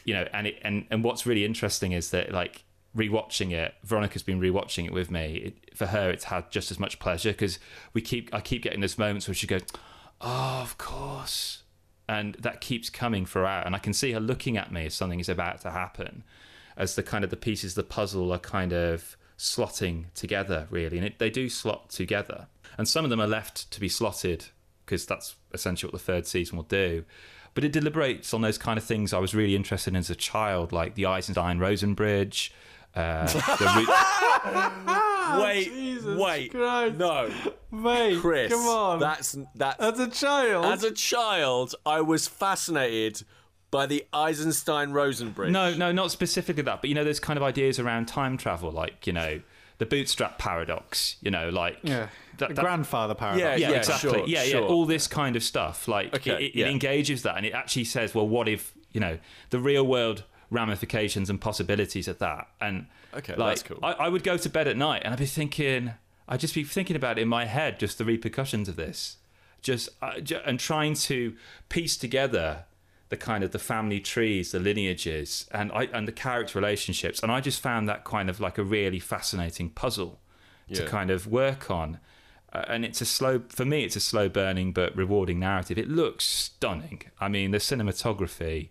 you 0.05 0.13
know, 0.13 0.27
and 0.33 0.47
it, 0.47 0.59
and 0.61 0.85
and 0.91 1.03
what's 1.03 1.25
really 1.25 1.43
interesting 1.43 1.91
is 1.91 2.11
that 2.11 2.31
like 2.31 2.63
rewatching 2.97 3.51
it 3.51 3.75
veronica's 3.83 4.23
been 4.23 4.39
rewatching 4.39 4.85
it 4.85 4.93
with 4.93 5.11
me. 5.11 5.35
It, 5.35 5.75
for 5.75 5.87
her 5.87 6.09
it's 6.09 6.25
had 6.25 6.51
just 6.51 6.71
as 6.71 6.79
much 6.79 6.99
pleasure 6.99 7.31
because 7.31 7.59
we 7.93 8.01
keep 8.01 8.33
i 8.33 8.41
keep 8.41 8.63
getting 8.63 8.81
those 8.81 8.97
moments 8.97 9.27
where 9.27 9.35
she 9.35 9.47
goes 9.47 9.63
oh 10.21 10.59
of 10.61 10.77
course. 10.77 11.63
And 12.07 12.33
that 12.39 12.59
keeps 12.59 12.89
coming 12.89 13.25
throughout. 13.25 13.65
And 13.65 13.75
i 13.75 13.79
can 13.79 13.93
see 13.93 14.11
her 14.13 14.19
looking 14.19 14.57
at 14.57 14.71
me 14.71 14.85
as 14.85 14.93
something 14.93 15.19
is 15.19 15.29
about 15.29 15.61
to 15.61 15.71
happen 15.71 16.23
as 16.77 16.95
the 16.95 17.03
kind 17.03 17.23
of 17.23 17.29
the 17.29 17.37
pieces 17.37 17.71
of 17.71 17.75
the 17.75 17.83
puzzle 17.83 18.31
are 18.31 18.39
kind 18.39 18.73
of 18.73 19.17
slotting 19.37 20.05
together 20.13 20.67
really. 20.69 20.97
And 20.97 21.05
it, 21.05 21.19
they 21.19 21.29
do 21.29 21.49
slot 21.49 21.89
together. 21.89 22.47
And 22.77 22.87
some 22.87 23.03
of 23.03 23.09
them 23.09 23.21
are 23.21 23.27
left 23.27 23.69
to 23.71 23.79
be 23.79 23.89
slotted 23.89 24.45
because 24.85 25.05
that's 25.05 25.35
essentially 25.53 25.87
what 25.89 25.99
the 25.99 26.05
third 26.05 26.25
season 26.25 26.57
will 26.57 26.63
do 26.63 27.05
but 27.59 27.65
it 27.65 27.73
deliberates 27.73 28.33
on 28.33 28.39
those 28.39 28.57
kind 28.57 28.77
of 28.77 28.85
things 28.85 29.11
I 29.11 29.19
was 29.19 29.35
really 29.35 29.53
interested 29.53 29.91
in 29.91 29.97
as 29.97 30.09
a 30.09 30.15
child, 30.15 30.71
like 30.71 30.95
the 30.95 31.05
Eisenstein 31.07 31.59
Rosen 31.59 31.93
Bridge. 31.93 32.53
Uh, 32.95 33.25
the 33.27 33.73
root- 33.75 35.41
wait, 35.43 35.65
Jesus 35.65 36.17
wait, 36.17 36.51
Christ. 36.51 36.95
no, 36.95 37.29
Mate, 37.69 38.17
Chris, 38.21 38.49
come 38.53 38.65
on. 38.65 38.99
that's 39.01 39.37
that's 39.55 39.77
As 39.81 39.99
a 39.99 40.07
child. 40.07 40.65
as 40.67 40.85
a 40.85 40.91
child, 40.91 41.75
I 41.85 41.99
was 41.99 42.29
fascinated 42.29 43.23
by 43.71 43.85
the 43.87 44.05
Eisenstein 44.13 44.91
Rosen 44.91 45.31
Bridge. 45.31 45.51
no, 45.51 45.73
no, 45.73 45.91
not 45.91 46.11
specifically 46.11 46.63
that, 46.63 46.79
but 46.79 46.87
you 46.87 46.95
know, 46.95 47.03
there's 47.03 47.19
kind 47.19 47.35
of 47.35 47.43
ideas 47.43 47.77
around 47.77 48.07
time 48.07 48.37
travel, 48.37 48.71
like 48.71 49.05
you 49.05 49.11
know, 49.11 49.41
the 49.79 49.85
bootstrap 49.85 50.37
paradox. 50.37 51.15
You 51.21 51.31
know, 51.31 51.49
like 51.49 51.79
yeah. 51.83 52.07
that- 52.37 52.49
the 52.49 52.53
that- 52.55 52.61
grandfather 52.61 53.15
paradox. 53.15 53.41
Yeah, 53.41 53.55
yeah, 53.55 53.71
yeah, 53.71 53.77
exactly. 53.79 54.11
sure, 54.11 54.27
yeah, 54.27 54.43
sure. 54.43 54.61
yeah, 54.61 54.67
all 54.67 54.85
this 54.85 55.07
kind 55.07 55.35
of 55.35 55.43
stuff. 55.43 55.87
Like 55.87 56.13
Okay, 56.13 56.31
it, 56.31 56.41
it, 56.41 56.55
yeah. 56.55 56.67
it 56.67 56.71
engages 56.71 57.23
that, 57.23 57.35
and 57.37 57.45
it 57.45 57.53
actually 57.53 57.85
says, 57.85 58.13
well, 58.15 58.27
what 58.27 58.47
if 58.47 58.73
you 58.91 59.01
know 59.01 59.17
the 59.49 59.59
real 59.59 59.85
world 59.85 60.23
ramifications 60.51 61.29
and 61.29 61.39
possibilities 61.41 62.07
of 62.07 62.19
that? 62.19 62.47
And 62.61 62.85
Okay, 63.15 63.35
like, 63.35 63.49
that's 63.57 63.63
cool. 63.63 63.79
I, 63.81 63.93
I 63.93 64.07
would 64.09 64.23
go 64.23 64.37
to 64.37 64.49
bed 64.49 64.67
at 64.67 64.77
night, 64.77 65.01
and 65.03 65.13
I'd 65.13 65.19
be 65.19 65.25
thinking, 65.25 65.93
I'd 66.27 66.39
just 66.39 66.53
be 66.53 66.63
thinking 66.63 66.95
about 66.95 67.17
it 67.17 67.21
in 67.23 67.27
my 67.27 67.45
head, 67.45 67.79
just 67.79 67.97
the 67.97 68.05
repercussions 68.05 68.69
of 68.69 68.75
this, 68.75 69.17
just 69.61 69.89
uh, 70.01 70.19
ju- 70.19 70.39
and 70.45 70.59
trying 70.59 70.93
to 70.93 71.35
piece 71.69 71.97
together 71.97 72.65
the 73.09 73.17
kind 73.17 73.43
of 73.43 73.51
the 73.51 73.59
family 73.59 73.99
trees, 73.99 74.51
the 74.51 74.59
lineages, 74.59 75.47
and 75.51 75.71
I 75.71 75.83
and 75.85 76.07
the 76.07 76.11
character 76.11 76.57
relationships, 76.57 77.21
and 77.21 77.31
I 77.31 77.41
just 77.41 77.59
found 77.59 77.89
that 77.89 78.03
kind 78.05 78.29
of 78.29 78.39
like 78.39 78.57
a 78.57 78.63
really 78.63 78.99
fascinating 78.99 79.71
puzzle 79.71 80.19
to 80.73 80.85
kind 80.85 81.09
of 81.09 81.27
work 81.27 81.71
on. 81.71 81.99
Uh, 82.53 82.63
and 82.67 82.83
it's 82.85 83.01
a 83.01 83.05
slow 83.05 83.41
for 83.49 83.65
me. 83.65 83.83
It's 83.83 83.95
a 83.95 83.99
slow 83.99 84.29
burning 84.29 84.71
but 84.71 84.95
rewarding 84.95 85.39
narrative. 85.39 85.77
It 85.77 85.89
looks 85.89 86.25
stunning. 86.25 87.01
I 87.19 87.27
mean, 87.27 87.51
the 87.51 87.57
cinematography 87.57 88.69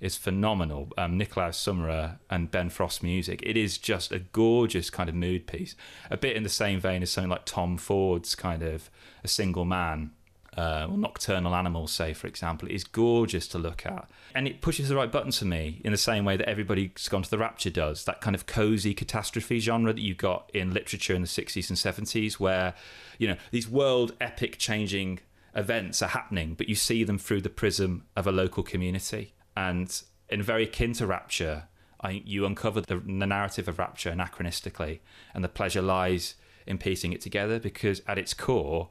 is 0.00 0.16
phenomenal. 0.16 0.90
Um, 0.98 1.18
Nikolaus 1.18 1.56
Summerer 1.56 2.18
and 2.28 2.50
Ben 2.50 2.68
Frost 2.68 3.02
music. 3.02 3.42
It 3.42 3.56
is 3.56 3.78
just 3.78 4.12
a 4.12 4.18
gorgeous 4.18 4.90
kind 4.90 5.08
of 5.08 5.14
mood 5.14 5.46
piece. 5.46 5.74
A 6.10 6.16
bit 6.16 6.36
in 6.36 6.42
the 6.42 6.48
same 6.50 6.80
vein 6.80 7.02
as 7.02 7.10
something 7.10 7.30
like 7.30 7.46
Tom 7.46 7.78
Ford's 7.78 8.34
kind 8.34 8.62
of 8.62 8.90
A 9.22 9.28
Single 9.28 9.64
Man 9.64 10.10
uh, 10.56 10.86
or 10.90 10.96
Nocturnal 10.96 11.54
Animals, 11.54 11.92
say, 11.92 12.12
for 12.12 12.26
example. 12.26 12.68
is 12.68 12.84
gorgeous 12.84 13.48
to 13.48 13.58
look 13.58 13.84
at. 13.86 14.08
And 14.34 14.46
it 14.46 14.60
pushes 14.60 14.88
the 14.88 14.96
right 14.96 15.10
buttons 15.10 15.38
for 15.38 15.44
me 15.46 15.80
in 15.84 15.92
the 15.92 15.98
same 15.98 16.24
way 16.24 16.36
that 16.36 16.48
Everybody's 16.48 17.08
Gone 17.08 17.22
to 17.22 17.30
the 17.30 17.38
Rapture 17.38 17.70
does. 17.70 18.04
That 18.04 18.20
kind 18.20 18.34
of 18.34 18.46
cozy 18.46 18.94
catastrophe 18.94 19.58
genre 19.60 19.92
that 19.92 20.00
you 20.00 20.14
got 20.14 20.50
in 20.54 20.72
literature 20.72 21.14
in 21.14 21.22
the 21.22 21.28
60s 21.28 21.68
and 21.68 22.06
70s, 22.06 22.34
where, 22.34 22.74
you 23.18 23.28
know, 23.28 23.36
these 23.50 23.68
world 23.68 24.14
epic 24.20 24.58
changing 24.58 25.20
events 25.54 26.02
are 26.02 26.08
happening, 26.08 26.54
but 26.54 26.68
you 26.68 26.74
see 26.74 27.04
them 27.04 27.18
through 27.18 27.40
the 27.40 27.48
prism 27.48 28.04
of 28.16 28.26
a 28.26 28.32
local 28.32 28.62
community. 28.62 29.34
And 29.56 30.02
in 30.28 30.42
very 30.42 30.64
akin 30.64 30.92
to 30.94 31.06
Rapture, 31.06 31.64
I, 32.00 32.22
you 32.24 32.44
uncover 32.44 32.80
the, 32.80 32.96
the 32.96 33.26
narrative 33.26 33.68
of 33.68 33.78
Rapture 33.78 34.12
anachronistically, 34.12 35.00
and 35.32 35.42
the 35.42 35.48
pleasure 35.48 35.82
lies 35.82 36.34
in 36.66 36.78
piecing 36.78 37.12
it 37.12 37.20
together 37.20 37.58
because 37.58 38.02
at 38.06 38.18
its 38.18 38.34
core, 38.34 38.88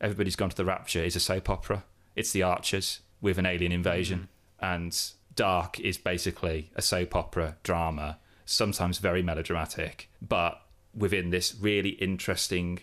Everybody's 0.00 0.36
Gone 0.36 0.50
to 0.50 0.56
the 0.56 0.64
Rapture 0.64 1.02
is 1.02 1.16
a 1.16 1.20
soap 1.20 1.48
opera. 1.50 1.84
It's 2.14 2.32
the 2.32 2.42
Archers 2.42 3.00
with 3.20 3.38
an 3.38 3.46
alien 3.46 3.72
invasion, 3.72 4.28
mm-hmm. 4.62 4.74
and 4.74 5.10
Dark 5.34 5.80
is 5.80 5.98
basically 5.98 6.70
a 6.74 6.82
soap 6.82 7.14
opera 7.14 7.56
drama, 7.62 8.18
sometimes 8.44 8.98
very 8.98 9.22
melodramatic, 9.22 10.10
but 10.20 10.62
within 10.94 11.30
this 11.30 11.54
really 11.60 11.90
interesting 11.90 12.80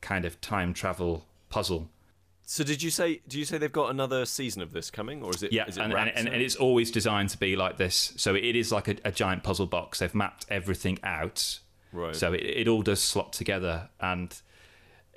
kind 0.00 0.24
of 0.24 0.40
time 0.40 0.74
travel 0.74 1.26
puzzle 1.48 1.90
So 2.50 2.64
did 2.64 2.82
you 2.82 2.90
say? 2.90 3.20
Do 3.28 3.38
you 3.38 3.44
say 3.44 3.58
they've 3.58 3.70
got 3.70 3.90
another 3.90 4.26
season 4.26 4.60
of 4.60 4.72
this 4.72 4.90
coming, 4.90 5.22
or 5.22 5.30
is 5.30 5.44
it? 5.44 5.52
Yeah, 5.52 5.68
is 5.68 5.76
it 5.76 5.82
and, 5.82 5.92
and, 5.92 6.10
and, 6.10 6.26
and 6.26 6.42
it's 6.42 6.56
always 6.56 6.90
designed 6.90 7.28
to 7.28 7.38
be 7.38 7.54
like 7.54 7.76
this. 7.76 8.12
So 8.16 8.34
it 8.34 8.56
is 8.56 8.72
like 8.72 8.88
a, 8.88 8.96
a 9.04 9.12
giant 9.12 9.44
puzzle 9.44 9.66
box. 9.66 10.00
They've 10.00 10.14
mapped 10.16 10.46
everything 10.48 10.98
out. 11.04 11.60
Right. 11.92 12.16
So 12.16 12.32
it, 12.32 12.42
it 12.42 12.66
all 12.66 12.82
does 12.82 13.00
slot 13.00 13.32
together, 13.32 13.90
and 14.00 14.36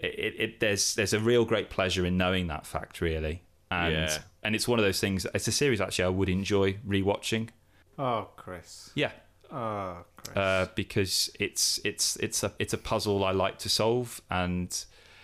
it, 0.04 0.20
it, 0.20 0.36
it 0.40 0.60
there's 0.60 0.96
there's 0.96 1.14
a 1.14 1.20
real 1.20 1.46
great 1.46 1.70
pleasure 1.70 2.06
in 2.06 2.18
knowing 2.18 2.48
that 2.48 2.66
fact, 2.66 3.02
really. 3.02 3.44
And 3.72 3.94
Yeah. 3.94 4.18
and 4.44 4.56
it's 4.56 4.68
one 4.68 4.80
of 4.80 4.86
those 4.86 5.00
things. 5.00 5.26
It's 5.34 5.48
a 5.48 5.52
series 5.52 5.82
actually 5.82 6.06
I 6.06 6.10
would 6.10 6.30
enjoy 6.30 6.74
rewatching. 6.88 7.50
Oh, 7.98 8.30
Chris. 8.36 8.92
Yeah, 8.96 9.12
Oh, 9.52 9.98
Chris. 10.18 10.36
uh, 10.38 10.68
because 10.76 11.30
it's 11.40 11.80
it's 11.84 12.16
it's 12.18 12.44
a 12.44 12.52
it's 12.60 12.74
a 12.74 12.78
puzzle 12.78 13.24
I 13.24 13.32
like 13.32 13.58
to 13.60 13.70
solve, 13.70 14.22
and 14.30 14.70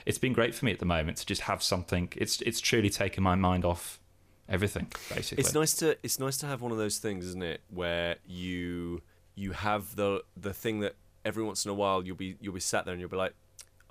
it's 0.05 0.17
been 0.19 0.34
great 0.34 0.55
for 0.55 0.65
me 0.65 0.71
at 0.71 0.80
the 0.80 0.86
moment 0.86 1.17
to 1.17 1.25
just 1.25 1.41
have 1.41 1.61
something. 1.61 2.11
It's 2.15 2.41
it's 2.41 2.59
truly 2.61 2.89
taken 2.89 3.23
my 3.23 3.36
mind 3.36 3.65
off 3.65 3.99
everything, 4.47 4.88
basically. 5.13 5.43
It's 5.43 5.53
nice 5.53 5.73
to 5.75 5.97
it's 6.03 6.19
nice 6.19 6.38
to 6.38 6.45
have 6.47 6.61
one 6.61 6.71
of 6.71 6.77
those 6.77 6.97
things, 6.99 7.25
isn't 7.25 7.43
it, 7.43 7.61
where 7.69 8.15
you 8.25 9.01
you 9.36 9.51
have 9.53 9.95
the 9.95 10.23
the 10.38 10.53
thing 10.53 10.80
that 10.82 10.95
every 11.25 11.43
once 11.43 11.65
in 11.65 11.71
a 11.71 11.73
while 11.73 12.03
you'll 12.05 12.15
be 12.15 12.36
you'll 12.39 12.53
be 12.53 12.59
sat 12.59 12.86
there 12.86 12.93
and 12.93 13.01
you'll 13.01 13.09
be 13.09 13.17
like, 13.17 13.34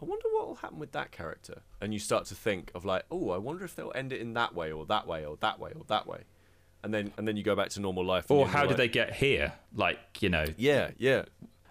I 0.01 0.05
wonder 0.05 0.26
what 0.30 0.46
will 0.46 0.55
happen 0.57 0.78
with 0.78 0.92
that 0.92 1.11
character, 1.11 1.62
and 1.80 1.92
you 1.92 1.99
start 1.99 2.26
to 2.26 2.34
think 2.34 2.70
of 2.74 2.84
like, 2.84 3.05
oh, 3.11 3.30
I 3.30 3.38
wonder 3.38 3.64
if 3.64 3.74
they'll 3.74 3.92
end 3.94 4.12
it 4.12 4.20
in 4.20 4.34
that 4.34 4.55
way 4.55 4.70
or 4.70 4.86
that 4.86 5.07
way 5.07 5.24
or 5.24 5.36
that 5.40 5.59
way 5.59 5.72
or 5.74 5.84
that 5.88 6.07
way, 6.07 6.20
and 6.82 6.94
then 6.94 7.12
and 7.16 7.26
then 7.26 7.36
you 7.36 7.42
go 7.42 7.57
back 7.57 7.70
to 7.70 7.80
normal 7.80 8.05
life. 8.05 8.30
or 8.30 8.40
you're 8.40 8.49
how 8.49 8.66
did 8.66 8.76
they 8.76 8.88
get 8.88 9.14
here? 9.14 9.55
Like 9.74 9.99
you 10.20 10.28
know, 10.28 10.44
Yeah, 10.57 10.90
yeah, 10.99 11.24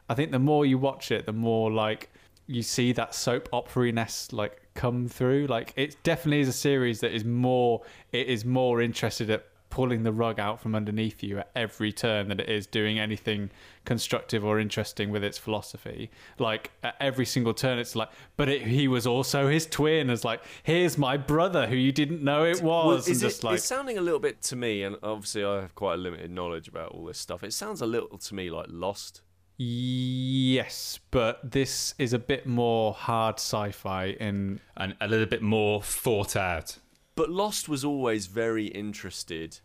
I 0.10 0.14
think 0.14 0.32
the 0.32 0.40
more 0.40 0.66
you 0.66 0.78
watch 0.78 1.12
it, 1.12 1.26
the 1.26 1.34
more 1.34 1.72
like 1.72 2.10
you 2.48 2.64
see 2.64 2.94
that 2.94 3.14
soap 3.14 3.50
opera 3.52 3.92
ness 3.92 4.32
like 4.32 4.62
come 4.74 5.08
through. 5.08 5.48
Like 5.48 5.74
it 5.76 5.98
definitely 6.04 6.42
is 6.42 6.48
a 6.48 6.54
series 6.54 7.02
that 7.02 7.14
is 7.14 7.26
more 7.26 7.82
it 8.12 8.28
is 8.28 8.46
more 8.46 8.82
interested 8.82 9.30
at 9.30 9.46
pulling 9.70 10.04
the 10.04 10.12
rug 10.12 10.40
out 10.40 10.60
from 10.62 10.76
underneath 10.76 11.22
you 11.22 11.40
at 11.40 11.52
every 11.56 11.92
turn 11.92 12.30
than 12.30 12.40
it 12.40 12.50
is 12.50 12.66
doing 12.68 12.98
anything 13.00 13.50
constructive 13.86 14.44
or 14.44 14.60
interesting 14.60 15.12
with 15.12 15.24
its 15.24 15.38
philosophy. 15.38 16.10
Like 16.40 16.72
at 16.84 16.96
every 17.00 17.26
single 17.26 17.54
turn, 17.54 17.80
it's 17.80 17.96
like, 17.96 18.10
but 18.36 18.50
it, 18.50 18.64
he 18.64 18.88
was 18.88 19.06
also 19.06 19.48
his 19.48 19.66
twin. 19.66 20.10
It's 20.10 20.24
like, 20.24 20.42
here's 20.64 20.98
my 20.98 21.18
brother 21.18 21.68
who 21.68 21.76
you 21.76 21.92
didn't 21.92 22.24
know 22.24 22.44
it 22.46 22.62
was, 22.62 22.62
Well, 22.62 22.92
and 22.92 23.08
is 23.08 23.22
just 23.22 23.44
it, 23.44 23.46
like 23.46 23.56
it's 23.56 23.66
sounding 23.66 23.98
a 23.98 24.02
little 24.02 24.20
bit 24.20 24.42
to 24.44 24.56
me, 24.56 24.84
and 24.84 24.96
obviously 25.04 25.44
I 25.44 25.62
have 25.62 25.76
quite 25.76 25.96
a 25.96 25.98
limited 25.98 26.32
knowledge 26.32 26.68
about 26.68 26.92
all 26.92 27.06
this 27.06 27.18
stuff. 27.20 27.44
It 27.44 27.54
sounds 27.54 27.82
a 27.82 27.86
little 27.86 28.18
to 28.18 28.36
me 28.36 28.50
like 28.50 28.68
Lost. 28.70 29.22
yes, 29.58 31.00
but 31.12 31.52
this 31.52 31.94
is 31.98 32.14
a 32.14 32.20
bit 32.20 32.46
more 32.46 32.94
hard 32.94 33.36
sci-fi 33.36 34.08
in 34.20 34.60
and 34.76 34.96
a 35.02 35.08
little 35.08 35.26
bit 35.26 35.42
more 35.42 35.82
thought 35.82 36.36
out. 36.36 36.78
But 37.18 37.32
Lost 37.32 37.68
was 37.68 37.84
always 37.84 38.28
very 38.28 38.68
interested 38.68 39.60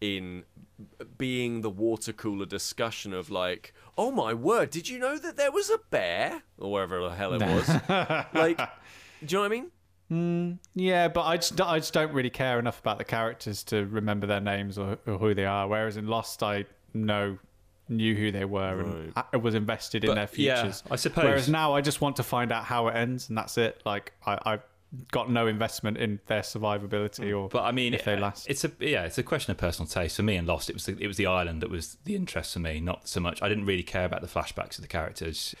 in 0.00 0.44
being 1.16 1.62
the 1.62 1.70
water 1.70 2.12
cooler 2.12 2.46
discussion 2.46 3.12
of 3.14 3.30
like, 3.30 3.72
oh 3.96 4.12
my 4.12 4.34
word, 4.34 4.70
did 4.70 4.88
you 4.88 4.98
know 4.98 5.18
that 5.18 5.36
there 5.36 5.50
was 5.50 5.70
a 5.70 5.78
bear 5.90 6.42
or 6.58 6.70
wherever 6.70 7.00
the 7.00 7.14
hell 7.14 7.32
it 7.32 7.42
was? 7.42 7.68
like, 8.34 8.58
do 8.58 8.62
you 9.26 9.36
know 9.36 9.40
what 9.40 9.46
I 9.46 9.48
mean? 9.48 9.70
Hmm, 10.10 10.52
yeah, 10.74 11.08
but 11.08 11.24
I 11.24 11.36
just, 11.38 11.58
I 11.60 11.78
just 11.78 11.94
don't 11.94 12.12
really 12.12 12.30
care 12.30 12.58
enough 12.58 12.78
about 12.78 12.98
the 12.98 13.04
characters 13.04 13.64
to 13.64 13.86
remember 13.86 14.26
their 14.26 14.40
names 14.40 14.78
or, 14.78 14.98
or 15.06 15.18
who 15.18 15.34
they 15.34 15.46
are. 15.46 15.66
Whereas 15.66 15.96
in 15.96 16.06
Lost, 16.06 16.42
I 16.42 16.66
know 16.94 17.38
knew 17.88 18.14
who 18.14 18.30
they 18.30 18.44
were 18.44 18.80
and 18.80 19.12
I 19.32 19.38
was 19.38 19.54
invested 19.54 20.04
in 20.04 20.10
But, 20.10 20.14
their 20.16 20.28
yeah, 20.34 20.60
futures. 20.60 20.82
I 20.90 20.96
suppose. 20.96 21.24
Whereas 21.24 21.48
now, 21.48 21.74
I 21.74 21.80
just 21.80 22.02
want 22.02 22.16
to 22.16 22.22
find 22.22 22.52
out 22.52 22.64
how 22.64 22.88
it 22.88 22.96
ends, 22.96 23.30
and 23.30 23.38
that's 23.38 23.56
it. 23.56 23.82
Like 23.86 24.12
I, 24.26 24.38
I've 24.44 24.62
got 25.12 25.30
no 25.30 25.46
investment 25.46 25.98
in 25.98 26.20
their 26.26 26.40
survivability 26.40 27.36
or 27.36 27.48
But 27.48 27.64
I 27.64 27.72
mean, 27.72 27.94
if 27.94 28.04
they 28.04 28.14
uh, 28.14 28.20
last. 28.20 28.48
it's 28.48 28.64
a 28.64 28.72
yeah, 28.80 29.04
it's 29.04 29.18
a 29.18 29.22
question 29.22 29.50
of 29.50 29.58
personal 29.58 29.86
taste. 29.86 30.16
For 30.16 30.22
me, 30.22 30.36
and 30.36 30.46
Lost, 30.46 30.70
it 30.70 30.74
was 30.74 30.86
the, 30.86 30.96
it 30.98 31.06
was 31.06 31.16
the 31.16 31.26
island 31.26 31.62
that 31.62 31.70
was 31.70 31.98
the 32.04 32.16
interest 32.16 32.54
for 32.54 32.60
me, 32.60 32.80
not 32.80 33.08
so 33.08 33.20
much. 33.20 33.42
I 33.42 33.48
didn't 33.48 33.66
really 33.66 33.82
care 33.82 34.04
about 34.04 34.22
the 34.22 34.28
flashbacks 34.28 34.76
of 34.76 34.82
the 34.82 34.88
characters. 34.88 35.54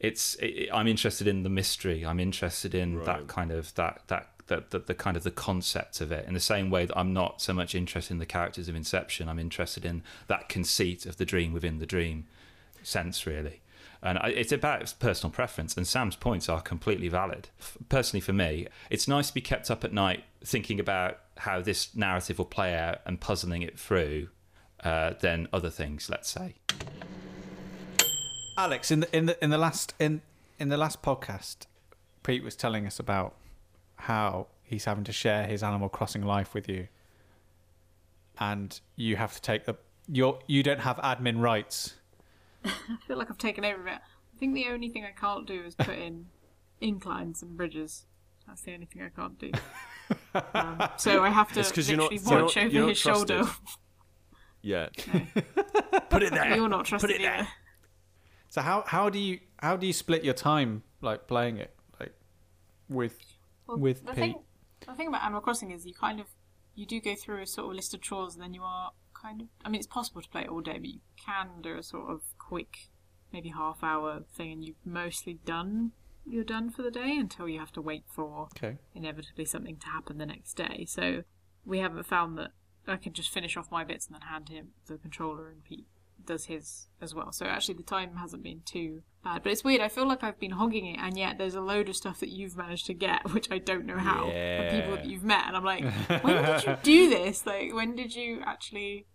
It's 0.00 0.34
it, 0.36 0.70
I'm 0.72 0.88
interested 0.88 1.26
in 1.26 1.42
the 1.42 1.50
mystery. 1.50 2.04
I'm 2.06 2.20
interested 2.20 2.74
in 2.74 3.04
that 3.04 3.28
kind 3.28 3.50
of 3.50 3.74
that 3.74 4.02
that. 4.08 4.28
The, 4.46 4.62
the, 4.68 4.78
the 4.78 4.94
kind 4.94 5.16
of 5.16 5.22
the 5.22 5.30
concept 5.30 6.02
of 6.02 6.12
it 6.12 6.28
in 6.28 6.34
the 6.34 6.38
same 6.38 6.68
way 6.68 6.84
that 6.84 6.98
I'm 6.98 7.14
not 7.14 7.40
so 7.40 7.54
much 7.54 7.74
interested 7.74 8.12
in 8.12 8.18
the 8.18 8.26
characters 8.26 8.68
of 8.68 8.76
Inception 8.76 9.26
I'm 9.26 9.38
interested 9.38 9.86
in 9.86 10.02
that 10.26 10.50
conceit 10.50 11.06
of 11.06 11.16
the 11.16 11.24
dream 11.24 11.54
within 11.54 11.78
the 11.78 11.86
dream 11.86 12.26
sense 12.82 13.26
really 13.26 13.62
and 14.04 14.18
it's 14.24 14.52
about 14.52 14.94
personal 15.00 15.32
preference 15.32 15.76
and 15.76 15.86
sam's 15.86 16.14
points 16.14 16.48
are 16.48 16.60
completely 16.60 17.08
valid 17.08 17.48
personally 17.88 18.20
for 18.20 18.32
me 18.32 18.66
it's 18.90 19.08
nice 19.08 19.28
to 19.28 19.34
be 19.34 19.40
kept 19.40 19.70
up 19.70 19.82
at 19.82 19.92
night 19.92 20.24
thinking 20.44 20.78
about 20.78 21.18
how 21.38 21.60
this 21.60 21.96
narrative 21.96 22.38
will 22.38 22.44
play 22.44 22.74
out 22.74 22.98
and 23.06 23.20
puzzling 23.20 23.62
it 23.62 23.78
through 23.78 24.28
uh, 24.84 25.14
than 25.20 25.48
other 25.52 25.70
things 25.70 26.08
let's 26.10 26.30
say 26.30 26.54
Alex, 28.56 28.90
in 28.90 29.00
the 29.00 29.16
in 29.16 29.26
the 29.26 29.42
in 29.42 29.50
the 29.50 29.58
last 29.58 29.94
in 29.98 30.22
in 30.58 30.68
the 30.68 30.76
last 30.76 31.02
podcast, 31.02 31.66
Pete 32.22 32.44
was 32.44 32.54
telling 32.54 32.86
us 32.86 33.00
about 33.00 33.34
how 33.96 34.46
he's 34.62 34.84
having 34.84 35.04
to 35.04 35.12
share 35.12 35.46
his 35.46 35.62
Animal 35.62 35.88
Crossing 35.88 36.22
life 36.22 36.54
with 36.54 36.68
you, 36.68 36.86
and 38.38 38.78
you 38.94 39.16
have 39.16 39.34
to 39.34 39.42
take 39.42 39.64
the 39.64 39.74
you 40.06 40.38
you 40.46 40.62
don't 40.62 40.80
have 40.80 40.98
admin 40.98 41.40
rights. 41.40 41.94
I 42.90 42.96
feel 43.06 43.16
like 43.18 43.30
I've 43.30 43.38
taken 43.38 43.64
over 43.64 43.86
it. 43.88 43.98
I 43.98 44.38
think 44.38 44.54
the 44.54 44.66
only 44.68 44.88
thing 44.88 45.04
I 45.04 45.12
can't 45.18 45.46
do 45.46 45.62
is 45.62 45.74
put 45.74 45.98
in 45.98 46.26
inclines 46.80 47.42
and 47.42 47.56
bridges. 47.56 48.06
That's 48.46 48.62
the 48.62 48.74
only 48.74 48.86
thing 48.86 49.02
I 49.02 49.08
can't 49.08 49.38
do. 49.38 49.52
Um, 50.54 50.88
so 50.98 51.22
I 51.24 51.30
have 51.30 51.52
to 51.52 51.60
It's 51.60 51.72
'cause 51.72 51.88
you're 51.88 51.96
not- 51.96 52.10
literally 52.12 52.30
you're 52.36 52.44
watch 52.44 52.56
not- 52.56 52.64
over 52.66 52.80
not 52.80 52.88
his 52.88 52.98
shoulder. 52.98 53.38
trusted. 53.38 53.68
Yeah. 54.66 54.88
Put 56.08 56.22
it 56.22 56.32
there. 56.32 56.56
You're 56.56 56.70
not 56.70 56.86
trusted 56.86 57.10
Put 57.10 57.16
it 57.16 57.22
there. 57.22 57.46
So 58.48 58.62
how 58.62 58.82
how 58.86 59.10
do 59.10 59.18
you 59.18 59.40
how 59.58 59.76
do 59.76 59.86
you 59.86 59.92
split 59.92 60.24
your 60.24 60.32
time 60.34 60.84
like 61.02 61.26
playing 61.28 61.58
it 61.58 61.76
like 62.00 62.14
with 62.88 63.18
Well, 63.66 63.78
with 63.78 64.00
the 64.06 64.12
Pete? 64.12 64.16
thing, 64.16 64.34
the 64.86 64.94
thing 64.94 65.08
about 65.08 65.22
Animal 65.22 65.42
Crossing 65.42 65.70
is 65.70 65.84
you 65.84 65.92
kind 65.92 66.18
of 66.18 66.26
you 66.74 66.86
do 66.86 66.98
go 67.00 67.14
through 67.14 67.42
a 67.42 67.46
sort 67.46 67.68
of 67.68 67.74
list 67.76 67.92
of 67.92 68.00
chores, 68.00 68.34
and 68.34 68.42
then 68.42 68.54
you 68.54 68.62
are 68.62 68.92
kind 69.12 69.42
of. 69.42 69.48
I 69.64 69.68
mean, 69.68 69.78
it's 69.80 69.86
possible 69.86 70.22
to 70.22 70.28
play 70.30 70.42
it 70.44 70.48
all 70.48 70.60
day, 70.62 70.78
but 70.78 70.86
you 70.88 71.00
can 71.24 71.60
do 71.62 71.76
a 71.76 71.82
sort 71.82 72.10
of 72.10 72.22
quick, 72.54 72.88
maybe 73.32 73.48
half 73.48 73.82
hour 73.82 74.22
thing, 74.36 74.52
and 74.52 74.64
you've 74.64 74.76
mostly 74.84 75.34
done. 75.44 75.90
You're 76.24 76.44
done 76.44 76.70
for 76.70 76.82
the 76.82 76.90
day 76.90 77.16
until 77.18 77.48
you 77.48 77.58
have 77.58 77.72
to 77.72 77.82
wait 77.82 78.04
for 78.14 78.46
Okay. 78.56 78.78
inevitably 78.94 79.44
something 79.44 79.76
to 79.78 79.88
happen 79.88 80.18
the 80.18 80.24
next 80.26 80.54
day. 80.54 80.84
So 80.88 81.24
we 81.66 81.80
haven't 81.80 82.04
found 82.06 82.38
that 82.38 82.52
I 82.86 82.96
can 82.96 83.12
just 83.12 83.30
finish 83.30 83.56
off 83.56 83.70
my 83.72 83.82
bits 83.82 84.06
and 84.06 84.14
then 84.14 84.22
hand 84.28 84.48
him 84.50 84.68
the 84.86 84.98
controller, 84.98 85.48
and 85.48 85.64
Pete 85.64 85.86
does 86.24 86.44
his 86.46 86.86
as 87.00 87.12
well. 87.14 87.32
So 87.32 87.44
actually, 87.46 87.74
the 87.74 87.82
time 87.82 88.16
hasn't 88.16 88.42
been 88.44 88.62
too 88.64 89.02
bad. 89.24 89.42
But 89.42 89.50
it's 89.52 89.64
weird. 89.64 89.80
I 89.82 89.88
feel 89.88 90.06
like 90.06 90.22
I've 90.22 90.38
been 90.38 90.52
hogging 90.52 90.86
it, 90.86 90.98
and 91.00 91.18
yet 91.18 91.36
there's 91.38 91.56
a 91.56 91.60
load 91.60 91.88
of 91.88 91.96
stuff 91.96 92.20
that 92.20 92.30
you've 92.30 92.56
managed 92.56 92.86
to 92.86 92.94
get, 92.94 93.20
which 93.34 93.50
I 93.50 93.58
don't 93.58 93.84
know 93.84 93.98
how. 93.98 94.28
of 94.30 94.70
people 94.70 94.92
that 94.96 95.06
you've 95.06 95.24
met, 95.24 95.44
and 95.48 95.56
I'm 95.56 95.64
like, 95.64 95.82
when 96.22 96.42
did 96.44 96.64
you 96.64 96.76
do 96.82 97.10
this? 97.10 97.44
Like, 97.44 97.74
when 97.74 97.96
did 97.96 98.14
you 98.14 98.40
actually? 98.46 99.06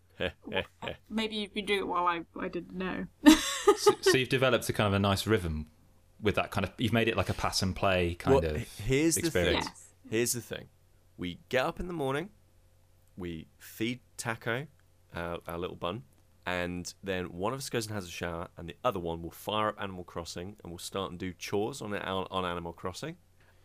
Maybe 1.09 1.35
you've 1.37 1.53
been 1.53 1.65
doing 1.65 1.79
it 1.79 1.87
while 1.87 2.05
I 2.07 2.21
I 2.39 2.47
didn't 2.47 2.73
know. 2.77 3.05
so, 3.77 3.91
so 4.01 4.17
you've 4.17 4.29
developed 4.29 4.67
a 4.69 4.73
kind 4.73 4.87
of 4.87 4.93
a 4.93 4.99
nice 4.99 5.25
rhythm 5.27 5.67
with 6.21 6.35
that 6.35 6.51
kind 6.51 6.65
of. 6.65 6.73
You've 6.77 6.93
made 6.93 7.07
it 7.07 7.15
like 7.17 7.29
a 7.29 7.33
pass 7.33 7.61
and 7.61 7.75
play 7.75 8.15
kind 8.15 8.35
Well, 8.41 8.51
of. 8.55 8.57
h- 8.61 8.67
here's 8.85 9.15
the 9.15 9.29
thing. 9.31 9.55
Yes. 9.55 9.93
Here's 10.09 10.33
the 10.33 10.41
thing. 10.41 10.65
We 11.17 11.39
get 11.49 11.65
up 11.65 11.79
in 11.79 11.87
the 11.87 11.93
morning, 11.93 12.29
we 13.17 13.47
feed 13.57 13.99
Taco, 14.17 14.67
our, 15.15 15.39
our 15.47 15.57
little 15.57 15.75
bun, 15.75 16.03
and 16.45 16.91
then 17.03 17.25
one 17.25 17.51
of 17.53 17.59
us 17.59 17.69
goes 17.69 17.85
and 17.85 17.93
has 17.95 18.05
a 18.05 18.09
shower, 18.11 18.47
and 18.57 18.67
the 18.69 18.75
other 18.83 18.99
one 18.99 19.21
will 19.21 19.29
fire 19.31 19.67
up 19.69 19.75
Animal 19.81 20.03
Crossing, 20.05 20.55
and 20.63 20.71
we'll 20.71 20.77
start 20.79 21.11
and 21.11 21.19
do 21.19 21.33
chores 21.33 21.81
on 21.81 21.93
it 21.93 22.03
on, 22.05 22.25
on 22.31 22.45
Animal 22.45 22.71
Crossing, 22.73 23.17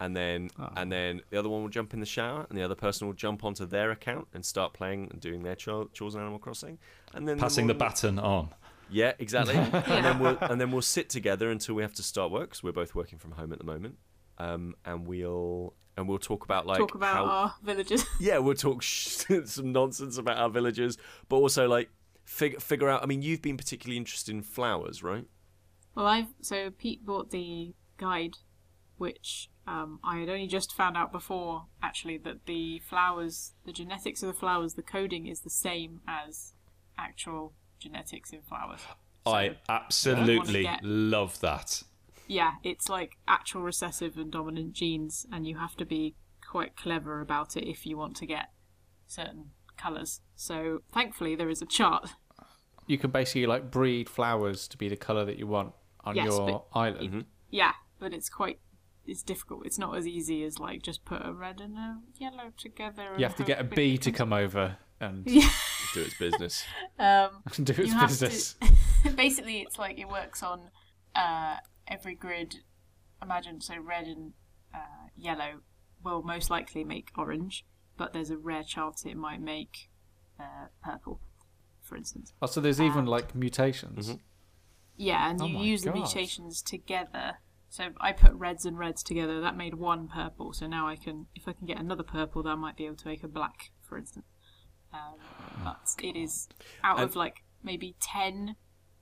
and 0.04 0.14
then 0.16 0.50
and 0.76 0.90
then 0.92 1.20
the 1.30 1.38
other 1.38 1.48
one 1.48 1.62
will 1.62 1.68
jump 1.70 1.94
in 1.94 2.00
the 2.00 2.06
shower, 2.06 2.46
and 2.48 2.58
the 2.58 2.62
other 2.62 2.74
person 2.74 3.06
will 3.06 3.14
jump 3.14 3.44
onto 3.44 3.64
their 3.64 3.90
account 3.90 4.28
and 4.34 4.44
start 4.44 4.72
playing 4.74 5.08
and 5.10 5.20
doing 5.20 5.42
their 5.42 5.56
chores 5.56 6.14
in 6.14 6.20
Animal 6.20 6.38
Crossing, 6.38 6.78
and 7.14 7.26
then 7.26 7.38
Passing 7.38 7.66
the 7.66 7.74
morning- 7.74 7.88
baton 7.94 8.18
on. 8.18 8.48
yeah, 8.90 9.12
exactly. 9.18 9.54
and 9.94 10.04
then 10.04 10.18
we'll 10.18 10.38
and 10.40 10.60
then 10.60 10.70
we'll 10.70 10.82
sit 10.82 11.08
together 11.08 11.50
until 11.50 11.74
we 11.74 11.82
have 11.82 11.94
to 11.94 12.02
start 12.02 12.30
work 12.30 12.50
because 12.50 12.62
we're 12.62 12.72
both 12.72 12.94
working 12.94 13.18
from 13.18 13.32
home 13.32 13.52
at 13.52 13.58
the 13.58 13.64
moment. 13.64 13.96
Um, 14.38 14.74
and 14.84 15.06
we'll 15.06 15.74
and 15.96 16.08
we'll 16.08 16.18
talk 16.18 16.44
about 16.44 16.66
like 16.66 16.78
Talk 16.78 16.94
about 16.96 17.14
how, 17.16 17.24
our 17.24 17.54
villages. 17.62 18.04
yeah, 18.20 18.38
we'll 18.38 18.54
talk 18.56 18.82
sh- 18.82 19.24
some 19.44 19.72
nonsense 19.72 20.18
about 20.18 20.36
our 20.38 20.50
villages, 20.50 20.98
but 21.28 21.36
also 21.36 21.68
like 21.68 21.88
figure 22.24 22.58
figure 22.60 22.88
out. 22.88 23.02
I 23.02 23.06
mean, 23.06 23.22
you've 23.22 23.42
been 23.42 23.56
particularly 23.56 23.96
interested 23.96 24.34
in 24.34 24.42
flowers, 24.42 25.02
right? 25.02 25.24
Well, 25.94 26.06
I've 26.06 26.26
so 26.40 26.70
Pete 26.70 27.06
bought 27.06 27.30
the 27.30 27.74
guide, 27.96 28.38
which 28.96 29.48
um, 29.66 29.98
I 30.04 30.18
had 30.18 30.28
only 30.28 30.46
just 30.46 30.72
found 30.74 30.96
out 30.96 31.10
before 31.12 31.66
actually 31.82 32.18
that 32.18 32.46
the 32.46 32.80
flowers, 32.80 33.52
the 33.64 33.72
genetics 33.72 34.22
of 34.22 34.26
the 34.28 34.38
flowers, 34.38 34.74
the 34.74 34.82
coding 34.82 35.26
is 35.26 35.40
the 35.40 35.50
same 35.50 36.00
as 36.08 36.52
actual 36.98 37.54
genetics 37.78 38.30
in 38.30 38.42
flowers. 38.42 38.80
So, 39.26 39.32
I 39.32 39.56
absolutely 39.68 40.62
get- 40.64 40.84
love 40.84 41.40
that. 41.40 41.82
yeah, 42.28 42.52
it's 42.62 42.88
like 42.88 43.12
actual 43.26 43.62
recessive 43.62 44.16
and 44.18 44.30
dominant 44.30 44.72
genes, 44.74 45.26
and 45.32 45.46
you 45.46 45.56
have 45.58 45.76
to 45.76 45.84
be 45.86 46.14
quite 46.46 46.76
clever 46.76 47.20
about 47.20 47.56
it 47.56 47.66
if 47.68 47.86
you 47.86 47.96
want 47.96 48.16
to 48.16 48.26
get 48.26 48.50
certain 49.06 49.50
colours. 49.76 50.20
So 50.36 50.80
thankfully, 50.92 51.34
there 51.36 51.48
is 51.48 51.62
a 51.62 51.66
chart. 51.66 52.10
You 52.86 52.98
can 52.98 53.10
basically 53.10 53.46
like 53.46 53.70
breed 53.70 54.10
flowers 54.10 54.68
to 54.68 54.76
be 54.76 54.88
the 54.90 54.96
color 54.96 55.24
that 55.24 55.38
you 55.38 55.46
want 55.46 55.72
on 56.04 56.16
Yes, 56.16 56.26
your 56.26 56.46
but- 56.46 56.78
island. 56.78 57.24
Yeah, 57.50 57.72
but 57.98 58.12
it's 58.12 58.28
quite. 58.28 58.58
It's 59.06 59.22
difficult. 59.22 59.66
It's 59.66 59.78
not 59.78 59.96
as 59.96 60.06
easy 60.06 60.44
as 60.44 60.58
like 60.58 60.82
just 60.82 61.04
put 61.04 61.24
a 61.24 61.32
red 61.32 61.60
and 61.60 61.76
a 61.76 61.98
yellow 62.16 62.52
together. 62.56 63.14
You 63.16 63.24
have 63.24 63.36
to 63.36 63.44
get 63.44 63.60
a 63.60 63.64
bee 63.64 63.98
to 63.98 64.10
come 64.12 64.32
over 64.32 64.78
and 65.00 65.24
Do 65.94 66.02
its 66.02 66.18
business. 66.18 66.64
Um, 66.98 67.42
do 67.64 67.72
its 67.76 67.94
business. 67.94 68.54
to. 69.04 69.10
basically, 69.10 69.60
it's 69.60 69.78
like 69.78 69.98
it 69.98 70.08
works 70.08 70.42
on 70.42 70.70
uh, 71.14 71.56
every 71.88 72.14
grid. 72.14 72.56
Imagine 73.20 73.60
so 73.60 73.76
red 73.76 74.06
and 74.06 74.32
uh, 74.72 75.08
yellow 75.16 75.60
will 76.04 76.22
most 76.22 76.50
likely 76.50 76.84
make 76.84 77.10
orange, 77.16 77.64
but 77.96 78.12
there's 78.12 78.30
a 78.30 78.36
rare 78.36 78.62
chance 78.62 79.04
it 79.04 79.16
might 79.16 79.40
make 79.40 79.90
uh, 80.38 80.66
purple, 80.82 81.20
for 81.82 81.96
instance. 81.96 82.32
Oh, 82.40 82.46
so 82.46 82.60
there's 82.60 82.80
even 82.80 83.06
like 83.06 83.34
mutations. 83.34 84.10
Mhm. 84.10 84.20
Yeah, 84.96 85.28
and 85.30 85.42
Oh 85.42 85.46
you 85.46 85.54
my 85.54 85.60
use 85.64 85.82
the 85.82 85.92
mutations 85.92 86.62
together. 86.62 87.38
So 87.74 87.88
I 88.00 88.12
put 88.12 88.32
reds 88.34 88.64
and 88.64 88.78
reds 88.78 89.02
together. 89.02 89.40
That 89.40 89.56
made 89.56 89.74
one 89.74 90.06
purple. 90.06 90.52
So 90.52 90.68
now 90.68 90.86
I 90.86 90.94
can, 90.94 91.26
if 91.34 91.48
I 91.48 91.52
can 91.52 91.66
get 91.66 91.80
another 91.80 92.04
purple, 92.04 92.44
then 92.44 92.52
I 92.52 92.54
might 92.54 92.76
be 92.76 92.86
able 92.86 92.94
to 92.94 93.08
make 93.08 93.24
a 93.24 93.28
black, 93.28 93.72
for 93.82 93.98
instance. 93.98 94.26
Um, 94.92 95.16
but 95.64 95.96
it 96.00 96.16
is 96.16 96.48
out 96.84 97.00
of 97.00 97.16
like 97.16 97.42
maybe 97.64 97.96
ten, 98.00 98.54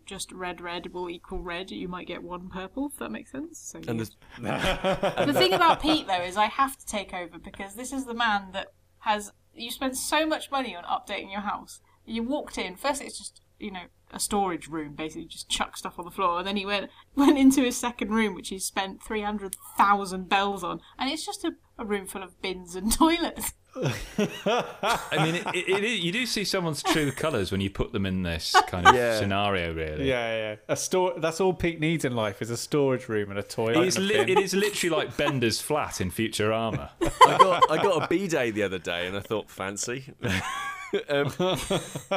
just 0.06 0.32
red 0.32 0.62
red 0.62 0.94
will 0.94 1.10
equal 1.10 1.42
red. 1.42 1.70
You 1.70 1.86
might 1.86 2.06
get 2.06 2.22
one 2.22 2.48
purple, 2.48 2.90
if 2.90 2.98
that 2.98 3.10
makes 3.10 3.30
sense. 3.30 3.58
So 3.58 3.78
And 3.86 4.00
the 5.28 5.34
thing 5.34 5.52
about 5.52 5.82
Pete 5.82 6.06
though 6.06 6.22
is 6.22 6.38
I 6.38 6.46
have 6.46 6.78
to 6.78 6.86
take 6.86 7.12
over 7.12 7.38
because 7.38 7.74
this 7.74 7.92
is 7.92 8.06
the 8.06 8.14
man 8.14 8.52
that 8.52 8.68
has 9.00 9.32
you 9.52 9.70
spend 9.70 9.98
so 9.98 10.24
much 10.24 10.50
money 10.50 10.74
on 10.74 10.84
updating 10.84 11.30
your 11.30 11.42
house. 11.42 11.82
You 12.06 12.22
walked 12.22 12.56
in 12.56 12.76
first, 12.76 13.02
it's 13.02 13.18
just 13.18 13.42
you 13.62 13.70
know 13.70 13.84
a 14.14 14.20
storage 14.20 14.68
room 14.68 14.94
basically, 14.94 15.24
just 15.26 15.48
chuck 15.48 15.76
stuff 15.76 15.98
on 15.98 16.04
the 16.04 16.10
floor, 16.10 16.38
and 16.38 16.46
then 16.46 16.56
he 16.56 16.66
went 16.66 16.90
went 17.16 17.38
into 17.38 17.62
his 17.62 17.76
second 17.76 18.10
room 18.10 18.34
which 18.34 18.48
he 18.50 18.58
spent 18.58 19.02
three 19.02 19.22
hundred 19.22 19.56
thousand 19.78 20.28
bells 20.28 20.62
on, 20.62 20.80
and 20.98 21.10
it's 21.10 21.24
just 21.24 21.44
a, 21.44 21.52
a 21.78 21.84
room 21.84 22.06
full 22.06 22.22
of 22.22 22.40
bins 22.42 22.74
and 22.76 22.92
toilets. 22.98 23.52
I 23.74 25.24
mean, 25.24 25.36
it, 25.36 25.46
it, 25.68 25.84
it, 25.84 26.02
you 26.02 26.12
do 26.12 26.26
see 26.26 26.44
someone's 26.44 26.82
true 26.82 27.10
colours 27.10 27.50
when 27.50 27.62
you 27.62 27.70
put 27.70 27.92
them 27.92 28.04
in 28.04 28.22
this 28.22 28.54
kind 28.66 28.86
of 28.86 28.94
Yeah. 28.94 29.18
scenario, 29.18 29.72
really. 29.72 30.06
Yeah, 30.08 30.36
yeah. 30.50 30.56
A 30.68 30.76
store. 30.76 31.14
That's 31.18 31.40
all 31.40 31.54
Pete 31.54 31.80
needs 31.80 32.04
in 32.04 32.14
life 32.14 32.42
is 32.42 32.50
a 32.50 32.56
storage 32.58 33.08
room 33.08 33.30
and 33.30 33.38
a 33.38 33.42
toilet. 33.42 33.78
It 33.78 33.86
is, 33.88 33.98
li- 33.98 34.14
it 34.14 34.38
is 34.38 34.52
literally 34.52 34.94
like 34.94 35.16
Bender's 35.16 35.58
flat 35.60 36.02
in 36.02 36.10
Futurama. 36.10 36.90
I 37.02 37.38
got 37.38 37.70
I 37.70 37.82
got 37.82 38.04
a 38.04 38.08
B 38.08 38.28
day 38.28 38.50
the 38.50 38.62
other 38.62 38.78
day, 38.78 39.06
and 39.06 39.16
I 39.16 39.20
thought 39.20 39.48
fancy. 39.50 40.12
um, 41.08 41.32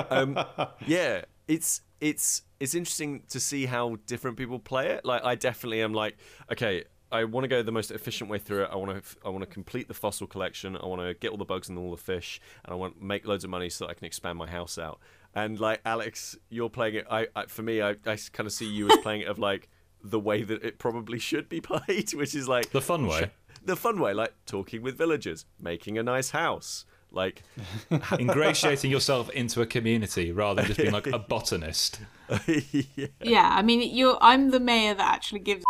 um, 0.10 0.46
yeah, 0.86 1.22
it's 1.48 1.82
it's 2.02 2.44
it's 2.60 2.76
interesting 2.76 3.24
to 3.30 3.40
see 3.40 3.66
how 3.66 3.98
different 4.08 4.38
people 4.38 4.60
play 4.60 4.88
it. 4.92 5.06
Like 5.06 5.24
I 5.24 5.36
definitely 5.36 5.82
am 5.82 5.94
like, 5.94 6.18
okay, 6.52 6.84
I 7.12 7.24
want 7.24 7.44
to 7.44 7.48
go 7.48 7.62
the 7.62 7.72
most 7.72 7.92
efficient 7.92 8.30
way 8.30 8.40
through 8.40 8.64
it. 8.64 8.70
I 8.72 8.76
want 8.76 9.04
to 9.04 9.16
I 9.26 9.30
want 9.30 9.42
to 9.44 9.50
complete 9.50 9.88
the 9.88 9.94
fossil 9.94 10.28
collection. 10.28 10.76
I 10.78 10.86
want 10.86 11.02
to 11.02 11.14
get 11.14 11.32
all 11.32 11.38
the 11.38 11.46
bugs 11.46 11.70
and 11.70 11.78
all 11.78 11.92
the 11.92 11.98
fish, 11.98 12.42
and 12.64 12.74
I 12.74 12.76
want 12.76 12.98
to 13.00 13.04
make 13.04 13.26
loads 13.28 13.44
of 13.44 13.50
money 13.50 13.70
so 13.70 13.86
that 13.86 13.92
I 13.92 13.94
can 13.94 14.06
expand 14.06 14.38
my 14.38 14.48
house 14.50 14.78
out. 14.78 15.00
And 15.34 15.60
like 15.60 15.82
Alex, 15.86 16.38
you're 16.50 16.70
playing 16.70 16.96
it. 16.96 17.06
I, 17.10 17.28
I 17.36 17.46
for 17.46 17.62
me, 17.62 17.82
I, 17.82 17.92
I 18.06 18.18
kind 18.34 18.48
of 18.48 18.52
see 18.52 18.70
you 18.70 18.90
as 18.90 18.98
playing 18.98 19.22
it 19.22 19.28
of 19.28 19.38
like 19.40 19.70
the 20.04 20.20
way 20.20 20.44
that 20.44 20.64
it 20.64 20.78
probably 20.80 21.20
should 21.20 21.50
be 21.50 21.62
played, 21.72 22.14
which 22.14 22.36
is 22.36 22.48
like 22.48 22.72
The 22.72 22.82
fun 22.82 23.08
way. 23.08 23.32
the 23.64 23.76
fun 23.76 24.00
way, 24.00 24.14
like 24.14 24.34
talking 24.46 24.82
with 24.82 24.98
villagers, 24.98 25.46
making 25.60 25.98
a 25.98 26.04
nice 26.04 26.30
house, 26.32 26.86
like 27.12 27.44
Ingratiating 28.20 28.92
yourself 28.92 29.30
into 29.32 29.62
a 29.62 29.66
community 29.66 30.32
rather 30.32 30.62
than 30.62 30.68
just 30.68 30.80
being 30.80 30.92
like 30.94 31.08
a 31.08 31.20
botanist. 31.30 32.00
yeah. 32.48 33.08
Yeah, 33.22 33.50
I 33.52 33.62
mean 33.62 33.96
you're 33.96 34.18
I'm 34.22 34.52
the 34.52 34.60
mayor 34.60 34.94
that 34.94 35.14
actually 35.14 35.40
gives. 35.40 35.64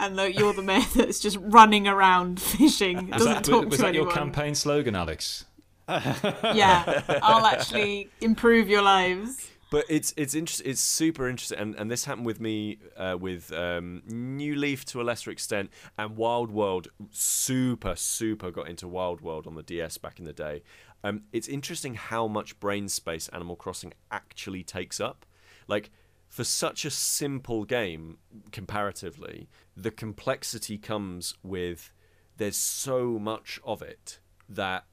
And 0.00 0.16
though 0.18 0.24
you're 0.24 0.52
the 0.52 0.62
mayor 0.62 0.84
that's 0.96 1.18
just 1.20 1.38
running 1.40 1.88
around 1.88 2.40
fishing, 2.40 3.08
Was 3.10 3.18
doesn't 3.18 3.32
that, 3.34 3.44
talk 3.44 3.64
was 3.66 3.76
to 3.76 3.82
that 3.82 3.94
your 3.94 4.10
campaign 4.10 4.54
slogan, 4.54 4.94
Alex? 4.94 5.44
Yeah, 5.88 7.02
I'll 7.22 7.46
actually 7.46 8.10
improve 8.20 8.68
your 8.68 8.82
lives. 8.82 9.50
But 9.70 9.84
it's 9.88 10.14
it's 10.16 10.34
interesting. 10.34 10.70
It's 10.70 10.80
super 10.80 11.28
interesting, 11.28 11.58
and, 11.58 11.74
and 11.74 11.90
this 11.90 12.06
happened 12.06 12.26
with 12.26 12.40
me 12.40 12.78
uh, 12.96 13.18
with 13.20 13.52
um, 13.52 14.02
New 14.06 14.54
Leaf 14.54 14.86
to 14.86 15.00
a 15.00 15.04
lesser 15.04 15.30
extent, 15.30 15.70
and 15.98 16.16
Wild 16.16 16.50
World. 16.50 16.88
Super 17.10 17.94
super 17.94 18.50
got 18.50 18.68
into 18.68 18.88
Wild 18.88 19.20
World 19.20 19.46
on 19.46 19.54
the 19.54 19.62
DS 19.62 19.98
back 19.98 20.18
in 20.18 20.24
the 20.24 20.32
day. 20.32 20.62
Um, 21.04 21.24
it's 21.32 21.48
interesting 21.48 21.94
how 21.94 22.26
much 22.26 22.58
brain 22.58 22.88
space 22.88 23.28
Animal 23.28 23.56
Crossing 23.56 23.92
actually 24.10 24.64
takes 24.64 25.00
up. 25.00 25.26
Like 25.66 25.90
for 26.28 26.44
such 26.44 26.84
a 26.84 26.90
simple 26.90 27.64
game, 27.64 28.18
comparatively, 28.52 29.48
the 29.76 29.90
complexity 29.90 30.78
comes 30.78 31.34
with 31.42 31.92
there's 32.36 32.56
so 32.56 33.18
much 33.18 33.60
of 33.64 33.82
it 33.82 34.18
that 34.48 34.86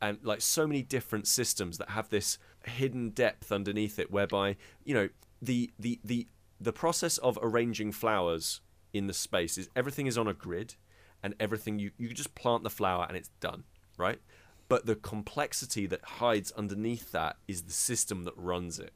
and 0.00 0.18
like 0.22 0.40
so 0.40 0.66
many 0.66 0.82
different 0.82 1.26
systems 1.26 1.78
that 1.78 1.90
have 1.90 2.08
this 2.10 2.38
hidden 2.64 3.10
depth 3.10 3.50
underneath 3.52 3.98
it 3.98 4.10
whereby 4.10 4.56
you 4.84 4.94
know 4.94 5.08
the 5.40 5.70
the 5.78 6.00
the 6.04 6.26
the 6.60 6.72
process 6.72 7.18
of 7.18 7.38
arranging 7.40 7.92
flowers 7.92 8.60
in 8.92 9.06
the 9.06 9.12
space 9.12 9.56
is 9.56 9.68
everything 9.76 10.06
is 10.06 10.18
on 10.18 10.26
a 10.26 10.34
grid 10.34 10.74
and 11.22 11.34
everything 11.38 11.78
you 11.78 11.90
you 11.98 12.08
just 12.08 12.34
plant 12.34 12.62
the 12.64 12.70
flower 12.70 13.06
and 13.08 13.16
it's 13.16 13.30
done 13.40 13.64
right? 13.98 14.20
But 14.68 14.86
the 14.86 14.96
complexity 14.96 15.86
that 15.86 16.04
hides 16.04 16.52
underneath 16.52 17.12
that 17.12 17.36
is 17.46 17.62
the 17.62 17.72
system 17.72 18.24
that 18.24 18.36
runs 18.36 18.78
it. 18.78 18.92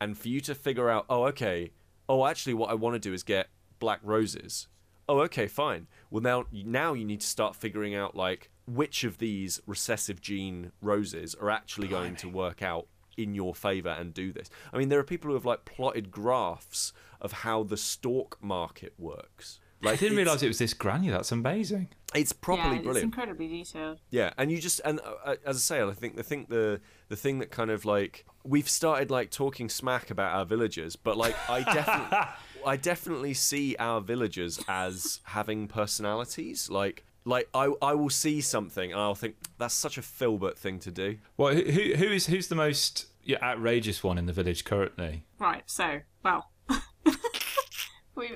And 0.00 0.16
for 0.16 0.28
you 0.28 0.40
to 0.42 0.54
figure 0.54 0.88
out 0.88 1.04
oh 1.10 1.24
okay 1.24 1.72
oh 2.08 2.26
actually 2.26 2.54
what 2.54 2.70
i 2.70 2.74
want 2.74 2.94
to 2.94 2.98
do 2.98 3.12
is 3.12 3.22
get 3.22 3.48
black 3.78 4.00
roses. 4.02 4.68
Oh 5.08 5.20
okay 5.20 5.46
fine. 5.46 5.86
Well 6.10 6.22
now 6.22 6.46
now 6.52 6.94
you 6.94 7.04
need 7.04 7.20
to 7.20 7.26
start 7.26 7.56
figuring 7.56 7.94
out 7.94 8.16
like 8.16 8.50
which 8.66 9.04
of 9.04 9.18
these 9.18 9.60
recessive 9.66 10.22
gene 10.22 10.72
roses 10.80 11.34
are 11.34 11.50
actually 11.50 11.88
going 11.88 12.16
to 12.16 12.28
work 12.28 12.62
out 12.62 12.86
in 13.16 13.34
your 13.34 13.54
favor 13.54 13.88
and 13.90 14.14
do 14.14 14.32
this 14.32 14.48
i 14.72 14.78
mean 14.78 14.88
there 14.88 14.98
are 14.98 15.04
people 15.04 15.28
who 15.28 15.34
have 15.34 15.44
like 15.44 15.64
plotted 15.64 16.10
graphs 16.10 16.92
of 17.20 17.32
how 17.32 17.62
the 17.62 17.76
stalk 17.76 18.38
market 18.42 18.92
works 18.98 19.60
Like, 19.82 19.94
I 19.94 19.96
didn't 19.96 20.16
realise 20.16 20.42
it 20.42 20.48
was 20.48 20.58
this 20.58 20.72
granular. 20.74 21.18
That's 21.18 21.32
amazing. 21.32 21.88
it's 22.14 22.32
properly 22.32 22.70
yeah, 22.70 22.76
it's 22.76 22.84
brilliant. 22.84 23.04
incredibly 23.04 23.48
detailed. 23.48 23.98
Yeah, 24.08 24.30
and 24.38 24.50
you 24.50 24.58
just 24.58 24.80
and 24.84 24.98
uh, 25.00 25.14
uh, 25.24 25.36
as 25.44 25.56
I 25.56 25.60
say, 25.60 25.82
I 25.82 25.92
think 25.92 26.16
the 26.16 26.22
thing 26.22 26.46
the 26.48 26.80
the 27.08 27.16
thing 27.16 27.38
that 27.40 27.50
kind 27.50 27.70
of 27.70 27.84
like 27.84 28.24
we've 28.44 28.68
started 28.68 29.10
like 29.10 29.30
talking 29.30 29.68
smack 29.68 30.10
about 30.10 30.34
our 30.34 30.46
villagers, 30.46 30.96
but 30.96 31.16
like 31.18 31.36
I 31.50 31.60
definitely 31.62 32.18
I 32.66 32.76
definitely 32.78 33.34
see 33.34 33.76
our 33.78 34.00
villagers 34.00 34.58
as 34.68 35.20
having 35.24 35.68
personalities. 35.68 36.70
Like 36.70 37.04
like 37.24 37.48
I 37.54 37.72
I 37.82 37.94
will 37.94 38.10
see 38.10 38.40
something 38.40 38.92
and 38.92 39.00
I'll 39.00 39.14
think 39.14 39.36
that's 39.58 39.74
such 39.74 39.98
a 39.98 40.02
Filbert 40.02 40.58
thing 40.58 40.78
to 40.80 40.90
do. 40.90 41.18
Well, 41.36 41.54
who 41.54 41.62
who 41.62 41.94
who 41.94 42.06
is 42.06 42.26
who's 42.26 42.48
the 42.48 42.54
most 42.54 43.06
yeah, 43.22 43.38
outrageous 43.42 44.02
one 44.04 44.18
in 44.18 44.26
the 44.26 44.32
village 44.32 44.64
currently? 44.64 45.24
Right. 45.38 45.62
So, 45.66 46.00
well, 46.22 46.50
we, 48.14 48.30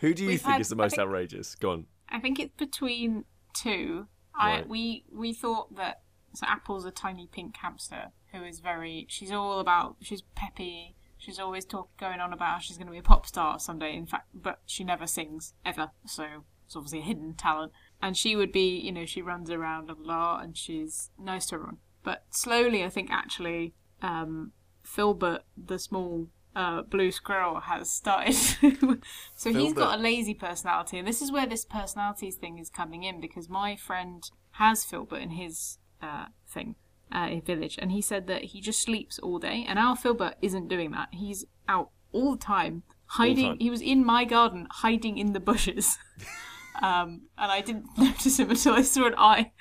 Who 0.00 0.14
do 0.14 0.24
you 0.24 0.38
think 0.38 0.42
had- 0.42 0.60
is 0.60 0.68
the 0.68 0.76
most 0.76 0.92
think- 0.96 1.00
outrageous? 1.06 1.54
Go 1.54 1.70
on. 1.72 1.86
I 2.08 2.20
think 2.20 2.38
it's 2.38 2.54
between 2.56 3.24
two. 3.54 4.06
I 4.36 4.64
we 4.66 5.04
we 5.12 5.32
thought 5.32 5.76
that 5.76 6.02
so 6.34 6.46
Apple's 6.48 6.84
a 6.84 6.90
tiny 6.90 7.28
pink 7.30 7.56
hamster 7.56 8.10
who 8.32 8.44
is 8.44 8.60
very. 8.60 9.06
She's 9.08 9.30
all 9.30 9.60
about. 9.60 9.96
She's 10.02 10.22
peppy. 10.34 10.96
She's 11.16 11.38
always 11.38 11.64
talk 11.64 11.88
going 11.98 12.20
on 12.20 12.32
about 12.32 12.48
how 12.48 12.58
she's 12.58 12.76
going 12.76 12.88
to 12.88 12.92
be 12.92 12.98
a 12.98 13.02
pop 13.02 13.26
star 13.26 13.58
someday. 13.58 13.96
In 13.96 14.06
fact, 14.06 14.28
but 14.34 14.60
she 14.66 14.84
never 14.84 15.06
sings 15.06 15.54
ever. 15.64 15.92
So 16.06 16.44
it's 16.66 16.76
obviously 16.76 16.98
a 16.98 17.02
hidden 17.02 17.34
talent. 17.34 17.72
And 18.04 18.18
she 18.18 18.36
would 18.36 18.52
be, 18.52 18.78
you 18.78 18.92
know, 18.92 19.06
she 19.06 19.22
runs 19.22 19.48
around 19.48 19.88
a 19.88 19.94
lot 19.94 20.44
and 20.44 20.54
she's 20.54 21.08
nice 21.18 21.46
to 21.46 21.54
everyone. 21.54 21.78
But 22.02 22.24
slowly, 22.28 22.84
I 22.84 22.90
think 22.90 23.10
actually, 23.10 23.72
um, 24.02 24.52
Filbert, 24.82 25.40
the 25.56 25.78
small 25.78 26.28
uh, 26.54 26.82
blue 26.82 27.10
squirrel, 27.10 27.60
has 27.60 27.90
started. 27.90 28.34
so 29.34 29.50
he's 29.50 29.72
got 29.72 29.98
a 29.98 30.02
lazy 30.02 30.34
personality, 30.34 30.98
and 30.98 31.08
this 31.08 31.22
is 31.22 31.32
where 31.32 31.46
this 31.46 31.64
personalities 31.64 32.36
thing 32.36 32.58
is 32.58 32.68
coming 32.68 33.04
in 33.04 33.22
because 33.22 33.48
my 33.48 33.74
friend 33.74 34.30
has 34.50 34.84
Filbert 34.84 35.22
in 35.22 35.30
his 35.30 35.78
uh, 36.02 36.26
thing, 36.46 36.74
uh, 37.10 37.28
in 37.30 37.40
village, 37.40 37.78
and 37.80 37.90
he 37.90 38.02
said 38.02 38.26
that 38.26 38.44
he 38.44 38.60
just 38.60 38.82
sleeps 38.82 39.18
all 39.18 39.38
day, 39.38 39.64
and 39.66 39.78
our 39.78 39.96
Filbert 39.96 40.34
isn't 40.42 40.68
doing 40.68 40.90
that. 40.90 41.08
He's 41.12 41.46
out 41.70 41.88
all 42.12 42.32
the 42.32 42.44
time, 42.44 42.82
hiding. 43.06 43.46
time. 43.46 43.56
He 43.58 43.70
was 43.70 43.80
in 43.80 44.04
my 44.04 44.26
garden, 44.26 44.68
hiding 44.70 45.16
in 45.16 45.32
the 45.32 45.40
bushes. 45.40 45.96
Um, 46.82 47.22
and 47.38 47.50
I 47.52 47.60
didn't 47.60 47.86
notice 47.98 48.38
him 48.38 48.50
until 48.50 48.74
I 48.74 48.82
saw 48.82 49.06
an 49.06 49.14
eye. 49.16 49.52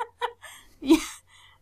yeah, 0.80 0.96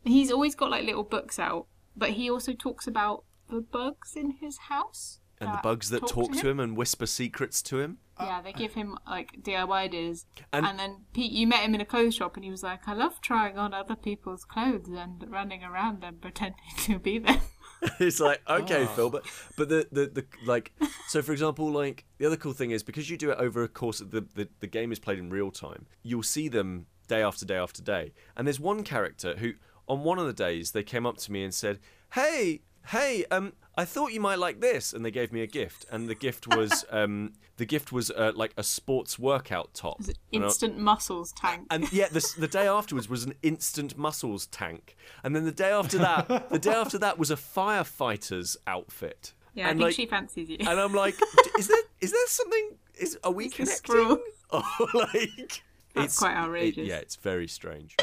he's 0.05 0.31
always 0.31 0.55
got 0.55 0.71
like 0.71 0.85
little 0.85 1.05
books 1.05 1.39
out, 1.39 1.67
but 1.97 2.11
he 2.11 2.31
also 2.31 2.53
talks 2.53 2.87
about 2.87 3.25
the 3.49 3.61
bugs 3.61 4.15
in 4.17 4.33
his 4.41 4.59
house. 4.69 5.21
And 5.39 5.53
the 5.53 5.61
bugs 5.63 5.91
that 5.91 6.07
talk 6.07 6.33
to 6.33 6.39
him. 6.39 6.47
him 6.47 6.61
and 6.61 6.77
whisper 6.79 7.05
secrets 7.05 7.61
to 7.65 7.79
him. 7.79 7.99
Yeah, 8.19 8.41
they 8.41 8.55
give 8.55 8.73
him 8.73 8.97
like 9.07 9.43
DIY 9.43 9.71
ideas. 9.71 10.25
And- 10.51 10.65
And, 10.65 10.79
then 10.79 11.05
Pete, 11.13 11.31
you 11.31 11.47
met 11.47 11.61
him 11.63 11.75
in 11.75 11.83
a 11.83 11.85
clothes 11.85 12.15
shop, 12.15 12.37
and 12.37 12.45
he 12.45 12.51
was 12.51 12.63
like, 12.63 12.89
"I 12.89 12.95
love 12.95 13.21
trying 13.21 13.59
on 13.59 13.75
other 13.75 13.97
people's 13.97 14.47
clothes 14.47 14.89
and 14.89 15.23
running 15.31 15.63
around 15.63 16.03
and 16.05 16.23
pretending 16.23 16.59
to 16.79 16.99
be 16.99 17.19
them." 17.19 17.41
it's 18.01 18.21
like 18.21 18.41
okay 18.49 18.85
ah. 18.85 18.95
phil 18.95 19.11
but 19.11 19.25
but 19.57 19.69
the, 19.69 19.87
the 19.93 20.07
the 20.07 20.25
like 20.47 20.73
so 21.09 21.21
for 21.21 21.33
example 21.33 21.71
like 21.71 22.05
the 22.19 22.27
other 22.27 22.37
cool 22.37 22.53
thing 22.53 22.71
is 22.71 22.83
because 22.83 23.11
you 23.11 23.17
do 23.17 23.31
it 23.31 23.39
over 23.39 23.63
a 23.63 23.69
course 23.69 24.01
of 24.01 24.11
the, 24.11 24.27
the 24.35 24.49
the 24.61 24.67
game 24.67 24.93
is 24.93 24.99
played 24.99 25.19
in 25.19 25.31
real 25.31 25.51
time 25.51 25.87
you'll 26.03 26.23
see 26.23 26.49
them 26.49 26.87
day 27.07 27.23
after 27.23 27.45
day 27.45 27.57
after 27.57 27.83
day. 27.83 28.13
And 28.37 28.47
there's 28.47 28.61
one 28.61 28.83
character 28.83 29.37
who 29.37 29.55
on 29.89 30.03
one 30.03 30.19
of 30.19 30.27
the 30.27 30.33
days 30.33 30.73
they 30.73 30.83
came 30.83 31.07
up 31.07 31.17
to 31.19 31.33
me 31.33 31.45
and 31.45 31.55
said 31.55 31.79
hey 32.15 32.61
hey 32.89 33.25
um 33.31 33.53
i 33.77 33.85
thought 33.85 34.13
you 34.13 34.21
might 34.21 34.39
like 34.39 34.61
this 34.61 34.93
and 34.93 35.05
they 35.05 35.11
gave 35.11 35.33
me 35.33 35.43
a 35.43 35.47
gift 35.47 35.85
and 35.91 36.09
the 36.09 36.15
gift 36.15 36.47
was 36.57 36.85
um 36.91 37.33
the 37.57 37.65
gift 37.67 37.91
was 37.91 38.11
uh, 38.11 38.33
like 38.35 38.53
a 38.59 38.63
sports 38.63 39.19
workout 39.19 39.73
top 39.73 39.97
It's 40.01 40.09
an 40.09 40.15
And 40.33 40.43
I- 40.43 40.47
instant 40.47 40.79
muscles 40.79 41.33
tank. 41.33 41.67
and 41.71 41.91
yeah, 41.93 42.09
the, 42.09 42.23
the 42.39 42.49
day 42.49 42.67
afterwards 42.67 43.09
was 43.09 43.25
an 43.25 43.33
instant 43.43 43.97
muscles 43.97 44.47
tank, 44.49 44.95
and 45.25 45.35
then 45.35 45.45
the 45.47 45.53
day 45.53 45.71
after 45.71 45.97
that, 45.99 46.51
the 46.51 46.59
day 46.59 46.75
after 46.75 46.99
that 46.99 47.19
was 47.19 47.31
a 47.31 47.37
firefighter's 47.37 48.59
outfit. 48.67 49.33
yeah, 49.55 49.67
I 49.67 49.69
think 49.71 49.81
like, 49.81 49.95
she 49.95 50.05
fancies 50.05 50.51
you. 50.51 50.59
and 50.61 50.69
I'm 50.79 50.93
like, 50.93 51.15
is 51.59 51.69
there 51.69 51.83
is 52.03 52.13
there 52.13 52.27
something? 52.27 52.77
Is 52.99 53.19
are 53.25 53.33
we 53.33 53.47
It's 53.47 53.81
connecting? 53.81 54.23
Oh, 54.51 54.89
like 54.95 55.63
That's 55.95 56.19
quite 56.19 56.35
outrageous. 56.37 56.85
It, 56.87 56.89
yeah, 56.91 56.97
it's 56.97 57.17
very 57.17 57.49
strange. 57.49 57.97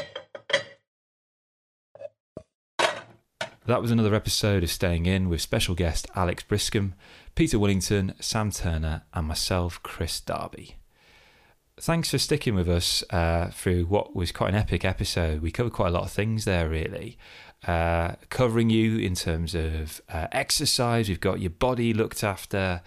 That 3.66 3.80
was 3.80 3.90
another 3.90 4.14
episode 4.14 4.62
of 4.62 4.70
Staying 4.70 5.06
In 5.06 5.30
with 5.30 5.40
special 5.40 5.74
guest 5.74 6.06
Alix 6.14 6.42
Briscombe, 6.42 6.92
Peter 7.34 7.56
Willington, 7.56 8.14
Sam 8.22 8.50
Turner, 8.50 9.04
and 9.14 9.26
myself, 9.26 9.82
Kris 9.82 10.20
Darby. 10.20 10.76
Thanks 11.80 12.10
for 12.10 12.18
sticking 12.18 12.54
with 12.54 12.68
us 12.68 13.02
uh, 13.08 13.50
through 13.54 13.86
what 13.86 14.14
was 14.14 14.32
quite 14.32 14.50
an 14.50 14.54
epic 14.54 14.84
episode. 14.84 15.40
We 15.40 15.50
covered 15.50 15.72
quite 15.72 15.88
a 15.88 15.92
lot 15.92 16.02
of 16.02 16.10
things 16.10 16.44
there, 16.44 16.68
really. 16.68 17.16
Uh, 17.66 18.16
covering 18.28 18.68
you 18.68 18.98
in 18.98 19.14
terms 19.14 19.54
of 19.54 20.02
uh, 20.10 20.26
exercise, 20.30 21.08
we've 21.08 21.18
got 21.18 21.40
your 21.40 21.48
body 21.48 21.94
looked 21.94 22.22
after, 22.22 22.82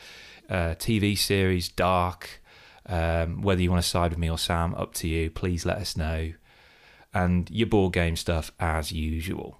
uh, 0.48 0.76
TV 0.76 1.18
series, 1.18 1.70
Dark. 1.70 2.40
Um, 2.86 3.42
whether 3.42 3.64
you 3.64 3.72
want 3.72 3.82
to 3.82 3.90
side 3.90 4.12
with 4.12 4.20
me 4.20 4.30
or 4.30 4.38
Sam, 4.38 4.76
up 4.76 4.94
to 4.94 5.08
you. 5.08 5.32
Please 5.32 5.66
let 5.66 5.78
us 5.78 5.98
know. 5.98 6.34
And 7.16 7.50
your 7.50 7.66
board 7.66 7.94
game 7.94 8.16
stuff 8.16 8.52
as 8.60 8.92
usual. 8.92 9.60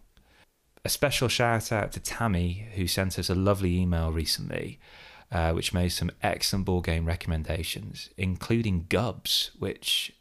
A 0.88 0.90
special 0.90 1.28
shout 1.28 1.74
out 1.74 1.92
to 1.92 2.00
Tammy, 2.00 2.70
who 2.76 2.88
sent 2.88 3.20
us 3.20 3.30
a 3.30 3.36
lovely 3.36 3.76
email 3.76 4.10
recently, 4.10 4.80
uh, 5.30 5.52
which 5.52 5.74
made 5.74 5.90
some 5.90 6.12
excellent 6.24 6.64
board 6.64 6.86
game 6.86 7.04
recommendations, 7.04 8.10
including 8.16 8.86
Gubs, 8.88 9.52
which 9.60 10.14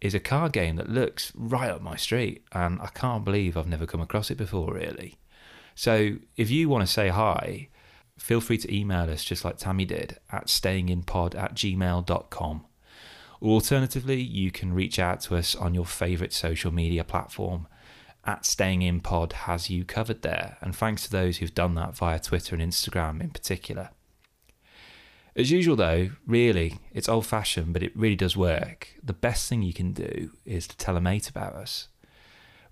is 0.00 0.14
a 0.14 0.20
card 0.20 0.52
game 0.52 0.76
that 0.76 0.88
looks 0.88 1.32
right 1.34 1.68
up 1.68 1.82
my 1.82 1.96
street, 1.96 2.44
and 2.52 2.80
I 2.80 2.90
can't 2.94 3.24
believe 3.24 3.56
I've 3.56 3.66
never 3.66 3.86
come 3.86 4.00
across 4.00 4.30
it 4.30 4.36
before, 4.36 4.72
really. 4.72 5.16
So 5.74 6.18
if 6.36 6.48
you 6.48 6.68
want 6.68 6.86
to 6.86 6.92
say 6.92 7.08
hi, 7.08 7.66
feel 8.16 8.40
free 8.40 8.58
to 8.58 8.72
email 8.72 9.10
us 9.10 9.24
just 9.24 9.44
like 9.44 9.56
Tammy 9.56 9.84
did 9.84 10.20
at 10.30 10.46
stayinginpod 10.46 11.34
at 11.34 11.56
gmail.com. 11.56 12.66
Alternatively, 13.42 14.20
you 14.20 14.52
can 14.52 14.72
reach 14.74 15.00
out 15.00 15.22
to 15.22 15.34
us 15.34 15.56
on 15.56 15.74
your 15.74 15.84
favourite 15.84 16.32
social 16.32 16.70
media 16.70 17.02
platform 17.02 17.66
at 18.26 18.44
Staying 18.44 18.82
In 18.82 19.00
Pod 19.00 19.32
has 19.32 19.70
you 19.70 19.84
covered 19.84 20.22
there, 20.22 20.56
and 20.60 20.74
thanks 20.74 21.04
to 21.04 21.10
those 21.10 21.38
who've 21.38 21.54
done 21.54 21.74
that 21.74 21.96
via 21.96 22.18
Twitter 22.18 22.54
and 22.54 22.64
Instagram 22.64 23.20
in 23.20 23.30
particular. 23.30 23.90
As 25.36 25.50
usual, 25.50 25.74
though, 25.74 26.10
really, 26.26 26.78
it's 26.92 27.08
old 27.08 27.26
fashioned, 27.26 27.72
but 27.72 27.82
it 27.82 27.96
really 27.96 28.16
does 28.16 28.36
work. 28.36 28.88
The 29.02 29.12
best 29.12 29.48
thing 29.48 29.62
you 29.62 29.72
can 29.72 29.92
do 29.92 30.30
is 30.44 30.68
to 30.68 30.76
tell 30.76 30.96
a 30.96 31.00
mate 31.00 31.28
about 31.28 31.54
us. 31.54 31.88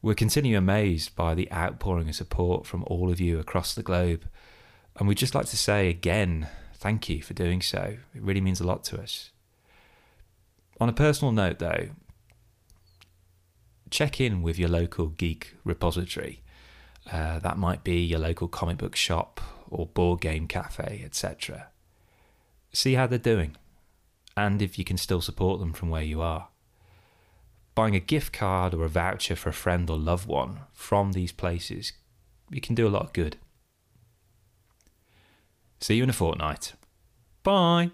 We're 0.00 0.14
continually 0.14 0.56
amazed 0.56 1.14
by 1.16 1.34
the 1.34 1.50
outpouring 1.52 2.08
of 2.08 2.14
support 2.14 2.66
from 2.66 2.84
all 2.86 3.10
of 3.10 3.20
you 3.20 3.38
across 3.38 3.74
the 3.74 3.82
globe, 3.82 4.26
and 4.96 5.08
we'd 5.08 5.18
just 5.18 5.34
like 5.34 5.46
to 5.46 5.56
say 5.56 5.88
again, 5.88 6.48
thank 6.74 7.08
you 7.08 7.22
for 7.22 7.34
doing 7.34 7.62
so. 7.62 7.96
It 8.14 8.22
really 8.22 8.40
means 8.40 8.60
a 8.60 8.66
lot 8.66 8.84
to 8.84 9.00
us. 9.00 9.30
On 10.80 10.88
a 10.88 10.92
personal 10.92 11.32
note, 11.32 11.58
though, 11.58 11.90
check 13.92 14.20
in 14.20 14.42
with 14.42 14.58
your 14.58 14.68
local 14.68 15.08
geek 15.08 15.54
repository. 15.62 16.42
Uh, 17.10 17.38
that 17.38 17.58
might 17.58 17.84
be 17.84 18.02
your 18.02 18.18
local 18.18 18.48
comic 18.48 18.78
book 18.78 18.96
shop 18.96 19.40
or 19.70 19.86
board 19.86 20.20
game 20.20 20.48
cafe, 20.48 21.02
etc. 21.04 21.68
See 22.72 22.94
how 22.94 23.06
they're 23.06 23.18
doing, 23.18 23.56
and 24.36 24.60
if 24.62 24.78
you 24.78 24.84
can 24.84 24.96
still 24.96 25.20
support 25.20 25.60
them 25.60 25.72
from 25.72 25.90
where 25.90 26.02
you 26.02 26.20
are. 26.20 26.48
Buying 27.74 27.94
a 27.94 28.00
gift 28.00 28.32
card 28.32 28.74
or 28.74 28.84
a 28.84 28.88
voucher 28.88 29.36
for 29.36 29.48
a 29.50 29.54
friend 29.54 29.88
or 29.88 29.96
loved 29.96 30.26
one 30.26 30.60
from 30.72 31.12
these 31.12 31.32
places, 31.32 31.92
you 32.50 32.60
can 32.60 32.74
do 32.74 32.86
a 32.86 32.90
lot 32.90 33.02
of 33.02 33.12
good. 33.12 33.36
See 35.80 35.96
you 35.96 36.04
in 36.04 36.10
a 36.10 36.14
fortnight. 36.14 36.74
Bye. 37.42 37.90